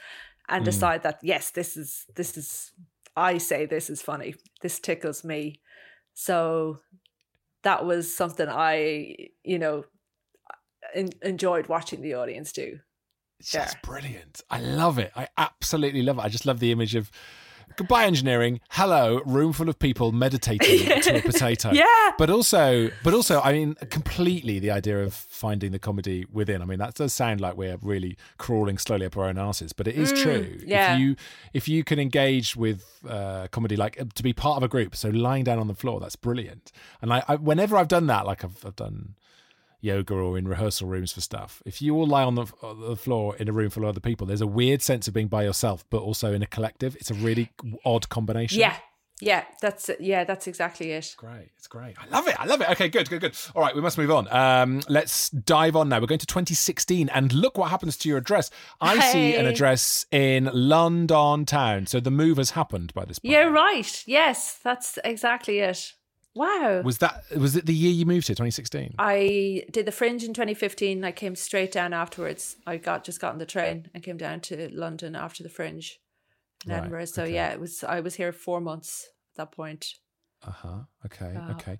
and 0.48 0.62
Mm. 0.62 0.66
decide 0.66 1.02
that 1.04 1.18
yes 1.22 1.50
this 1.50 1.76
is 1.76 2.04
this 2.16 2.36
is 2.36 2.72
i 3.16 3.38
say 3.38 3.64
this 3.66 3.88
is 3.88 4.02
funny 4.02 4.34
this 4.62 4.78
tickles 4.80 5.22
me 5.24 5.60
so 6.12 6.78
that 7.62 7.84
was 7.86 8.14
something 8.14 8.48
i 8.48 9.14
you 9.42 9.58
know 9.58 9.84
en- 10.94 11.08
enjoyed 11.22 11.66
watching 11.68 12.02
the 12.02 12.14
audience 12.14 12.52
do 12.52 12.80
It's 13.40 13.52
just 13.52 13.80
brilliant. 13.82 14.42
I 14.50 14.60
love 14.60 14.98
it. 14.98 15.12
I 15.16 15.28
absolutely 15.36 16.02
love 16.02 16.18
it. 16.18 16.22
I 16.24 16.28
just 16.28 16.46
love 16.46 16.60
the 16.60 16.70
image 16.72 16.94
of 16.94 17.10
goodbye 17.76 18.04
engineering. 18.04 18.60
Hello, 18.70 19.20
room 19.26 19.52
full 19.52 19.68
of 19.68 19.78
people 19.78 20.12
meditating 20.12 21.00
to 21.02 21.18
a 21.18 21.22
potato. 21.22 21.70
Yeah. 21.72 22.12
But 22.18 22.30
also, 22.30 22.90
but 23.02 23.14
also, 23.14 23.40
I 23.40 23.52
mean, 23.52 23.74
completely 23.90 24.58
the 24.58 24.70
idea 24.70 25.02
of 25.02 25.14
finding 25.14 25.72
the 25.72 25.78
comedy 25.78 26.24
within. 26.32 26.62
I 26.62 26.64
mean, 26.64 26.78
that 26.78 26.94
does 26.94 27.12
sound 27.12 27.40
like 27.40 27.56
we're 27.56 27.76
really 27.82 28.16
crawling 28.38 28.78
slowly 28.78 29.06
up 29.06 29.16
our 29.16 29.24
own 29.24 29.38
asses, 29.38 29.72
but 29.72 29.86
it 29.88 29.96
is 29.96 30.12
Mm, 30.12 30.22
true. 30.22 30.60
yeah. 30.66 30.94
If 30.94 31.00
you 31.00 31.16
if 31.52 31.68
you 31.68 31.84
can 31.84 31.98
engage 31.98 32.56
with 32.56 32.84
uh, 33.08 33.48
comedy, 33.50 33.76
like 33.76 34.14
to 34.14 34.22
be 34.22 34.32
part 34.32 34.56
of 34.58 34.62
a 34.62 34.68
group, 34.68 34.94
so 34.94 35.08
lying 35.10 35.44
down 35.44 35.58
on 35.58 35.66
the 35.66 35.74
floor, 35.74 36.00
that's 36.00 36.16
brilliant. 36.16 36.70
And 37.02 37.12
I, 37.12 37.22
I 37.28 37.36
whenever 37.36 37.76
I've 37.76 37.88
done 37.88 38.06
that, 38.06 38.26
like 38.26 38.44
I've, 38.44 38.64
I've 38.64 38.76
done 38.76 39.14
yoga 39.84 40.14
or 40.14 40.38
in 40.38 40.48
rehearsal 40.48 40.88
rooms 40.88 41.12
for 41.12 41.20
stuff. 41.20 41.62
If 41.64 41.80
you 41.82 41.94
all 41.94 42.06
lie 42.06 42.24
on 42.24 42.34
the, 42.34 42.46
on 42.62 42.80
the 42.80 42.96
floor 42.96 43.36
in 43.36 43.48
a 43.48 43.52
room 43.52 43.70
full 43.70 43.84
of 43.84 43.90
other 43.90 44.00
people, 44.00 44.26
there's 44.26 44.40
a 44.40 44.46
weird 44.46 44.82
sense 44.82 45.06
of 45.06 45.14
being 45.14 45.28
by 45.28 45.44
yourself, 45.44 45.84
but 45.90 45.98
also 45.98 46.32
in 46.32 46.42
a 46.42 46.46
collective. 46.46 46.96
It's 46.96 47.10
a 47.10 47.14
really 47.14 47.50
odd 47.84 48.08
combination. 48.08 48.60
yeah. 48.60 48.76
Yeah 49.20 49.44
that's 49.60 49.90
yeah 50.00 50.24
that's 50.24 50.48
exactly 50.48 50.90
it. 50.90 51.14
Great. 51.16 51.48
It's 51.56 51.68
great. 51.68 51.94
I 52.02 52.12
love 52.12 52.26
it. 52.26 52.34
I 52.38 52.46
love 52.46 52.60
it. 52.60 52.68
Okay 52.70 52.88
good 52.88 53.08
good 53.08 53.20
good. 53.20 53.36
All 53.54 53.62
right 53.62 53.72
we 53.72 53.80
must 53.80 53.96
move 53.96 54.10
on. 54.10 54.26
Um 54.32 54.82
let's 54.88 55.30
dive 55.30 55.76
on 55.76 55.88
now. 55.88 56.00
We're 56.00 56.08
going 56.08 56.18
to 56.18 56.26
2016 56.26 57.08
and 57.10 57.32
look 57.32 57.56
what 57.56 57.70
happens 57.70 57.96
to 57.98 58.08
your 58.08 58.18
address. 58.18 58.50
I 58.80 58.98
see 59.12 59.36
an 59.36 59.46
address 59.46 60.04
in 60.10 60.50
london 60.52 61.46
town. 61.46 61.86
So 61.86 62.00
the 62.00 62.10
move 62.10 62.38
has 62.38 62.50
happened 62.50 62.92
by 62.92 63.04
this 63.04 63.20
point. 63.20 63.32
Yeah 63.32 63.44
right. 63.44 64.02
Yes 64.04 64.58
that's 64.64 64.98
exactly 65.04 65.60
it 65.60 65.92
wow 66.34 66.80
was 66.82 66.98
that 66.98 67.24
was 67.36 67.56
it 67.56 67.66
the 67.66 67.74
year 67.74 67.92
you 67.92 68.04
moved 68.06 68.26
here 68.26 68.34
2016 68.34 68.94
I 68.98 69.64
did 69.70 69.86
the 69.86 69.92
fringe 69.92 70.24
in 70.24 70.34
2015. 70.34 71.04
I 71.04 71.12
came 71.12 71.36
straight 71.36 71.72
down 71.72 71.92
afterwards. 71.92 72.56
I 72.66 72.76
got 72.76 73.04
just 73.04 73.20
got 73.20 73.32
on 73.32 73.38
the 73.38 73.46
train 73.46 73.88
and 73.94 74.02
came 74.02 74.16
down 74.16 74.40
to 74.40 74.68
London 74.72 75.14
after 75.14 75.42
the 75.42 75.48
fringe 75.48 76.00
in 76.64 76.72
Right, 76.72 76.78
Edinburgh. 76.78 77.06
So 77.06 77.22
okay. 77.22 77.34
yeah, 77.34 77.52
it 77.52 77.60
was. 77.60 77.84
I 77.84 78.00
was 78.00 78.14
here 78.16 78.32
four 78.32 78.60
months 78.60 79.08
at 79.32 79.36
that 79.36 79.52
point. 79.56 79.94
Uh-huh. 80.46 80.80
Okay. 81.06 81.34
Uh, 81.36 81.52
okay. 81.52 81.76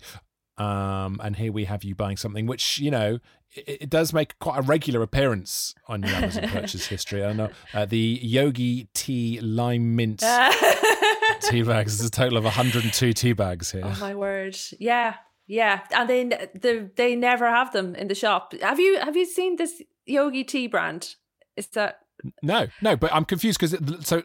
Um, 0.57 1.19
and 1.23 1.35
here 1.35 1.51
we 1.51 1.65
have 1.65 1.83
you 1.83 1.95
buying 1.95 2.17
something 2.17 2.45
which, 2.45 2.79
you 2.79 2.89
know, 2.89 3.19
it, 3.53 3.81
it 3.81 3.89
does 3.89 4.13
make 4.13 4.39
quite 4.39 4.57
a 4.57 4.61
regular 4.61 5.01
appearance 5.01 5.75
on 5.87 6.01
your 6.01 6.15
Amazon 6.15 6.47
purchase 6.49 6.87
history. 6.87 7.23
I 7.25 7.33
know 7.33 7.49
uh, 7.73 7.85
the 7.85 8.19
Yogi 8.21 8.87
Tea 8.93 9.39
Lime 9.41 9.95
Mint 9.95 10.23
tea 11.49 11.61
bags. 11.61 11.97
There's 11.97 12.07
a 12.07 12.11
total 12.11 12.37
of 12.37 12.43
102 12.43 13.13
tea 13.13 13.33
bags 13.33 13.71
here. 13.71 13.81
Oh 13.83 13.97
my 13.99 14.15
word! 14.15 14.57
Yeah, 14.79 15.15
yeah, 15.47 15.81
and 15.91 16.09
they 16.09 16.23
the 16.23 16.89
they 16.95 17.15
never 17.15 17.47
have 17.49 17.71
them 17.71 17.95
in 17.95 18.07
the 18.07 18.15
shop. 18.15 18.53
Have 18.61 18.79
you 18.79 18.99
have 18.99 19.15
you 19.15 19.25
seen 19.25 19.57
this 19.57 19.81
Yogi 20.05 20.43
tea 20.43 20.67
brand? 20.67 21.15
Is 21.55 21.67
that 21.67 21.99
No, 22.41 22.67
no, 22.81 22.95
but 22.95 23.13
I'm 23.13 23.25
confused 23.25 23.59
because 23.59 23.77
so 24.05 24.23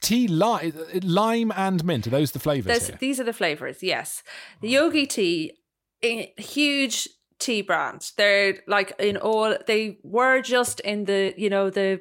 tea 0.00 0.28
lime, 0.28 0.72
lime 1.02 1.52
and 1.56 1.84
mint 1.84 2.06
are 2.06 2.10
those 2.10 2.32
the 2.32 2.38
flavors 2.38 2.90
these 2.98 3.20
are 3.20 3.24
the 3.24 3.32
flavors. 3.32 3.82
Yes, 3.82 4.22
the 4.60 4.68
Yogi 4.68 5.06
tea, 5.06 5.52
a 6.02 6.32
huge 6.36 7.08
tea 7.38 7.62
brand. 7.62 8.10
They're 8.16 8.60
like 8.66 8.92
in 8.98 9.16
all. 9.16 9.56
They 9.66 9.98
were 10.02 10.40
just 10.40 10.80
in 10.80 11.04
the 11.04 11.34
you 11.36 11.50
know 11.50 11.70
the 11.70 12.00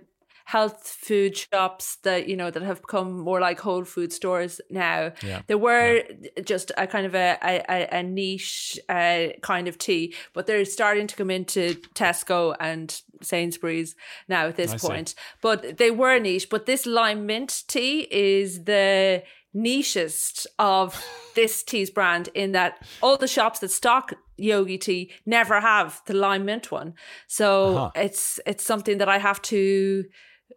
health 0.55 0.88
food 0.88 1.36
shops 1.36 1.97
that 2.03 2.29
you 2.29 2.36
know 2.38 2.49
that 2.49 2.63
have 2.63 2.79
become 2.81 3.19
more 3.19 3.41
like 3.41 3.60
whole 3.60 3.83
food 3.83 4.13
stores 4.13 4.62
now. 4.69 5.12
Yeah. 5.21 5.41
There 5.47 5.57
were 5.57 6.03
just 6.45 6.71
a 6.77 6.88
kind 6.88 7.05
of 7.05 7.13
a 7.15 7.38
a, 7.43 7.88
a 7.99 8.03
niche 8.03 8.79
uh, 8.88 9.27
kind 9.41 9.67
of 9.67 9.77
tea, 9.77 10.15
but 10.33 10.47
they're 10.47 10.63
starting 10.63 11.05
to 11.07 11.15
come 11.17 11.29
into 11.29 11.75
Tesco 11.95 12.55
and 12.62 13.01
Sainsbury's 13.21 13.93
now 14.29 14.47
at 14.47 14.55
this 14.55 14.71
I 14.73 14.77
see. 14.77 14.88
point. 14.88 15.15
But 15.41 15.77
they 15.77 15.91
were 15.91 16.17
niche. 16.19 16.49
But 16.49 16.65
this 16.65 16.86
lime 16.86 17.25
mint 17.25 17.63
tea 17.67 18.07
is 18.10 18.63
the 18.63 19.23
nichest 19.53 20.45
of 20.60 21.03
this 21.36 21.63
tea's 21.63 21.89
brand 21.89 22.29
in 22.33 22.51
that 22.53 22.86
all 23.01 23.17
the 23.17 23.27
shops 23.27 23.60
that 23.60 23.71
stock 23.71 24.13
yogi 24.38 24.77
tea 24.77 25.12
never 25.25 25.60
have 25.60 26.01
the 26.05 26.13
lime 26.13 26.45
mint 26.45 26.71
one. 26.71 26.93
So 27.27 27.47
Uh-huh. 27.75 27.91
it's 27.95 28.39
it's 28.45 28.63
something 28.63 28.97
that 28.99 29.10
I 29.10 29.17
have 29.17 29.41
to 29.53 30.05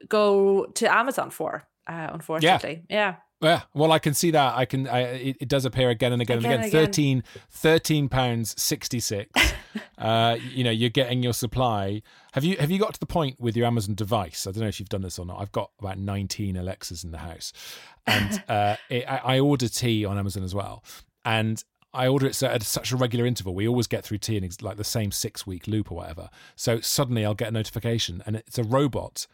go 0.08 0.66
to 0.66 0.92
Amazon 0.92 1.30
for. 1.30 1.64
Uh, 1.86 2.08
unfortunately, 2.12 2.82
yeah. 2.88 3.16
Yeah, 3.42 3.62
well, 3.72 3.90
I 3.90 3.98
can 3.98 4.12
see 4.12 4.30
that. 4.32 4.54
I 4.56 4.66
can. 4.66 4.86
I, 4.86 5.00
it, 5.00 5.36
it 5.40 5.48
does 5.48 5.64
appear 5.64 5.88
again 5.88 6.12
and 6.12 6.20
again, 6.20 6.38
Again 6.38 6.52
and 6.52 6.64
again. 6.64 6.82
again. 6.82 6.86
13 6.86 7.24
13 7.50 8.08
pounds 8.10 8.60
sixty 8.60 9.00
six. 9.00 9.30
uh, 9.98 10.36
you 10.52 10.62
know, 10.62 10.70
you're 10.70 10.90
getting 10.90 11.22
your 11.22 11.32
supply. 11.32 12.02
Have 12.32 12.44
you 12.44 12.58
have 12.58 12.70
you 12.70 12.78
got 12.78 12.92
to 12.92 13.00
the 13.00 13.06
point 13.06 13.40
with 13.40 13.56
your 13.56 13.66
Amazon 13.66 13.94
device? 13.94 14.46
I 14.46 14.52
don't 14.52 14.60
know 14.60 14.68
if 14.68 14.78
you've 14.78 14.90
done 14.90 15.00
this 15.00 15.18
or 15.18 15.24
not. 15.24 15.40
I've 15.40 15.52
got 15.52 15.70
about 15.78 15.98
nineteen 15.98 16.56
Alexas 16.56 17.02
in 17.02 17.12
the 17.12 17.18
house, 17.18 17.54
and 18.06 18.42
uh, 18.48 18.76
it, 18.90 19.10
I, 19.10 19.36
I 19.36 19.40
order 19.40 19.68
tea 19.68 20.04
on 20.04 20.18
Amazon 20.18 20.44
as 20.44 20.54
well, 20.54 20.84
and. 21.24 21.62
I 21.92 22.06
order 22.06 22.26
it 22.28 22.40
at 22.40 22.62
such 22.62 22.92
a 22.92 22.96
regular 22.96 23.26
interval. 23.26 23.52
We 23.52 23.66
always 23.66 23.88
get 23.88 24.04
through 24.04 24.18
tea 24.18 24.36
in 24.36 24.48
like 24.62 24.76
the 24.76 24.84
same 24.84 25.10
six 25.10 25.44
week 25.44 25.66
loop 25.66 25.90
or 25.90 25.96
whatever. 25.96 26.30
So 26.54 26.78
suddenly 26.78 27.24
I'll 27.24 27.34
get 27.34 27.48
a 27.48 27.50
notification, 27.50 28.22
and 28.24 28.36
it's 28.36 28.58
a 28.58 28.62
robot 28.62 29.26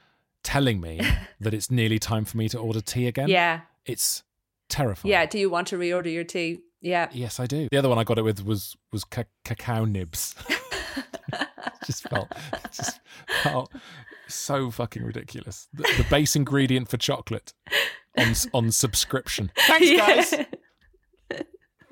telling 0.46 0.80
me 0.80 1.00
that 1.40 1.52
it's 1.52 1.70
nearly 1.70 1.98
time 1.98 2.24
for 2.24 2.36
me 2.38 2.48
to 2.48 2.58
order 2.58 2.80
tea 2.80 3.08
again. 3.08 3.28
Yeah. 3.28 3.62
It's 3.84 4.22
terrifying. 4.68 5.10
Yeah. 5.10 5.26
Do 5.26 5.38
you 5.38 5.50
want 5.50 5.66
to 5.68 5.76
reorder 5.76 6.12
your 6.12 6.24
tea? 6.24 6.60
Yeah. 6.80 7.08
Yes, 7.12 7.40
I 7.40 7.46
do. 7.46 7.68
The 7.70 7.76
other 7.76 7.88
one 7.88 7.98
I 7.98 8.04
got 8.04 8.16
it 8.16 8.22
with 8.22 8.44
was 8.44 8.76
was 8.92 9.04
ca- 9.04 9.24
cacao 9.44 9.84
nibs. 9.84 10.34
just 11.84 12.08
felt 12.08 12.30
just 12.72 13.00
felt 13.42 13.72
so 14.28 14.70
fucking 14.70 15.02
ridiculous. 15.02 15.68
The, 15.74 15.82
the 15.98 16.06
base 16.08 16.36
ingredient 16.36 16.88
for 16.88 16.96
chocolate 16.96 17.52
on 18.16 18.34
on 18.54 18.70
subscription. 18.70 19.50
Thanks, 19.56 19.90
guys. 19.90 20.46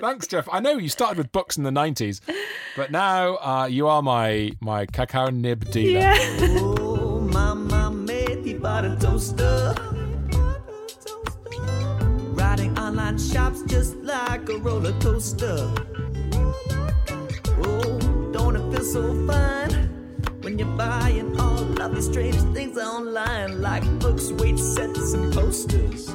Thanks, 0.01 0.27
Jeff. 0.27 0.49
I 0.53 0.61
know 0.61 0.77
you 0.77 0.88
started 0.88 1.19
with 1.19 1.33
books 1.33 1.57
in 1.57 1.65
the 1.65 1.71
nineties, 1.73 2.21
but 2.77 2.90
now 2.92 3.37
uh, 3.37 3.67
you 3.67 3.88
are 3.88 4.02
my 4.02 4.52
my 4.61 4.87
cacao 4.87 5.31
nib 5.31 5.71
dealer. 5.71 6.00
Yeah. 6.00 6.17
Oh, 6.40 7.21
mama 7.21 7.90
made 7.90 8.04
buy 8.65 8.81
a 8.81 8.96
toaster. 8.96 9.75
Riding 12.33 12.79
online 12.79 13.19
shops 13.19 13.62
just 13.67 13.94
like 13.96 14.48
a 14.48 14.56
roller 14.56 14.98
coaster. 15.00 15.71
Oh, 17.62 17.98
don't 18.33 18.56
it 18.56 18.65
feel 18.73 18.85
so 18.85 19.02
fine 19.27 19.73
when 20.40 20.58
you're 20.58 20.77
buying 20.79 21.38
all 21.38 21.83
of 21.83 21.94
these 21.94 22.06
strange 22.06 22.40
things 22.54 22.79
online, 22.79 23.60
like 23.60 23.85
books, 23.98 24.33
weight 24.33 24.58
sets, 24.58 25.12
and 25.12 25.31
posters. 25.35 26.08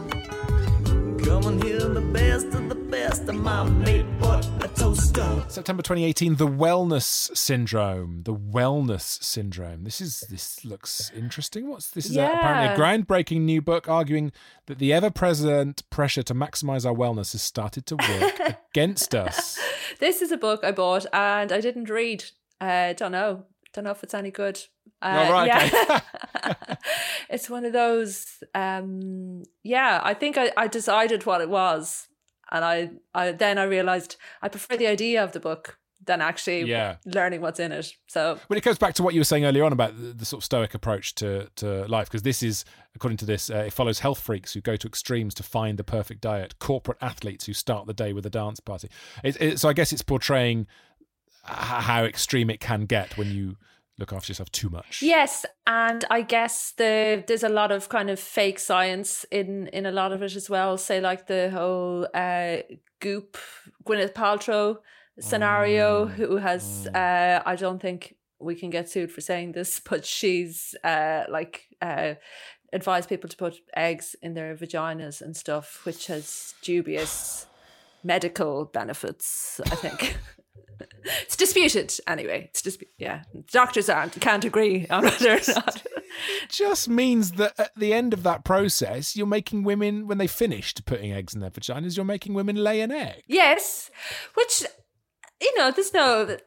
Come 1.30 1.46
and 1.46 1.64
hear 1.64 1.78
the 1.78 2.02
best 2.02 2.48
of 2.48 2.70
the 2.70 2.76
best 2.76 3.30
of 3.30 3.36
my 3.36 3.62
mate 3.64 4.04
bought 4.20 4.44
a 4.64 4.68
toaster. 4.70 5.46
September 5.48 5.84
2018, 5.84 6.38
the 6.38 6.48
wellness 6.48 7.38
syndrome. 7.38 8.24
The 8.24 8.34
wellness 8.34 9.24
syndrome. 9.24 9.84
This 9.84 10.02
is 10.02 10.22
this 10.22 10.66
looks 10.66 11.12
interesting. 11.16 11.70
What's 11.70 11.92
this? 11.92 12.10
Is 12.10 12.18
a, 12.18 12.26
apparently 12.26 12.74
a 12.74 12.76
groundbreaking 12.76 13.42
new 13.42 13.62
book 13.62 13.88
arguing 13.88 14.32
that 14.66 14.80
the 14.80 14.92
ever-present 14.92 15.88
pressure 15.92 16.24
to 16.24 16.34
maximize 16.34 16.84
our 16.84 16.96
wellness 16.96 17.34
has 17.34 17.44
started 17.44 17.86
to 17.86 17.96
work 17.96 18.58
against 18.72 19.14
us. 19.14 19.60
This 20.00 20.24
is 20.24 20.32
a 20.32 20.38
book 20.38 20.64
I 20.64 20.72
bought 20.72 21.06
and 21.14 21.52
I 21.52 21.62
didn't 21.62 21.92
read. 21.92 22.24
Uh, 22.60 22.94
don't 22.94 23.12
know. 23.12 23.46
Don't 23.74 23.84
know 23.84 23.92
if 23.92 24.02
it's 24.02 24.16
any 24.16 24.32
good. 24.32 24.64
Uh, 25.02 25.26
Oh, 25.28 25.32
right, 25.32 25.48
yeah. 25.48 26.00
it's 27.30 27.50
one 27.50 27.66
of 27.66 27.74
those. 27.74 28.26
Um, 28.54 29.44
yeah, 29.64 30.02
I 30.04 30.14
think 30.14 30.38
I, 30.38 30.52
I 30.58 30.68
decided 30.68 31.26
what 31.26 31.42
it 31.42 31.50
was, 31.50 32.08
and 32.52 32.66
I, 32.66 32.92
I 33.14 33.32
then 33.32 33.58
I 33.58 33.64
realized 33.64 34.18
I 34.42 34.50
prefer 34.50 34.78
the 34.78 34.88
idea 34.88 35.24
of 35.24 35.32
the 35.32 35.40
book 35.40 35.78
than 36.06 36.22
actually 36.22 36.62
Yeah. 36.64 36.96
learning 37.06 37.42
what's 37.42 37.60
in 37.60 37.74
it. 37.74 37.92
So 38.08 38.40
Well, 38.48 38.58
it 38.58 38.64
goes 38.64 38.78
back 38.78 38.94
to 38.96 39.04
what 39.04 39.14
you 39.14 39.20
were 39.20 39.26
saying 39.26 39.44
earlier 39.44 39.66
on 39.66 39.74
about 39.74 39.98
the, 39.98 40.14
the 40.14 40.26
sort 40.26 40.40
of 40.40 40.46
stoic 40.46 40.74
approach 40.74 41.14
to, 41.16 41.50
to 41.58 41.86
life, 41.88 42.08
because 42.08 42.22
this 42.22 42.42
is, 42.42 42.64
according 42.96 43.18
to 43.18 43.26
this, 43.26 43.50
uh, 43.50 43.66
it 43.68 43.74
follows 43.74 44.00
health 44.00 44.20
freaks 44.20 44.54
who 44.54 44.62
go 44.62 44.78
to 44.78 44.88
extremes 44.88 45.34
to 45.36 45.44
find 45.44 45.78
the 45.78 45.84
perfect 45.84 46.22
diet, 46.22 46.58
corporate 46.60 46.98
athletes 47.02 47.46
who 47.48 47.54
start 47.54 47.86
the 47.86 47.94
day 47.94 48.14
with 48.14 48.26
a 48.26 48.30
dance 48.30 48.62
party. 48.62 48.90
It, 49.26 49.42
it, 49.42 49.60
so 49.60 49.68
I 49.68 49.74
guess 49.74 49.92
it's 49.92 50.02
portraying 50.02 50.68
how 51.44 52.06
extreme 52.06 52.50
it 52.50 52.60
can 52.62 52.86
get 52.86 53.18
when 53.18 53.30
you 53.32 53.58
look 54.00 54.14
after 54.14 54.32
yourself 54.32 54.52
too 54.52 54.70
much. 54.70 55.02
Yes, 55.02 55.46
and 55.68 56.06
I 56.10 56.22
guess 56.22 56.72
the 56.78 57.24
there's 57.28 57.44
a 57.44 57.50
lot 57.50 57.72
of 57.72 57.90
kind 57.90 58.10
of 58.10 58.20
fake 58.20 58.60
science 58.60 59.26
in 59.32 59.68
in 59.68 59.86
a 59.86 59.92
lot 59.92 60.12
of 60.12 60.24
it 60.24 60.36
as 60.36 60.50
well. 60.50 60.78
Say 60.78 61.02
like 61.02 61.28
the 61.28 61.50
whole 61.50 62.08
uh, 62.14 62.58
Goop 63.00 63.38
Gwyneth 63.86 64.14
Paltrow 64.14 64.78
scenario, 65.20 66.06
who 66.06 66.38
has 66.38 66.88
uh, 66.88 67.42
I 67.46 67.56
don't 67.56 67.82
think 67.82 68.16
we 68.40 68.56
can 68.56 68.70
get 68.70 68.90
sued 68.90 69.12
for 69.12 69.22
saying 69.22 69.52
this, 69.52 69.80
but 69.90 70.06
she's 70.06 70.76
uh, 70.84 71.24
like 71.30 71.68
uh, 71.82 72.16
advised 72.74 73.10
people 73.10 73.30
to 73.30 73.38
put 73.38 73.60
eggs 73.76 74.16
in 74.22 74.34
their 74.34 74.56
vaginas 74.56 75.22
and 75.22 75.36
stuff, 75.36 75.86
which 75.86 76.08
has 76.08 76.54
dubious 76.62 77.46
medical 78.04 78.66
benefits. 78.66 79.60
I 79.66 79.76
think. 79.76 80.18
It's 81.24 81.36
disputed 81.36 81.94
anyway. 82.08 82.50
It's 82.50 82.62
just 82.62 82.84
yeah. 82.98 83.24
Doctors 83.52 83.90
aren't 83.90 84.20
can't 84.20 84.46
agree 84.46 84.88
on 84.90 85.04
whether 85.04 85.34
or 85.34 85.40
not. 85.56 85.84
just 86.50 86.90
means 86.90 87.34
that 87.34 87.54
at 87.60 87.72
the 87.76 87.94
end 87.94 88.14
of 88.14 88.24
that 88.24 88.44
process, 88.44 89.16
you're 89.16 89.28
making 89.28 89.64
women, 89.64 90.08
when 90.08 90.18
they 90.18 90.28
finished 90.28 90.86
putting 90.86 91.12
eggs 91.12 91.34
in 91.34 91.40
their 91.40 91.50
vaginas, 91.50 91.96
you're 91.96 92.06
making 92.06 92.34
women 92.34 92.56
lay 92.56 92.82
an 92.82 92.92
egg. 92.92 93.24
Yes, 93.28 93.92
which 94.36 94.64
you 95.42 95.58
know, 95.58 95.72
there's 95.72 95.94
no. 95.94 96.38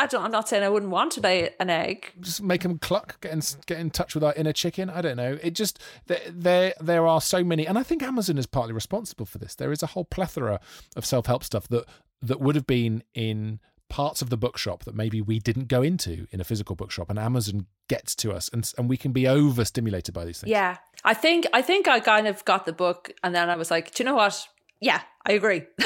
I 0.00 0.06
don't. 0.06 0.24
I'm 0.24 0.30
not 0.30 0.48
saying 0.48 0.62
I 0.62 0.68
wouldn't 0.68 0.92
want 0.92 1.12
to 1.12 1.20
lay 1.20 1.50
an 1.58 1.70
egg. 1.70 2.12
just 2.20 2.40
make 2.40 2.62
them 2.62 2.78
cluck, 2.78 3.20
get 3.20 3.32
in, 3.32 3.42
get 3.66 3.80
in 3.80 3.90
touch 3.90 4.14
with 4.14 4.22
our 4.22 4.32
inner 4.34 4.52
chicken. 4.52 4.88
I 4.88 5.00
don't 5.02 5.16
know. 5.16 5.38
It 5.42 5.50
just 5.50 5.80
there, 6.06 6.20
there 6.30 6.74
there 6.80 7.06
are 7.06 7.20
so 7.20 7.42
many, 7.42 7.66
and 7.66 7.76
I 7.76 7.82
think 7.82 8.02
Amazon 8.02 8.38
is 8.38 8.46
partly 8.46 8.72
responsible 8.72 9.26
for 9.26 9.38
this. 9.38 9.56
There 9.56 9.72
is 9.72 9.82
a 9.82 9.88
whole 9.88 10.04
plethora 10.04 10.60
of 10.94 11.04
self 11.04 11.26
help 11.26 11.42
stuff 11.42 11.66
that 11.68 11.84
that 12.22 12.40
would 12.40 12.54
have 12.54 12.66
been 12.66 13.02
in 13.14 13.60
parts 13.88 14.20
of 14.20 14.30
the 14.30 14.36
bookshop 14.36 14.84
that 14.84 14.94
maybe 14.94 15.20
we 15.20 15.38
didn't 15.38 15.68
go 15.68 15.82
into 15.82 16.26
in 16.30 16.40
a 16.40 16.44
physical 16.44 16.76
bookshop, 16.76 17.10
and 17.10 17.18
Amazon 17.18 17.66
gets 17.88 18.14
to 18.16 18.32
us, 18.32 18.48
and 18.52 18.70
and 18.78 18.88
we 18.88 18.96
can 18.96 19.12
be 19.12 19.26
overstimulated 19.26 20.14
by 20.14 20.24
these 20.24 20.40
things. 20.40 20.50
Yeah, 20.50 20.76
I 21.04 21.14
think 21.14 21.46
I 21.52 21.62
think 21.62 21.88
I 21.88 22.00
kind 22.00 22.26
of 22.26 22.44
got 22.44 22.66
the 22.66 22.72
book, 22.72 23.12
and 23.22 23.34
then 23.34 23.50
I 23.50 23.56
was 23.56 23.70
like, 23.70 23.94
do 23.94 24.02
you 24.02 24.08
know 24.08 24.14
what? 24.14 24.46
Yeah, 24.80 25.00
I 25.26 25.32
agree. 25.32 25.62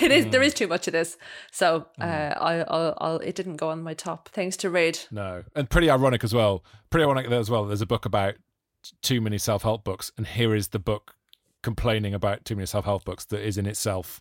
it 0.00 0.10
is 0.10 0.26
there 0.26 0.42
is 0.42 0.54
too 0.54 0.66
much 0.66 0.86
of 0.88 0.92
this, 0.92 1.16
so 1.52 1.86
uh, 2.00 2.04
I 2.04 2.64
I'll, 2.66 2.94
I'll, 2.98 3.16
it 3.18 3.34
didn't 3.34 3.56
go 3.56 3.68
on 3.68 3.82
my 3.82 3.94
top 3.94 4.28
things 4.30 4.56
to 4.58 4.70
read. 4.70 4.98
No, 5.10 5.44
and 5.54 5.68
pretty 5.68 5.90
ironic 5.90 6.24
as 6.24 6.34
well. 6.34 6.64
Pretty 6.90 7.04
ironic 7.04 7.30
as 7.30 7.50
well. 7.50 7.64
There's 7.66 7.82
a 7.82 7.86
book 7.86 8.04
about 8.04 8.34
too 9.02 9.20
many 9.20 9.38
self 9.38 9.62
help 9.62 9.84
books, 9.84 10.10
and 10.16 10.26
here 10.26 10.54
is 10.54 10.68
the 10.68 10.78
book 10.78 11.14
complaining 11.62 12.12
about 12.12 12.44
too 12.44 12.56
many 12.56 12.66
self 12.66 12.84
help 12.84 13.04
books 13.04 13.24
that 13.26 13.40
is 13.40 13.56
in 13.56 13.66
itself 13.66 14.20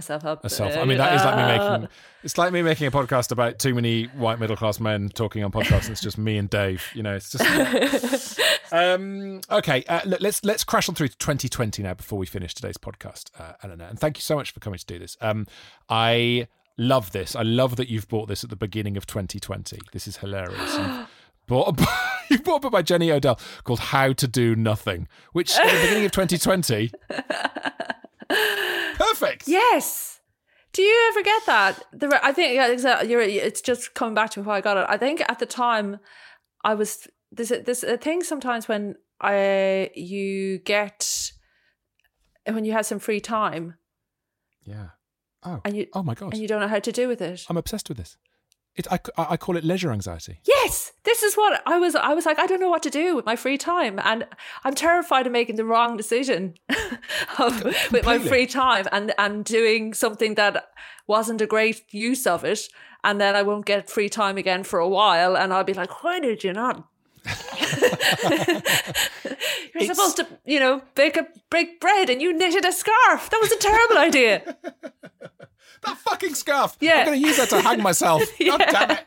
A 0.00 0.02
self 0.02 0.22
help. 0.22 0.42
a 0.42 0.48
self. 0.48 0.74
I 0.78 0.86
mean, 0.86 0.96
that 0.96 1.12
is 1.12 1.22
like 1.22 1.36
me 1.36 1.58
making. 1.58 1.88
It's 2.22 2.38
like 2.38 2.52
me 2.52 2.62
making 2.62 2.86
a 2.86 2.90
podcast 2.90 3.32
about 3.32 3.58
too 3.58 3.74
many 3.74 4.04
white 4.04 4.40
middle 4.40 4.56
class 4.56 4.80
men 4.80 5.10
talking 5.10 5.44
on 5.44 5.52
podcasts. 5.52 5.84
and 5.84 5.90
it's 5.90 6.00
just 6.00 6.16
me 6.16 6.38
and 6.38 6.48
Dave. 6.48 6.82
You 6.94 7.02
know, 7.02 7.14
it's 7.16 7.30
just. 7.32 8.40
um, 8.72 9.42
okay, 9.50 9.84
uh, 9.84 10.00
look, 10.06 10.22
let's 10.22 10.42
let's 10.42 10.64
crash 10.64 10.88
on 10.88 10.94
through 10.94 11.08
to 11.08 11.18
2020 11.18 11.82
now 11.82 11.92
before 11.92 12.18
we 12.18 12.24
finish 12.24 12.54
today's 12.54 12.78
podcast, 12.78 13.30
uh, 13.38 13.52
Eleanor. 13.62 13.84
And 13.86 13.98
thank 14.00 14.16
you 14.16 14.22
so 14.22 14.36
much 14.36 14.52
for 14.52 14.60
coming 14.60 14.78
to 14.78 14.86
do 14.86 14.98
this. 14.98 15.18
Um, 15.20 15.46
I 15.90 16.48
love 16.78 17.12
this. 17.12 17.36
I 17.36 17.42
love 17.42 17.76
that 17.76 17.90
you've 17.90 18.08
bought 18.08 18.28
this 18.28 18.42
at 18.42 18.48
the 18.48 18.56
beginning 18.56 18.96
of 18.96 19.06
2020. 19.06 19.78
This 19.92 20.06
is 20.06 20.16
hilarious. 20.18 20.76
You've 20.78 21.06
bought 21.46 21.78
a, 21.78 21.88
you've 22.30 22.44
bought 22.44 22.56
a 22.56 22.60
book 22.60 22.72
by 22.72 22.82
Jenny 22.82 23.12
Odell 23.12 23.38
called 23.64 23.80
"How 23.80 24.14
to 24.14 24.26
Do 24.26 24.56
Nothing," 24.56 25.08
which 25.32 25.54
at 25.58 25.70
the 25.70 25.80
beginning 25.82 26.06
of 26.06 26.12
2020. 26.12 26.90
Perfect. 29.00 29.48
Yes. 29.48 30.20
Do 30.72 30.82
you 30.82 31.08
ever 31.10 31.22
get 31.22 31.46
that? 31.46 31.82
The, 31.92 32.20
I 32.24 32.32
think 32.32 32.54
yeah. 32.54 33.02
You're, 33.02 33.20
it's 33.22 33.60
just 33.60 33.94
coming 33.94 34.14
back 34.14 34.30
to 34.30 34.42
how 34.42 34.52
I 34.52 34.60
got 34.60 34.76
it. 34.76 34.86
I 34.88 34.96
think 34.96 35.20
at 35.28 35.38
the 35.38 35.46
time, 35.46 35.98
I 36.62 36.74
was 36.74 37.08
there's 37.32 37.50
a, 37.50 37.60
there's 37.62 37.82
a 37.82 37.96
thing 37.96 38.22
sometimes 38.22 38.68
when 38.68 38.94
I 39.20 39.90
you 39.94 40.58
get 40.58 41.32
when 42.46 42.64
you 42.64 42.72
have 42.72 42.86
some 42.86 42.98
free 42.98 43.20
time 43.20 43.74
Yeah. 44.64 44.88
Oh. 45.42 45.60
and 45.64 45.76
you 45.76 45.86
oh 45.94 46.02
my 46.02 46.14
god. 46.14 46.32
and 46.32 46.42
you 46.42 46.46
don't 46.48 46.60
know 46.60 46.68
how 46.68 46.78
to 46.80 46.92
do 46.92 47.08
with 47.08 47.20
it. 47.22 47.46
I'm 47.48 47.56
obsessed 47.56 47.88
with 47.88 47.98
this. 47.98 48.16
It, 48.76 48.86
I, 48.90 49.00
I 49.16 49.36
call 49.36 49.56
it 49.56 49.64
leisure 49.64 49.90
anxiety. 49.90 50.40
Yes, 50.46 50.92
this 51.02 51.22
is 51.22 51.34
what 51.34 51.60
I 51.66 51.78
was. 51.78 51.94
I 51.96 52.14
was 52.14 52.24
like, 52.24 52.38
I 52.38 52.46
don't 52.46 52.60
know 52.60 52.70
what 52.70 52.84
to 52.84 52.90
do 52.90 53.16
with 53.16 53.26
my 53.26 53.36
free 53.36 53.58
time, 53.58 53.98
and 54.02 54.26
I'm 54.64 54.74
terrified 54.74 55.26
of 55.26 55.32
making 55.32 55.56
the 55.56 55.64
wrong 55.64 55.96
decision 55.96 56.54
of, 57.38 57.64
with 57.90 58.04
my 58.04 58.18
free 58.18 58.46
time 58.46 58.86
and 58.92 59.12
and 59.18 59.44
doing 59.44 59.92
something 59.92 60.34
that 60.36 60.70
wasn't 61.08 61.40
a 61.40 61.46
great 61.46 61.82
use 61.92 62.26
of 62.26 62.44
it, 62.44 62.60
and 63.02 63.20
then 63.20 63.34
I 63.34 63.42
won't 63.42 63.66
get 63.66 63.90
free 63.90 64.08
time 64.08 64.38
again 64.38 64.62
for 64.62 64.78
a 64.78 64.88
while, 64.88 65.36
and 65.36 65.52
I'll 65.52 65.64
be 65.64 65.74
like, 65.74 66.04
why 66.04 66.20
did 66.20 66.44
you 66.44 66.52
not? 66.52 66.89
You're 69.74 69.94
supposed 69.94 70.16
to, 70.16 70.26
you 70.44 70.60
know, 70.60 70.82
bake 70.94 71.16
a 71.16 71.26
bake 71.50 71.80
bread, 71.80 72.10
and 72.10 72.20
you 72.20 72.32
knitted 72.36 72.64
a 72.64 72.72
scarf. 72.72 73.30
That 73.30 73.40
was 73.40 73.52
a 73.52 73.58
terrible 73.58 73.98
idea. 73.98 74.56
That 75.82 75.96
fucking 75.96 76.34
scarf. 76.34 76.76
Yeah. 76.80 76.98
I'm 76.98 77.06
going 77.06 77.22
to 77.22 77.26
use 77.26 77.38
that 77.38 77.48
to 77.48 77.62
hang 77.62 77.82
myself. 77.82 78.22
God 78.46 78.62
damn 78.70 78.90
it. 78.90 79.06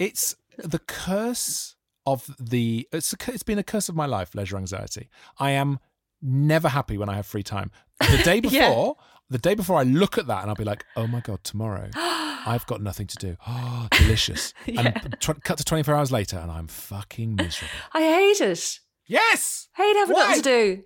It's 0.00 0.34
the 0.58 0.80
curse 0.80 1.76
of 2.04 2.28
the. 2.40 2.88
It's, 2.90 3.12
a, 3.12 3.16
it's 3.32 3.44
been 3.44 3.60
a 3.60 3.62
curse 3.62 3.88
of 3.88 3.94
my 3.94 4.06
life, 4.06 4.34
leisure 4.34 4.56
anxiety. 4.56 5.08
I 5.38 5.52
am 5.52 5.78
never 6.20 6.68
happy 6.68 6.98
when 6.98 7.08
I 7.08 7.14
have 7.14 7.26
free 7.26 7.44
time. 7.44 7.70
The 8.00 8.20
day 8.24 8.40
before, 8.40 8.58
Yeah. 8.58 8.92
the 9.28 9.38
day 9.38 9.54
before, 9.54 9.78
I 9.78 9.84
look 9.84 10.18
at 10.18 10.26
that 10.26 10.40
and 10.40 10.50
I'll 10.50 10.56
be 10.56 10.64
like, 10.64 10.84
oh 10.96 11.06
my 11.06 11.20
God, 11.20 11.44
tomorrow 11.44 11.90
I've 12.46 12.66
got 12.66 12.80
nothing 12.82 13.06
to 13.08 13.16
do. 13.16 13.36
Oh, 13.46 13.88
delicious. 13.90 14.54
And 14.66 15.16
tw- 15.20 15.42
cut 15.42 15.58
to 15.58 15.64
24 15.64 15.94
hours 15.94 16.12
later 16.12 16.38
and 16.38 16.50
I'm 16.50 16.68
fucking 16.68 17.36
miserable. 17.36 17.72
I 17.92 18.00
hate 18.02 18.40
it. 18.40 18.80
Yes. 19.06 19.68
I 19.76 19.82
Hate 19.82 19.96
having 19.96 20.16
nothing 20.16 20.36
to 20.36 20.42
do. 20.42 20.82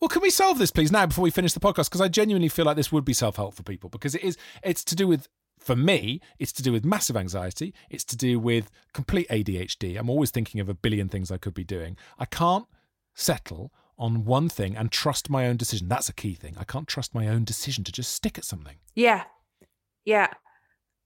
Well, 0.00 0.08
can 0.08 0.22
we 0.22 0.30
solve 0.30 0.58
this, 0.58 0.70
please, 0.70 0.90
now 0.90 1.06
before 1.06 1.22
we 1.22 1.30
finish 1.30 1.52
the 1.52 1.60
podcast? 1.60 1.84
Because 1.86 2.00
I 2.00 2.08
genuinely 2.08 2.48
feel 2.48 2.64
like 2.64 2.76
this 2.76 2.90
would 2.92 3.04
be 3.04 3.12
self 3.14 3.36
help 3.36 3.54
for 3.54 3.62
people 3.62 3.88
because 3.88 4.14
it 4.14 4.22
is. 4.24 4.36
It's 4.62 4.84
to 4.84 4.96
do 4.96 5.06
with, 5.06 5.28
for 5.58 5.76
me, 5.76 6.20
it's 6.38 6.52
to 6.52 6.62
do 6.62 6.72
with 6.72 6.84
massive 6.84 7.16
anxiety. 7.16 7.72
It's 7.88 8.04
to 8.06 8.16
do 8.16 8.38
with 8.40 8.70
complete 8.92 9.28
ADHD. 9.28 9.96
I'm 9.98 10.10
always 10.10 10.30
thinking 10.30 10.60
of 10.60 10.68
a 10.68 10.74
billion 10.74 11.08
things 11.08 11.30
I 11.30 11.36
could 11.38 11.54
be 11.54 11.64
doing. 11.64 11.96
I 12.18 12.24
can't 12.24 12.66
settle 13.14 13.72
on 13.96 14.24
one 14.24 14.48
thing 14.48 14.76
and 14.76 14.90
trust 14.90 15.30
my 15.30 15.46
own 15.46 15.56
decision. 15.56 15.86
That's 15.88 16.08
a 16.08 16.12
key 16.14 16.34
thing. 16.34 16.56
I 16.58 16.64
can't 16.64 16.88
trust 16.88 17.14
my 17.14 17.28
own 17.28 17.44
decision 17.44 17.84
to 17.84 17.92
just 17.92 18.12
stick 18.12 18.36
at 18.38 18.44
something. 18.44 18.76
Yeah, 18.96 19.24
yeah, 20.04 20.28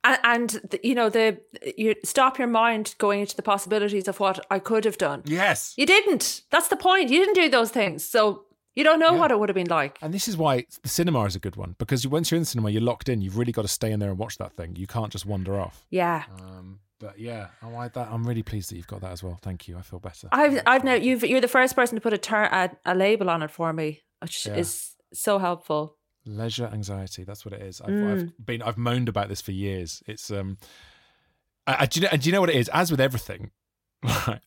and, 0.07 0.19
and 0.63 0.79
you 0.83 0.95
know 0.95 1.09
the 1.11 1.39
you 1.77 1.95
stop 2.05 2.39
your 2.39 2.49
mind 2.49 2.95
going 2.99 3.21
into 3.21 3.37
the 3.37 3.43
possibilities 3.43 4.09
of 4.09 4.21
what 4.21 4.45
I 4.51 4.59
could 4.59 4.85
have 4.85 4.99
done. 4.99 5.23
Yes. 5.27 5.75
You 5.77 5.87
didn't. 5.87 6.43
That's 6.51 6.69
the 6.69 6.77
point. 6.77 7.11
You 7.11 7.19
didn't 7.21 7.35
do 7.35 7.49
those 7.49 7.71
things. 7.71 8.05
So 8.09 8.43
You 8.79 8.85
don't 8.85 9.01
know 9.01 9.15
what 9.21 9.31
it 9.31 9.39
would 9.39 9.49
have 9.49 9.55
been 9.63 9.69
like. 9.83 9.97
And 10.03 10.13
this 10.13 10.29
is 10.29 10.37
why 10.37 10.65
the 10.83 10.89
cinema 10.89 11.25
is 11.25 11.35
a 11.35 11.39
good 11.41 11.57
one 11.57 11.75
because 11.79 12.07
once 12.07 12.31
you're 12.31 12.37
in 12.37 12.43
the 12.43 12.47
cinema, 12.55 12.69
you're 12.71 12.83
locked 12.93 13.09
in. 13.09 13.23
You've 13.23 13.39
really 13.39 13.53
got 13.53 13.63
to 13.63 13.69
stay 13.81 13.91
in 13.93 14.01
there 14.01 14.11
and 14.11 14.19
watch 14.19 14.37
that 14.39 14.53
thing. 14.53 14.77
You 14.77 14.87
can't 14.87 15.11
just 15.11 15.25
wander 15.27 15.59
off. 15.59 15.87
Yeah. 15.91 16.25
Um, 16.41 16.81
but 17.01 17.19
yeah, 17.19 17.49
I 17.63 17.69
like 17.69 17.93
that. 17.95 18.09
I'm 18.13 18.27
really 18.27 18.43
pleased 18.43 18.71
that 18.71 18.77
you've 18.77 18.87
got 18.95 19.01
that 19.01 19.13
as 19.13 19.23
well. 19.23 19.39
Thank 19.43 19.67
you. 19.69 19.79
I 19.79 19.83
feel 19.83 19.99
better. 19.99 20.29
I've 20.33 20.61
I've 20.67 20.85
now 20.85 20.95
you've 20.95 21.23
you're 21.25 21.41
the 21.41 21.49
first 21.59 21.75
person 21.75 21.95
to 21.97 22.01
put 22.03 22.13
a 22.13 22.19
ter- 22.19 22.51
a, 22.53 22.71
a 22.85 22.95
label 22.95 23.29
on 23.31 23.43
it 23.43 23.51
for 23.51 23.73
me, 23.73 24.03
which 24.23 24.47
Yeah. 24.47 24.57
is 24.63 24.95
so 25.13 25.39
helpful. 25.39 25.97
Leisure 26.27 26.69
anxiety. 26.73 27.25
That's 27.25 27.45
what 27.45 27.55
it 27.55 27.63
is. 27.63 27.81
I've, 27.81 27.89
Mm. 27.91 28.13
I've 28.39 28.47
been 28.47 28.63
I've 28.63 28.77
moaned 28.79 29.09
about 29.09 29.29
this 29.29 29.41
for 29.41 29.53
years. 29.53 30.03
It's 30.07 30.31
um, 30.31 30.59
I, 31.67 31.77
I, 31.81 31.87
do, 31.87 32.01
you 32.01 32.05
know, 32.07 32.11
and 32.13 32.21
do 32.23 32.29
you 32.29 32.33
know 32.33 32.41
what 32.41 32.51
it 32.51 32.57
is? 32.57 32.69
As 32.73 32.91
with 32.91 33.01
everything, 33.01 33.51
right? 34.05 34.41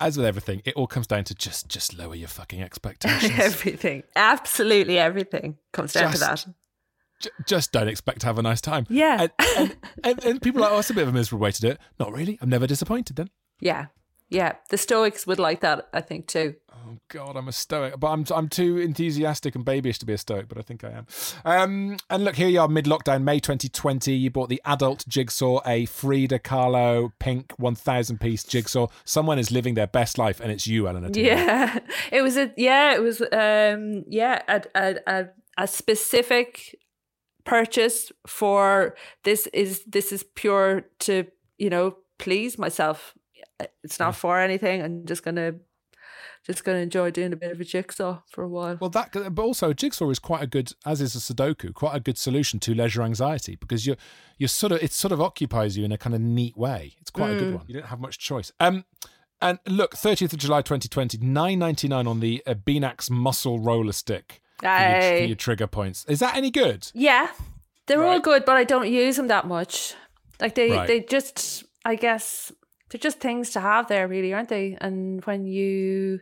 As 0.00 0.16
with 0.16 0.26
everything, 0.26 0.62
it 0.64 0.74
all 0.74 0.86
comes 0.86 1.06
down 1.06 1.24
to 1.24 1.34
just 1.34 1.68
just 1.68 1.96
lower 1.96 2.14
your 2.14 2.28
fucking 2.28 2.62
expectations. 2.68 3.32
everything, 3.38 4.02
absolutely 4.16 4.98
everything 4.98 5.58
comes 5.72 5.92
down 5.92 6.12
to 6.12 6.18
that. 6.18 6.30
Just- 6.36 6.48
J- 7.18 7.30
just 7.46 7.72
don't 7.72 7.88
expect 7.88 8.20
to 8.20 8.26
have 8.26 8.36
a 8.38 8.42
nice 8.42 8.60
time. 8.60 8.84
Yeah. 8.90 9.22
And, 9.22 9.30
and, 9.56 9.76
and, 10.04 10.24
and 10.26 10.42
people 10.42 10.60
are 10.60 10.64
like, 10.68 10.72
oh, 10.72 10.78
it's 10.80 10.90
a 10.90 10.94
bit 10.94 11.00
of 11.04 11.08
a 11.08 11.12
miserable 11.12 11.42
way 11.44 11.50
to 11.50 11.60
do 11.62 11.68
it. 11.68 11.78
Not 11.98 12.12
really. 12.12 12.38
I'm 12.42 12.50
never 12.50 12.66
disappointed 12.66 13.16
then. 13.16 13.30
Yeah, 13.58 13.86
yeah. 14.28 14.56
The 14.68 14.76
Stoics 14.76 15.26
would 15.26 15.38
like 15.38 15.60
that, 15.60 15.88
I 15.94 16.02
think, 16.02 16.26
too. 16.26 16.56
God, 17.08 17.36
I'm 17.36 17.48
a 17.48 17.52
stoic, 17.52 17.98
but 17.98 18.08
I'm 18.08 18.24
I'm 18.34 18.48
too 18.48 18.78
enthusiastic 18.78 19.54
and 19.54 19.64
babyish 19.64 19.98
to 19.98 20.06
be 20.06 20.12
a 20.12 20.18
stoic, 20.18 20.48
but 20.48 20.58
I 20.58 20.62
think 20.62 20.84
I 20.84 20.90
am. 20.90 21.06
Um, 21.44 21.96
and 22.10 22.24
look, 22.24 22.36
here 22.36 22.48
you 22.48 22.60
are, 22.60 22.68
mid-lockdown, 22.68 23.22
May 23.22 23.40
2020. 23.40 24.12
You 24.12 24.30
bought 24.30 24.48
the 24.48 24.60
adult 24.64 25.06
jigsaw, 25.08 25.60
a 25.66 25.86
Frida 25.86 26.40
Kahlo 26.40 27.12
pink 27.18 27.52
1,000 27.58 28.20
piece 28.20 28.44
jigsaw. 28.44 28.88
Someone 29.04 29.38
is 29.38 29.50
living 29.50 29.74
their 29.74 29.86
best 29.86 30.18
life, 30.18 30.40
and 30.40 30.50
it's 30.50 30.66
you, 30.66 30.88
Eleanor. 30.88 31.10
Yeah, 31.12 31.78
it 32.12 32.22
was 32.22 32.36
a 32.36 32.52
yeah, 32.56 32.94
it 32.94 33.02
was 33.02 33.20
um 33.32 34.04
yeah 34.08 34.42
a 34.48 34.62
a 34.74 34.96
a, 35.06 35.26
a 35.58 35.66
specific 35.66 36.76
purchase 37.44 38.10
for 38.26 38.96
this 39.22 39.46
is 39.48 39.84
this 39.84 40.12
is 40.12 40.24
pure 40.34 40.84
to 40.98 41.24
you 41.58 41.70
know 41.70 41.96
please 42.18 42.58
myself. 42.58 43.14
It's 43.82 43.98
not 43.98 44.16
for 44.16 44.38
anything. 44.38 44.82
I'm 44.82 45.06
just 45.06 45.22
gonna 45.22 45.54
just 46.46 46.64
gonna 46.64 46.78
enjoy 46.78 47.10
doing 47.10 47.32
a 47.32 47.36
bit 47.36 47.50
of 47.52 47.60
a 47.60 47.64
jigsaw 47.64 48.20
for 48.30 48.44
a 48.44 48.48
while. 48.48 48.78
Well, 48.80 48.90
that, 48.90 49.12
but 49.34 49.42
also 49.42 49.70
a 49.70 49.74
jigsaw 49.74 50.08
is 50.10 50.18
quite 50.18 50.42
a 50.42 50.46
good, 50.46 50.72
as 50.84 51.00
is 51.00 51.14
a 51.16 51.18
Sudoku, 51.18 51.74
quite 51.74 51.96
a 51.96 52.00
good 52.00 52.16
solution 52.18 52.60
to 52.60 52.74
leisure 52.74 53.02
anxiety 53.02 53.56
because 53.56 53.86
you're 53.86 53.96
you're 54.38 54.48
sort 54.48 54.72
of 54.72 54.82
it 54.82 54.92
sort 54.92 55.12
of 55.12 55.20
occupies 55.20 55.76
you 55.76 55.84
in 55.84 55.92
a 55.92 55.98
kind 55.98 56.14
of 56.14 56.20
neat 56.20 56.56
way. 56.56 56.94
It's 57.00 57.10
quite 57.10 57.30
a 57.30 57.34
good 57.38 57.48
Mm. 57.48 57.56
one. 57.56 57.64
You 57.66 57.74
don't 57.74 57.86
have 57.86 58.00
much 58.00 58.18
choice. 58.18 58.52
Um, 58.60 58.84
and 59.42 59.58
look, 59.66 59.94
30th 59.96 60.32
of 60.32 60.38
July 60.38 60.62
2020, 60.62 61.18
9.99 61.18 62.06
on 62.06 62.20
the 62.20 62.42
uh, 62.46 62.54
Beanax 62.54 63.10
muscle 63.10 63.58
roller 63.58 63.92
stick 63.92 64.40
for 64.60 64.66
your, 64.66 65.18
for 65.18 65.24
your 65.24 65.36
trigger 65.36 65.66
points. 65.66 66.04
Is 66.08 66.20
that 66.20 66.36
any 66.36 66.50
good? 66.50 66.90
Yeah, 66.94 67.28
they're 67.86 68.04
all 68.04 68.20
good, 68.20 68.44
but 68.46 68.56
I 68.56 68.64
don't 68.64 68.90
use 68.90 69.16
them 69.16 69.26
that 69.28 69.46
much. 69.46 69.94
Like 70.40 70.54
they, 70.54 70.70
Right. 70.70 70.86
they 70.86 71.00
just, 71.00 71.64
I 71.84 71.96
guess, 71.96 72.50
they're 72.96 73.10
just 73.10 73.20
things 73.20 73.50
to 73.50 73.60
have 73.60 73.88
there, 73.88 74.08
really, 74.08 74.32
aren't 74.32 74.48
they? 74.48 74.76
And 74.80 75.22
when 75.26 75.46
you 75.46 76.20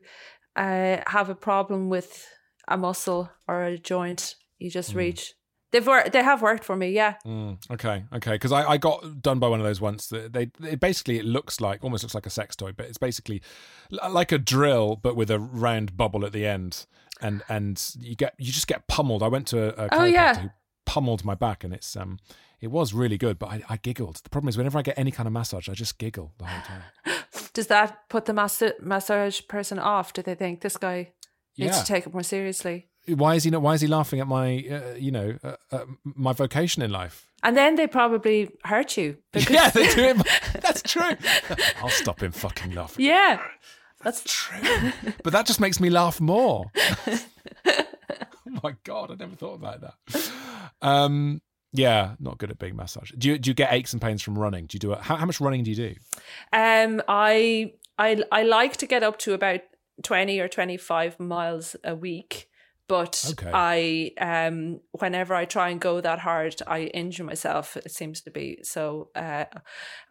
uh, 0.57 0.99
have 1.07 1.31
a 1.31 1.35
problem 1.35 1.89
with 1.89 2.27
a 2.67 2.77
muscle 2.77 3.31
or 3.47 3.63
a 3.65 3.79
joint, 3.79 4.35
you 4.59 4.71
just 4.71 4.93
Mm. 4.93 4.97
reach. 4.97 5.35
They've 5.71 5.87
worked. 5.87 6.13
They 6.13 6.23
have 6.23 6.43
worked 6.43 6.65
for 6.65 6.77
me. 6.77 6.91
Yeah. 6.91 7.15
Mm, 7.27 7.59
okay, 7.71 8.05
okay. 8.13 8.33
Because 8.33 8.53
I, 8.53 8.63
I 8.71 8.77
got 8.77 9.21
done 9.23 9.39
by 9.41 9.49
one 9.49 9.61
of 9.61 9.67
those 9.67 9.81
once. 9.81 10.09
That 10.09 10.33
They, 10.33 10.51
it 10.69 10.79
basically 10.81 11.19
it 11.19 11.25
looks 11.25 11.61
like 11.61 11.83
almost 11.83 12.05
looks 12.05 12.15
like 12.15 12.27
a 12.27 12.31
sex 12.31 12.55
toy, 12.57 12.73
but 12.73 12.87
it's 12.87 12.99
basically 12.99 13.43
like 13.91 14.31
a 14.33 14.39
drill, 14.39 14.97
but 14.97 15.17
with 15.17 15.31
a 15.31 15.39
round 15.39 15.97
bubble 15.97 16.25
at 16.25 16.33
the 16.33 16.47
end, 16.47 16.87
and 17.21 17.43
and 17.49 17.95
you 18.01 18.15
get 18.15 18.35
you 18.39 18.53
just 18.53 18.69
get 18.69 18.87
pummeled. 18.87 19.23
I 19.23 19.29
went 19.29 19.47
to 19.49 19.59
a, 19.81 19.87
a 19.87 19.89
Oh, 19.93 20.05
yeah. 20.05 20.35
chiropractor 20.35 20.43
who 20.43 20.51
pummeled 20.87 21.25
my 21.25 21.35
back, 21.35 21.65
and 21.65 21.75
it's 21.75 21.97
um 21.97 22.19
it 22.61 22.69
was 22.71 22.93
really 22.95 23.19
good, 23.19 23.39
but 23.39 23.49
I, 23.51 23.63
I 23.69 23.77
giggled. 23.77 24.17
The 24.23 24.31
problem 24.31 24.49
is 24.49 24.57
whenever 24.57 24.79
I 24.79 24.83
get 24.83 24.99
any 24.99 25.11
kind 25.11 25.27
of 25.27 25.33
massage, 25.33 25.69
I 25.69 25.75
just 25.75 25.99
giggle 25.99 26.33
the 26.39 26.47
whole 26.47 26.63
time. 26.63 26.83
Does 27.53 27.67
that 27.69 28.09
put 28.09 28.25
the 28.25 28.33
mass- 28.33 28.63
massage 28.81 29.41
person 29.49 29.79
off? 29.79 30.13
Do 30.13 30.23
they 30.23 30.35
think 30.35 30.61
this 30.61 30.77
guy 30.77 31.13
needs 31.59 31.77
Yeah. 31.77 31.83
to 31.83 31.87
take 31.87 32.07
it 32.07 32.13
more 32.13 32.23
seriously? 32.23 32.89
Why 33.07 33.35
is 33.35 33.45
he 33.45 33.51
not? 33.51 33.61
Why 33.61 33.75
is 33.75 33.83
he 33.83 33.87
laughing 33.87 34.21
at 34.21 34.27
my 34.27 34.65
uh, 34.71 34.95
you 34.97 35.11
know 35.11 35.37
uh, 35.45 35.57
uh, 35.71 35.85
my 36.05 36.33
vocation 36.33 36.83
in 36.83 36.91
life? 36.91 37.27
And 37.43 37.55
then 37.55 37.75
they 37.77 37.87
probably 37.87 38.49
hurt 38.65 38.97
you. 38.97 39.19
Because 39.33 39.51
Yeah, 39.55 39.69
they 39.69 39.87
do 39.95 40.05
it. 40.05 40.27
That's 40.63 40.81
true. 40.83 41.15
I'll 41.83 41.91
stop 41.91 42.23
him 42.23 42.33
fucking 42.33 42.73
laughing. 42.75 43.05
yeah. 43.05 43.41
That's 44.03 44.23
true. 44.27 44.93
But 45.23 45.33
that 45.35 45.47
just 45.47 45.61
makes 45.61 45.81
me 45.81 45.91
laugh 45.91 46.19
more. 46.21 46.71
oh 47.67 47.79
my 48.63 48.75
god, 48.85 49.11
I 49.11 49.15
never 49.17 49.37
thought 49.37 49.55
about 49.55 49.81
that. 49.83 50.31
Um, 50.83 51.41
yeah, 51.75 52.15
not 52.21 52.39
good 52.39 52.51
at 52.51 52.59
being 52.59 52.77
massage. 52.77 53.11
Do 53.19 53.29
you 53.29 53.39
do 53.39 53.51
you 53.51 53.55
get 53.55 53.73
aches 53.73 53.93
and 53.93 54.01
pains 54.01 54.23
from 54.23 54.39
running? 54.39 54.67
Do 54.67 54.77
you 54.77 54.81
do 54.81 54.93
it? 54.93 55.01
How, 55.01 55.17
how 55.17 55.27
much 55.27 55.41
running 55.41 55.65
do 55.65 55.71
you 55.71 55.77
do? 55.77 55.95
Um, 56.53 57.03
I 57.09 57.73
I 57.99 58.23
I 58.31 58.45
like 58.45 58.77
to 58.79 58.87
get 58.87 59.03
up 59.03 59.19
to 59.21 59.35
about 59.35 59.61
twenty 60.03 60.41
or 60.41 60.49
twenty 60.49 60.77
five 60.77 61.19
miles 61.19 61.75
a 61.83 61.95
week, 61.95 62.49
but 62.87 63.25
Okay. 63.33 63.51
I 63.53 64.13
um 64.21 64.81
whenever 64.93 65.35
I 65.35 65.47
try 65.47 65.71
and 65.71 65.81
go 65.81 66.01
that 66.01 66.21
hard, 66.21 66.55
I 66.67 66.83
injure 66.83 67.25
myself. 67.25 67.77
It 67.77 67.91
seems 67.91 68.21
to 68.23 68.31
be 68.31 68.61
so. 68.63 69.11
Uh, 69.15 69.47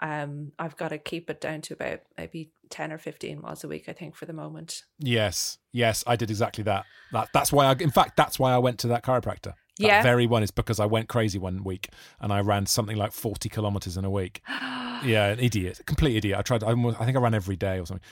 um, 0.02 0.52
I've 0.60 0.76
got 0.78 0.90
to 0.90 0.98
keep 0.98 1.30
it 1.30 1.40
down 1.40 1.62
to 1.62 1.74
about 1.74 2.00
maybe 2.18 2.52
ten 2.70 2.92
or 2.92 2.98
fifteen 2.98 3.42
miles 3.42 3.64
a 3.64 3.68
week. 3.70 3.88
I 3.88 3.94
think 3.94 4.16
for 4.16 4.26
the 4.26 4.34
moment. 4.34 4.84
Yes, 5.00 5.60
yes, 5.72 6.04
I 6.06 6.16
did 6.18 6.30
exactly 6.30 6.64
that. 6.66 6.86
That 7.14 7.30
that's 7.34 7.54
why 7.54 7.66
I. 7.68 7.76
In 7.80 7.92
fact, 7.92 8.18
that's 8.18 8.38
why 8.38 8.52
I 8.54 8.58
went 8.58 8.80
to 8.80 8.88
that 8.90 9.04
chiropractor. 9.04 9.54
That 9.80 9.86
Yeah. 9.86 10.04
very 10.04 10.28
one 10.28 10.44
is 10.44 10.52
because 10.52 10.80
I 10.80 10.86
went 10.86 11.10
crazy 11.10 11.40
one 11.40 11.64
week 11.64 11.90
and 12.20 12.32
I 12.32 12.42
ran 12.42 12.66
something 12.66 12.96
like 12.98 13.12
forty 13.12 13.50
kilometers 13.50 13.98
in 13.98 14.06
a 14.06 14.10
week. 14.12 14.42
yeah, 14.50 15.28
an 15.30 15.40
idiot, 15.40 15.82
complete 15.86 16.16
idiot. 16.18 16.38
I 16.38 16.42
tried. 16.42 16.64
I, 16.64 16.72
I 16.72 17.06
think 17.06 17.18
I 17.18 17.20
ran 17.20 17.34
every 17.34 17.56
day 17.56 17.80
or 17.80 17.86
something. 17.86 18.06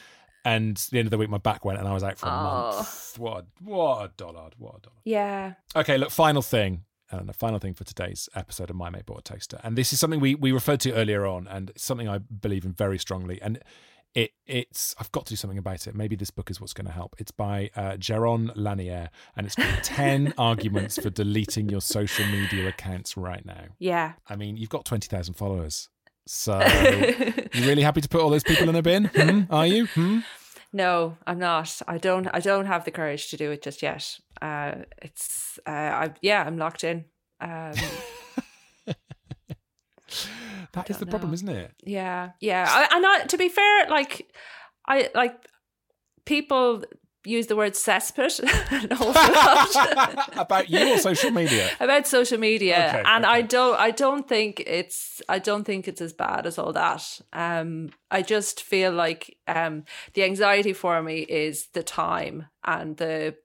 And 0.43 0.76
at 0.76 0.88
the 0.91 0.97
end 0.97 1.05
of 1.05 1.12
the 1.12 1.20
week, 1.20 1.30
my 1.30 1.38
back 1.38 1.64
went, 1.64 1.78
and 1.78 1.88
I 1.88 1.93
was 1.93 2.03
out 2.03 2.18
for 2.18 2.26
a 2.26 2.30
Oh. 2.32 2.74
month. 2.76 3.14
What? 3.20 3.38
A, 3.43 3.64
what 3.64 4.05
a 4.05 4.12
dollard! 4.18 4.55
What 4.57 4.76
a 4.78 4.80
dollard! 4.82 5.01
Yeah. 5.03 5.53
Okay, 5.76 5.97
look, 5.99 6.09
final 6.09 6.41
thing. 6.41 6.86
And 7.12 7.28
the 7.30 7.34
final 7.34 7.59
thing 7.59 7.74
for 7.74 7.84
today's 7.84 8.28
episode 8.36 8.70
of 8.70 8.76
My 8.78 8.89
Mate 8.89 9.05
Bought 9.05 9.20
a 9.20 9.34
Toaster. 9.34 9.59
And 9.64 9.78
this 9.78 9.91
is 9.93 9.99
something 9.99 10.22
we, 10.22 10.34
we 10.34 10.51
referred 10.53 10.80
to 10.80 10.93
earlier 10.93 11.26
on, 11.28 11.45
and 11.47 11.70
it's 11.72 11.84
something 11.84 12.07
I 12.07 12.20
believe 12.20 12.64
in 12.66 12.72
very 12.72 12.97
strongly. 12.97 13.39
And 13.41 13.59
it 14.14 14.32
it's 14.45 14.93
I've 14.99 15.12
got 15.12 15.26
to 15.28 15.32
do 15.32 15.36
something 15.36 15.57
about 15.57 15.88
it. 15.88 15.95
Maybe 15.95 16.16
this 16.16 16.32
book 16.32 16.51
is 16.51 16.59
what's 16.59 16.74
going 16.74 16.88
to 16.88 16.91
help. 16.91 17.16
It's 17.18 17.32
by 17.32 17.70
uh, 17.76 17.93
Jaron 17.93 18.51
Lanier, 18.55 19.09
and 19.36 19.45
it's 19.45 19.55
called 19.55 19.84
10 19.84 20.34
Arguments 20.38 20.97
for 20.97 21.09
Deleting 21.09 21.70
Your 21.70 21.82
Social 21.82 22.26
Media 22.26 22.68
Accounts 22.68 23.16
Right 23.16 23.45
Now. 23.45 23.66
Yeah. 23.80 24.14
I 24.28 24.36
mean, 24.36 24.57
you've 24.57 24.70
got 24.70 24.86
20,000 24.86 25.36
followers. 25.36 25.89
So, 26.28 26.59
you 27.53 27.66
really 27.66 27.82
happy 27.82 28.01
to 28.01 28.09
put 28.09 28.22
all 28.22 28.30
those 28.30 28.43
people 28.43 28.70
in 28.70 28.76
a 28.76 28.82
bin? 28.82 29.05
Hmm? 29.05 29.41
Are 29.49 29.66
you? 29.66 29.88
Hmm? 29.88 30.20
No, 30.74 31.18
I'm 31.26 31.39
not. 31.39 31.82
I 31.88 31.97
don't. 31.97 32.28
I 32.34 32.39
don't 32.39 32.66
have 32.66 32.86
the 32.86 32.91
courage 32.91 33.30
to 33.32 33.38
do 33.38 33.51
it 33.51 33.62
just 33.62 33.82
yet. 33.82 34.18
Uh, 34.41 34.84
it's. 35.01 35.59
Uh, 35.68 35.72
I 35.72 36.14
yeah. 36.22 36.43
I'm 36.45 36.57
locked 36.57 36.84
in. 36.84 37.05
Um, 37.41 37.74
That 40.74 40.89
is 40.89 40.97
the 40.97 41.05
problem, 41.05 41.34
isn't 41.34 41.49
it? 41.49 41.74
yeah, 41.84 42.32
yeah. 42.39 42.65
I, 42.67 42.95
and 42.95 43.05
I, 43.05 43.26
to 43.26 43.38
be 43.38 43.49
fair, 43.49 43.89
like 43.89 44.32
I 44.88 45.09
like 45.13 45.36
people 46.26 46.84
use 47.24 47.47
the 47.47 47.55
word 47.55 47.74
cesspit 47.74 48.39
an 48.72 48.91
awful 48.93 49.93
lot. 49.93 50.30
About 50.38 50.69
you 50.69 50.93
or 50.93 50.97
social 50.97 51.30
media? 51.32 51.69
about 51.80 52.07
social 52.07 52.39
media 52.39 52.88
Okay, 52.89 53.03
and 53.05 53.26
i 53.28 53.43
don't 53.43 53.80
i 53.80 53.91
don't 53.91 54.28
think 54.28 54.63
it's 54.65 55.22
i 55.30 55.38
don't 55.38 55.63
think 55.63 55.88
it's 55.88 56.01
as 56.01 56.13
bad 56.13 56.47
as 56.47 56.57
all 56.57 56.74
that 56.74 57.22
um 57.34 57.89
i 58.09 58.24
just 58.24 58.63
feel 58.63 58.91
like 58.91 59.38
um 59.47 59.84
the 60.15 60.24
anxiety 60.24 60.74
for 60.74 61.01
me 61.03 61.19
is 61.19 61.67
the 61.74 61.84
time 61.84 62.47
and 62.63 62.97
the 62.97 63.36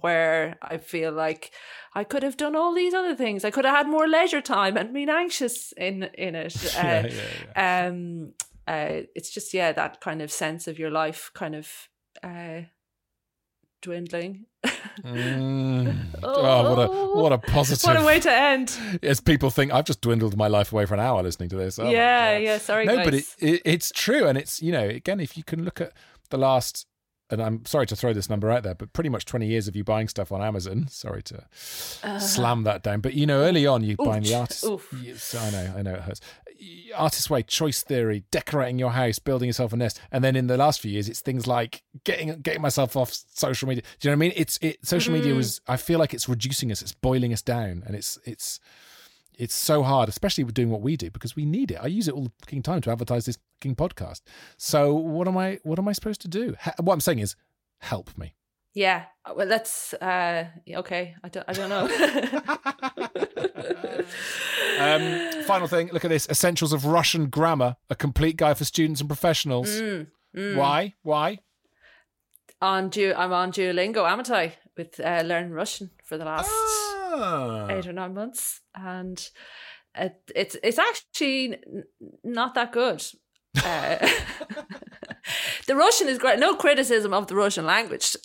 where 0.00 0.56
i 0.62 0.76
feel 0.76 1.12
like 1.12 1.50
i 1.94 2.04
could 2.04 2.22
have 2.22 2.36
done 2.36 2.56
all 2.56 2.74
these 2.74 2.94
other 2.94 3.14
things 3.14 3.44
i 3.44 3.50
could 3.50 3.64
have 3.64 3.76
had 3.76 3.88
more 3.88 4.08
leisure 4.08 4.40
time 4.40 4.76
and 4.76 4.92
been 4.92 5.10
anxious 5.10 5.72
in 5.76 6.04
in 6.14 6.34
it 6.34 6.54
uh, 6.76 6.80
Yeah, 6.82 7.06
yeah, 7.56 7.86
um 7.86 8.32
uh 8.66 9.02
it's 9.14 9.30
just 9.30 9.54
yeah 9.54 9.72
that 9.72 10.00
kind 10.00 10.22
of 10.22 10.30
sense 10.30 10.66
of 10.66 10.78
your 10.78 10.90
life 10.90 11.30
kind 11.34 11.54
of 11.54 11.88
uh 12.22 12.62
dwindling 13.82 14.46
Mm. 15.02 15.96
Oh, 16.22 16.70
what 16.70 16.78
a 16.78 17.20
what 17.20 17.32
a 17.32 17.38
positive. 17.38 17.84
what 17.88 18.00
a 18.00 18.04
way 18.04 18.18
to 18.20 18.32
end 18.32 18.78
As 19.02 19.20
people 19.20 19.50
think, 19.50 19.72
I've 19.72 19.84
just 19.84 20.00
dwindled 20.00 20.36
my 20.36 20.48
life 20.48 20.72
away 20.72 20.86
for 20.86 20.94
an 20.94 21.00
hour 21.00 21.22
listening 21.22 21.50
to 21.50 21.56
this. 21.56 21.78
Oh 21.78 21.90
yeah, 21.90 22.38
yeah. 22.38 22.58
Sorry, 22.58 22.86
no, 22.86 22.96
guys. 22.96 23.04
but 23.04 23.14
it, 23.14 23.24
it, 23.38 23.62
it's 23.64 23.90
true, 23.90 24.26
and 24.26 24.38
it's 24.38 24.62
you 24.62 24.72
know 24.72 24.88
again, 24.88 25.20
if 25.20 25.36
you 25.36 25.44
can 25.44 25.64
look 25.64 25.80
at 25.80 25.92
the 26.30 26.38
last 26.38 26.86
and 27.30 27.42
I'm 27.42 27.64
sorry 27.64 27.86
to 27.86 27.96
throw 27.96 28.12
this 28.12 28.28
number 28.28 28.50
out 28.50 28.62
there, 28.62 28.74
but 28.74 28.92
pretty 28.92 29.08
much 29.10 29.24
20 29.24 29.46
years 29.46 29.66
of 29.68 29.74
you 29.76 29.82
buying 29.84 30.08
stuff 30.08 30.30
on 30.32 30.42
Amazon. 30.42 30.86
Sorry 30.88 31.22
to 31.24 31.44
Uh, 32.02 32.18
slam 32.18 32.64
that 32.64 32.82
down. 32.82 33.00
But 33.00 33.14
you 33.14 33.26
know, 33.26 33.40
early 33.42 33.66
on, 33.66 33.82
you 33.82 33.96
buying 33.96 34.22
the 34.22 34.34
artist. 34.34 34.64
Yes, 35.02 35.34
I 35.34 35.50
know, 35.50 35.74
I 35.76 35.82
know 35.82 35.94
it 35.94 36.00
hurts. 36.02 36.20
Artist 36.94 37.28
way, 37.30 37.42
choice 37.42 37.82
theory, 37.82 38.24
decorating 38.30 38.78
your 38.78 38.92
house, 38.92 39.18
building 39.18 39.48
yourself 39.48 39.72
a 39.72 39.76
nest, 39.76 40.00
and 40.12 40.22
then 40.22 40.36
in 40.36 40.46
the 40.46 40.56
last 40.56 40.80
few 40.80 40.90
years, 40.90 41.08
it's 41.08 41.20
things 41.20 41.46
like 41.46 41.82
getting 42.04 42.40
getting 42.40 42.62
myself 42.62 42.96
off 42.96 43.12
social 43.34 43.68
media. 43.68 43.82
Do 44.00 44.08
you 44.08 44.10
know 44.14 44.18
what 44.18 44.24
I 44.24 44.28
mean? 44.28 44.32
It's 44.36 44.58
it. 44.62 44.86
Social 44.86 45.12
media 45.12 45.32
Mhm. 45.32 45.36
was. 45.36 45.60
I 45.66 45.76
feel 45.76 45.98
like 45.98 46.14
it's 46.14 46.28
reducing 46.28 46.70
us. 46.70 46.80
It's 46.80 46.92
boiling 46.92 47.32
us 47.32 47.42
down, 47.42 47.82
and 47.86 47.96
it's 47.96 48.18
it's 48.24 48.60
it's 49.38 49.54
so 49.54 49.82
hard, 49.82 50.08
especially 50.08 50.44
with 50.44 50.54
doing 50.54 50.70
what 50.70 50.80
we 50.80 50.96
do 50.96 51.10
because 51.10 51.36
we 51.36 51.44
need 51.44 51.70
it. 51.70 51.78
I 51.82 51.86
use 51.86 52.08
it 52.08 52.14
all 52.14 52.24
the 52.24 52.32
fucking 52.40 52.62
time 52.62 52.80
to 52.82 52.90
advertise 52.90 53.26
this 53.26 53.38
fucking 53.60 53.76
podcast. 53.76 54.22
So 54.56 54.94
what 54.94 55.28
am 55.28 55.36
I? 55.36 55.58
What 55.62 55.78
am 55.78 55.88
I 55.88 55.92
supposed 55.92 56.20
to 56.22 56.28
do? 56.28 56.54
Ha- 56.60 56.74
what 56.80 56.94
I'm 56.94 57.00
saying 57.00 57.20
is, 57.20 57.36
help 57.78 58.16
me. 58.16 58.34
Yeah. 58.74 59.04
Well, 59.34 59.46
that's 59.46 59.94
uh, 59.94 60.46
okay. 60.68 61.14
I 61.22 61.28
don't. 61.28 61.48
I 61.48 61.52
don't 61.52 61.68
know. 61.68 61.88
Um, 64.76 65.44
final 65.44 65.68
thing. 65.68 65.88
Look 65.92 66.04
at 66.04 66.10
this: 66.10 66.28
Essentials 66.28 66.72
of 66.72 66.84
Russian 66.84 67.26
Grammar, 67.26 67.76
a 67.88 67.94
complete 67.94 68.36
guide 68.36 68.58
for 68.58 68.64
students 68.64 69.00
and 69.00 69.08
professionals. 69.08 69.68
Mm, 69.68 70.08
mm. 70.36 70.56
Why? 70.56 70.94
Why? 71.02 71.38
on 72.64 72.88
Du- 72.88 73.14
I'm 73.14 73.32
on 73.32 73.52
Duolingo, 73.52 74.08
am 74.08 74.22
I? 74.32 74.54
With 74.76 74.98
uh, 74.98 75.22
learning 75.24 75.52
Russian 75.52 75.90
for 76.02 76.18
the 76.18 76.24
last 76.24 76.50
Ah. 77.14 77.68
eight 77.70 77.86
or 77.86 77.92
nine 77.92 78.14
months, 78.14 78.60
and 78.74 79.30
it, 79.94 80.14
it's 80.34 80.56
it's 80.62 80.78
actually 80.78 81.58
not 82.22 82.54
that 82.54 82.72
good. 82.72 83.04
Uh, 83.64 83.96
the 85.66 85.76
Russian 85.76 86.08
is 86.08 86.18
great. 86.18 86.38
No 86.38 86.54
criticism 86.54 87.12
of 87.14 87.26
the 87.26 87.36
Russian 87.36 87.66
language. 87.66 88.16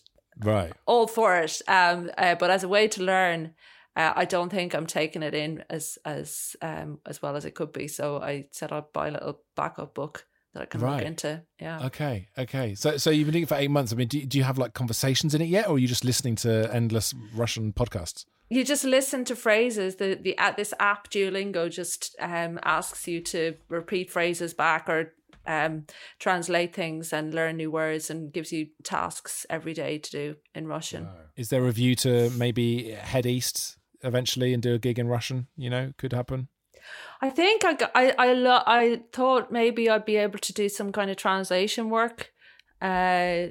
Right. 0.42 0.74
All 0.86 1.08
for 1.08 1.38
it. 1.38 1.62
Um, 1.68 2.10
uh, 2.18 2.36
but 2.36 2.50
as 2.50 2.64
a 2.64 2.68
way 2.68 2.88
to 2.88 3.04
learn, 3.04 3.54
uh, 3.96 4.14
I 4.16 4.26
don't 4.26 4.50
think 4.50 4.74
I'm 4.74 4.86
taking 4.88 5.22
it 5.24 5.34
in 5.34 5.64
as 5.70 5.98
as 6.06 6.56
um 6.62 7.00
as 7.06 7.22
well 7.22 7.36
as 7.36 7.46
it 7.46 7.56
could 7.56 7.74
be. 7.74 7.88
So 7.88 8.18
I 8.22 8.46
said 8.52 8.72
I'd 8.72 8.92
buy 8.94 9.10
a 9.10 9.12
little 9.12 9.42
backup 9.56 9.94
book 9.94 10.26
that 10.54 10.64
I 10.64 10.66
can 10.66 10.82
Right. 10.82 10.98
look 10.98 11.06
into. 11.06 11.44
Yeah. 11.60 11.86
Okay. 11.86 12.28
Okay. 12.38 12.74
So, 12.76 12.98
so 12.98 13.12
you've 13.12 13.28
been 13.28 13.34
doing 13.34 13.44
it 13.44 13.50
for 13.50 13.56
eight 13.56 13.70
months. 13.70 13.94
I 13.94 13.96
mean, 13.96 14.08
do, 14.08 14.26
do 14.26 14.38
you 14.38 14.44
have 14.44 14.58
like 14.58 14.74
conversations 14.74 15.36
in 15.36 15.42
it 15.42 15.46
yet, 15.50 15.68
or 15.68 15.76
are 15.76 15.78
you 15.78 15.88
just 15.88 16.04
listening 16.04 16.36
to 16.38 16.74
endless 16.74 17.14
Russian 17.36 17.72
podcasts? 17.74 18.26
You 18.50 18.64
just 18.64 18.84
listen 18.84 19.26
to 19.26 19.36
phrases. 19.36 19.96
The 19.96 20.16
the 20.22 20.38
at 20.38 20.58
this 20.58 20.74
app 20.80 21.10
Duolingo 21.10 21.70
just 21.70 22.16
um 22.20 22.60
asks 22.64 23.08
you 23.08 23.22
to 23.22 23.56
repeat 23.70 24.12
phrases 24.12 24.54
back 24.54 24.90
or 24.90 25.14
um 25.48 25.86
translate 26.20 26.74
things 26.74 27.14
and 27.14 27.34
learn 27.34 27.58
new 27.58 27.72
words 27.72 28.10
and 28.10 28.34
gives 28.34 28.52
you 28.52 28.68
tasks 28.84 29.46
every 29.50 29.74
day 29.74 29.98
to 29.98 30.12
do 30.12 30.36
in 30.54 30.68
Russian. 30.68 31.08
Is 31.36 31.50
there 31.50 31.66
a 31.66 31.72
view 31.72 31.96
to 31.96 32.30
maybe 32.32 32.92
head 32.92 33.26
east 33.26 33.78
eventually 34.02 34.54
and 34.54 34.62
do 34.64 34.74
a 34.74 34.80
gig 34.80 35.00
in 35.00 35.08
Russian? 35.08 35.48
You 35.56 35.70
know, 35.70 35.94
could 35.98 36.14
happen. 36.14 36.50
I 37.22 37.30
think 37.30 37.64
I 37.66 37.74
got, 37.74 37.92
I 37.94 38.14
I 38.18 38.34
lo- 38.34 38.64
I 38.66 39.02
thought 39.14 39.52
maybe 39.52 39.90
I'd 39.90 40.06
be 40.06 40.18
able 40.18 40.40
to 40.40 40.54
do 40.54 40.70
some 40.70 40.92
kind 40.92 41.12
of 41.12 41.18
translation 41.18 41.90
work, 41.90 42.32
uh, 42.82 43.48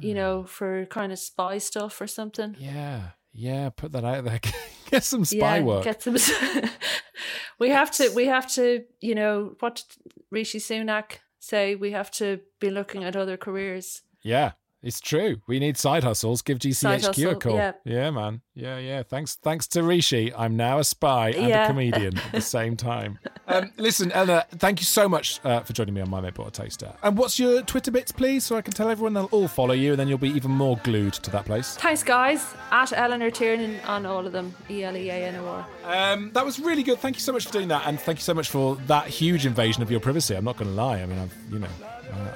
you 0.00 0.14
know, 0.14 0.44
for 0.44 0.86
kind 0.86 1.12
of 1.12 1.18
spy 1.18 1.58
stuff 1.58 2.00
or 2.00 2.06
something. 2.06 2.56
Yeah. 2.58 3.10
Yeah. 3.32 3.70
Put 3.70 3.92
that 3.92 4.04
out 4.04 4.24
there. 4.24 4.40
Get 4.90 5.04
some 5.04 5.24
spy 5.24 5.60
work. 5.60 5.84
Get 5.84 6.02
some. 6.02 6.16
we 7.58 7.70
have 7.70 7.90
to. 7.92 8.10
We 8.14 8.26
have 8.26 8.50
to. 8.52 8.84
You 9.00 9.14
know 9.14 9.54
what 9.60 9.84
Rishi 10.30 10.58
Sunak 10.58 11.18
say? 11.38 11.74
We 11.74 11.92
have 11.92 12.10
to 12.12 12.40
be 12.60 12.70
looking 12.70 13.02
at 13.02 13.16
other 13.16 13.38
careers. 13.38 14.02
Yeah, 14.22 14.52
it's 14.82 15.00
true. 15.00 15.40
We 15.46 15.58
need 15.58 15.76
side 15.76 16.02
hustles. 16.04 16.42
Give 16.42 16.58
GCHQ 16.58 17.30
a 17.30 17.34
call. 17.36 17.72
yeah. 17.84 18.10
man. 18.10 18.40
Yeah, 18.54 18.78
yeah. 18.78 19.02
Thanks, 19.02 19.36
thanks 19.36 19.66
to 19.68 19.82
Rishi. 19.82 20.34
I'm 20.34 20.56
now 20.56 20.78
a 20.78 20.84
spy 20.84 21.30
and 21.30 21.48
Yeah. 21.48 21.64
a 21.64 21.66
comedian 21.68 22.18
at 22.18 22.32
the 22.32 22.40
same 22.40 22.76
time. 22.76 23.18
Um, 23.48 23.70
listen, 23.76 24.10
Ella, 24.12 24.46
thank 24.58 24.78
you 24.80 24.86
so 24.86 25.08
much 25.08 25.40
uh, 25.44 25.60
for 25.60 25.72
joining 25.72 25.92
me 25.94 26.00
on 26.00 26.08
My 26.08 26.20
Mate 26.20 26.32
Bought 26.34 26.46
a 26.56 26.62
Toaster. 26.62 26.94
And 27.02 27.18
what's 27.18 27.38
your 27.40 27.60
Twitter 27.62 27.90
bits, 27.90 28.12
please, 28.12 28.44
so 28.44 28.56
I 28.56 28.62
can 28.62 28.72
tell 28.72 28.88
everyone 28.88 29.12
they'll 29.14 29.24
all 29.26 29.48
follow 29.48 29.74
you, 29.74 29.90
and 29.90 30.00
then 30.00 30.06
you'll 30.08 30.16
be 30.16 30.30
even 30.30 30.52
more 30.52 30.78
glued 30.84 31.14
to 31.14 31.30
that 31.32 31.44
place. 31.44 31.74
Thanks, 31.74 32.02
guys. 32.04 32.46
At 32.70 32.92
Eleanor 32.92 33.30
Tiernan 33.30 33.80
on 33.80 34.06
all 34.06 34.24
of 34.26 34.32
them. 34.32 34.54
E 34.70 34.84
L 34.84 34.96
E 34.96 35.10
A 35.10 35.26
N 35.26 35.36
O 35.36 35.46
R. 35.46 35.66
Um, 35.84 36.30
that 36.32 36.46
was 36.46 36.60
really 36.60 36.84
good. 36.84 36.98
Thank 37.00 37.16
you 37.16 37.20
so 37.20 37.32
much 37.32 37.44
for 37.46 37.52
doing 37.52 37.68
that, 37.68 37.82
and 37.86 37.98
thank 38.00 38.18
you 38.20 38.22
so 38.22 38.32
much 38.32 38.48
for 38.48 38.76
that 38.86 39.08
huge 39.08 39.44
invasion 39.44 39.82
of 39.82 39.90
your 39.90 40.00
privacy. 40.00 40.34
I'm 40.36 40.44
not 40.44 40.56
going 40.56 40.70
to 40.70 40.76
lie. 40.76 41.00
I 41.02 41.06
mean, 41.06 41.18
I've 41.18 41.34
you 41.52 41.58
know, 41.58 41.68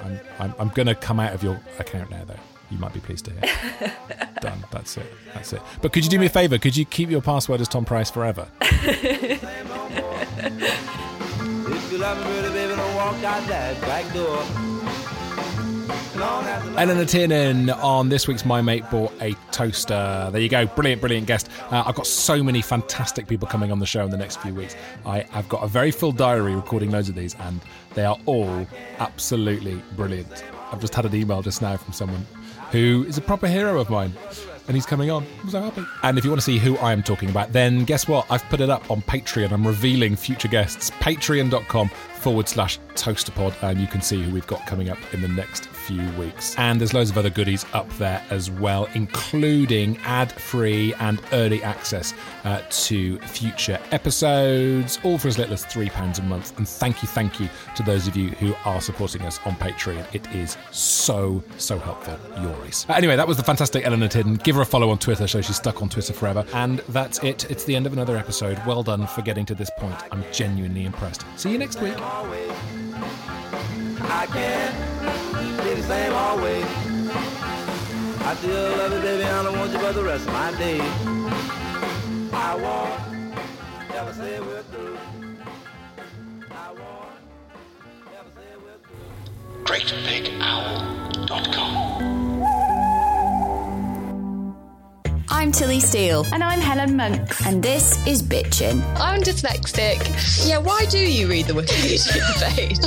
I'm 0.03 0.19
I'm, 0.39 0.55
I'm 0.59 0.69
going 0.69 0.87
to 0.87 0.95
come 0.95 1.19
out 1.19 1.33
of 1.33 1.43
your 1.43 1.59
account 1.79 2.09
now, 2.11 2.23
though. 2.25 2.39
You 2.69 2.77
might 2.77 2.93
be 2.93 2.99
pleased 2.99 3.25
to 3.25 3.31
hear. 3.31 3.93
Done. 4.41 4.65
That's 4.71 4.97
it. 4.97 5.05
That's 5.33 5.53
it. 5.53 5.61
But 5.81 5.93
could 5.93 6.03
you 6.03 6.09
do 6.09 6.19
me 6.19 6.25
a 6.25 6.29
favour? 6.29 6.57
Could 6.57 6.75
you 6.75 6.83
keep 6.85 7.09
your 7.09 7.21
password 7.21 7.61
as 7.61 7.67
Tom 7.67 7.85
Price 7.85 8.11
forever? 8.11 8.49
If 11.69 11.91
you 11.91 11.97
love 11.99 12.17
me, 12.17 12.49
baby, 12.49 12.75
don't 12.75 12.95
walk 12.95 13.15
out 13.23 13.47
that 13.47 13.79
back 13.81 14.13
door. 14.13 14.76
Eleanor 16.77 17.05
Tiernan 17.05 17.69
on 17.69 18.09
this 18.09 18.27
week's 18.27 18.45
My 18.45 18.61
Mate 18.61 18.83
Bought 18.91 19.13
a 19.21 19.33
Toaster. 19.51 20.29
There 20.31 20.41
you 20.41 20.49
go. 20.49 20.65
Brilliant, 20.67 21.01
brilliant 21.01 21.27
guest. 21.27 21.49
Uh, 21.71 21.83
I've 21.85 21.95
got 21.95 22.07
so 22.07 22.43
many 22.43 22.61
fantastic 22.61 23.27
people 23.27 23.47
coming 23.47 23.71
on 23.71 23.79
the 23.79 23.85
show 23.85 24.03
in 24.05 24.11
the 24.11 24.17
next 24.17 24.37
few 24.41 24.53
weeks. 24.53 24.75
I, 25.05 25.25
I've 25.33 25.49
got 25.49 25.63
a 25.63 25.67
very 25.67 25.91
full 25.91 26.11
diary 26.11 26.55
recording 26.55 26.91
loads 26.91 27.09
of 27.09 27.15
these, 27.15 27.35
and 27.39 27.61
they 27.95 28.05
are 28.05 28.17
all 28.25 28.67
absolutely 28.99 29.81
brilliant. 29.95 30.43
I've 30.71 30.81
just 30.81 30.93
had 30.93 31.05
an 31.05 31.15
email 31.15 31.41
just 31.41 31.61
now 31.61 31.77
from 31.77 31.93
someone 31.93 32.25
who 32.71 33.05
is 33.07 33.17
a 33.17 33.21
proper 33.21 33.47
hero 33.47 33.79
of 33.79 33.89
mine. 33.89 34.13
And 34.67 34.75
he's 34.75 34.85
coming 34.85 35.09
on. 35.09 35.25
I'm 35.41 35.49
so 35.49 35.61
happy. 35.61 35.85
And 36.03 36.17
if 36.17 36.25
you 36.25 36.29
want 36.29 36.41
to 36.41 36.45
see 36.45 36.57
who 36.57 36.77
I 36.79 36.91
am 36.91 37.01
talking 37.01 37.29
about, 37.29 37.53
then 37.53 37.85
guess 37.85 38.05
what? 38.05 38.25
I've 38.29 38.43
put 38.49 38.59
it 38.59 38.69
up 38.69 38.91
on 38.91 39.01
Patreon. 39.01 39.53
I'm 39.53 39.65
revealing 39.65 40.17
future 40.17 40.49
guests. 40.49 40.91
Patreon.com 40.91 41.87
forward 42.15 42.49
slash 42.49 42.77
toasterpod. 42.95 43.55
And 43.63 43.79
you 43.79 43.87
can 43.87 44.01
see 44.01 44.21
who 44.21 44.33
we've 44.33 44.45
got 44.45 44.65
coming 44.67 44.89
up 44.89 44.97
in 45.13 45.21
the 45.21 45.29
next 45.29 45.69
few 45.87 46.09
weeks. 46.19 46.55
And 46.57 46.79
there's 46.79 46.93
loads 46.93 47.09
of 47.09 47.17
other 47.17 47.29
goodies 47.29 47.65
up 47.73 47.89
there 47.97 48.21
as 48.29 48.51
well, 48.51 48.89
including 48.93 49.97
ad 50.03 50.31
free 50.31 50.93
and 50.95 51.21
early 51.31 51.63
access 51.63 52.13
uh, 52.43 52.61
to 52.69 53.17
future 53.19 53.79
episodes, 53.91 54.99
all 55.03 55.17
for 55.17 55.29
as 55.29 55.37
little 55.37 55.53
as 55.53 55.63
£3 55.65 56.19
a 56.19 56.21
month. 56.23 56.57
And 56.57 56.67
thank 56.67 57.01
you, 57.01 57.07
thank 57.07 57.39
you 57.39 57.49
to 57.75 57.83
those 57.83 58.07
of 58.07 58.17
you 58.17 58.29
who 58.31 58.53
are 58.65 58.81
supporting 58.81 59.21
us 59.21 59.39
on 59.45 59.55
Patreon. 59.55 60.05
It 60.13 60.27
is 60.35 60.57
so, 60.71 61.41
so 61.57 61.79
helpful. 61.79 62.17
Yours. 62.41 62.85
Uh, 62.89 62.93
anyway, 62.93 63.15
that 63.15 63.27
was 63.27 63.37
the 63.37 63.43
fantastic 63.43 63.85
Eleanor 63.85 64.09
Tiernan. 64.09 64.35
Give 64.35 64.55
her 64.55 64.61
a 64.61 64.65
follow 64.65 64.89
on 64.89 64.97
Twitter 64.97 65.27
so 65.27 65.41
she's 65.41 65.55
stuck 65.55 65.81
on 65.81 65.89
Twitter 65.89 66.13
forever. 66.13 66.45
And 66.53 66.79
that's 66.89 67.23
it. 67.23 67.49
It's 67.49 67.63
the 67.63 67.75
end 67.75 67.85
of 67.85 67.93
another 67.93 68.17
episode. 68.17 68.61
Well 68.65 68.83
done 68.83 69.07
for 69.07 69.21
getting 69.21 69.45
to 69.45 69.55
this 69.55 69.69
point. 69.77 69.95
I'm 70.11 70.23
genuinely 70.33 70.85
impressed. 70.85 71.25
See 71.37 71.51
you 71.51 71.57
next 71.57 71.81
week. 71.81 71.97
I 74.09 74.25
can't 74.27 74.75
be 75.63 75.73
the 75.75 75.83
same 75.83 76.13
always. 76.13 76.65
I 78.21 78.35
still 78.35 78.77
love 78.77 78.93
you, 78.93 78.99
baby, 79.01 79.23
I 79.23 79.43
don't 79.43 79.57
want 79.57 79.71
you 79.71 79.79
for 79.79 79.93
the 79.93 80.03
rest 80.03 80.27
of 80.27 80.33
my 80.33 80.51
days. 80.57 80.81
I 82.33 82.55
won't 82.55 83.01
ever 83.95 84.13
say 84.13 84.39
we're 84.39 84.61
through. 84.63 84.97
I 86.51 86.71
won't 86.73 87.09
ever 88.17 88.29
say 88.35 88.55
we're 88.63 88.79
through. 88.83 89.63
GreatBigOwl.com. 89.63 91.67
I'm 95.29 95.51
Tilly 95.51 95.79
Steele. 95.79 96.25
And 96.33 96.43
I'm 96.43 96.59
Helen 96.59 96.95
Monks. 96.97 97.45
And 97.45 97.61
this 97.61 98.03
is 98.07 98.23
Bitchin'. 98.23 98.81
I'm 98.97 99.21
dyslexic. 99.21 99.99
Yeah, 100.47 100.57
why 100.57 100.85
do 100.85 100.97
you 100.97 101.27
read 101.27 101.45
the 101.47 101.53
Wikipedia 101.53 102.41
page? 102.55 102.79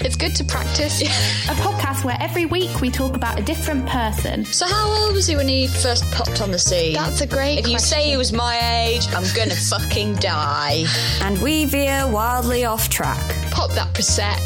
It's 0.00 0.16
good 0.16 0.34
to 0.36 0.44
practice. 0.44 1.02
A 1.48 1.54
podcast 1.54 2.04
where 2.04 2.16
every 2.20 2.46
week 2.46 2.80
we 2.80 2.90
talk 2.90 3.14
about 3.16 3.38
a 3.38 3.42
different 3.42 3.86
person. 3.86 4.44
So 4.44 4.66
how 4.66 4.88
old 5.04 5.14
was 5.14 5.26
he 5.26 5.36
when 5.36 5.48
he 5.48 5.66
first 5.66 6.04
popped 6.12 6.40
on 6.40 6.50
the 6.50 6.58
scene? 6.58 6.94
That's 6.94 7.20
a 7.20 7.26
great. 7.26 7.58
If 7.60 7.68
you 7.68 7.78
say 7.78 8.10
he 8.10 8.16
was 8.16 8.32
my 8.32 8.56
age, 8.84 9.06
I'm 9.14 9.24
gonna 9.34 9.54
fucking 9.72 10.16
die. 10.16 10.84
And 11.22 11.40
we 11.40 11.64
veer 11.64 12.06
wildly 12.08 12.64
off 12.64 12.88
track. 12.88 13.18
Pop 13.50 13.70
that 13.72 13.94
prosec. 13.94 14.38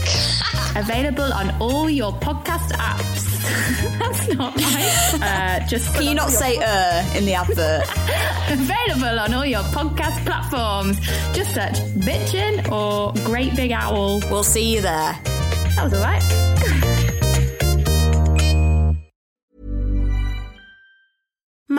Available 0.77 1.33
on 1.33 1.51
all 1.61 1.91
your 1.91 2.13
podcast 2.13 2.71
apps. 2.73 3.29
That's 3.99 4.29
not 4.29 4.57
right. 4.57 5.21
Uh, 5.61 5.67
just 5.67 5.93
Can 5.95 6.05
you 6.05 6.15
not 6.15 6.31
say 6.31 6.57
uh 6.59 7.17
in 7.17 7.25
the 7.27 7.35
advert? 7.35 7.85
Available 8.51 9.19
on 9.19 9.35
all 9.35 9.45
your 9.45 9.63
podcast 9.65 10.25
platforms. 10.25 10.99
Just 11.35 11.53
search 11.55 11.79
Bitchin' 12.07 12.71
or 12.71 13.13
Great 13.27 13.55
Big 13.57 13.73
Owl. 13.73 14.21
We'll 14.31 14.45
see 14.45 14.75
you 14.75 14.81
there. 14.81 15.19
That 15.75 15.85
was 15.85 15.95
alright. 15.95 16.52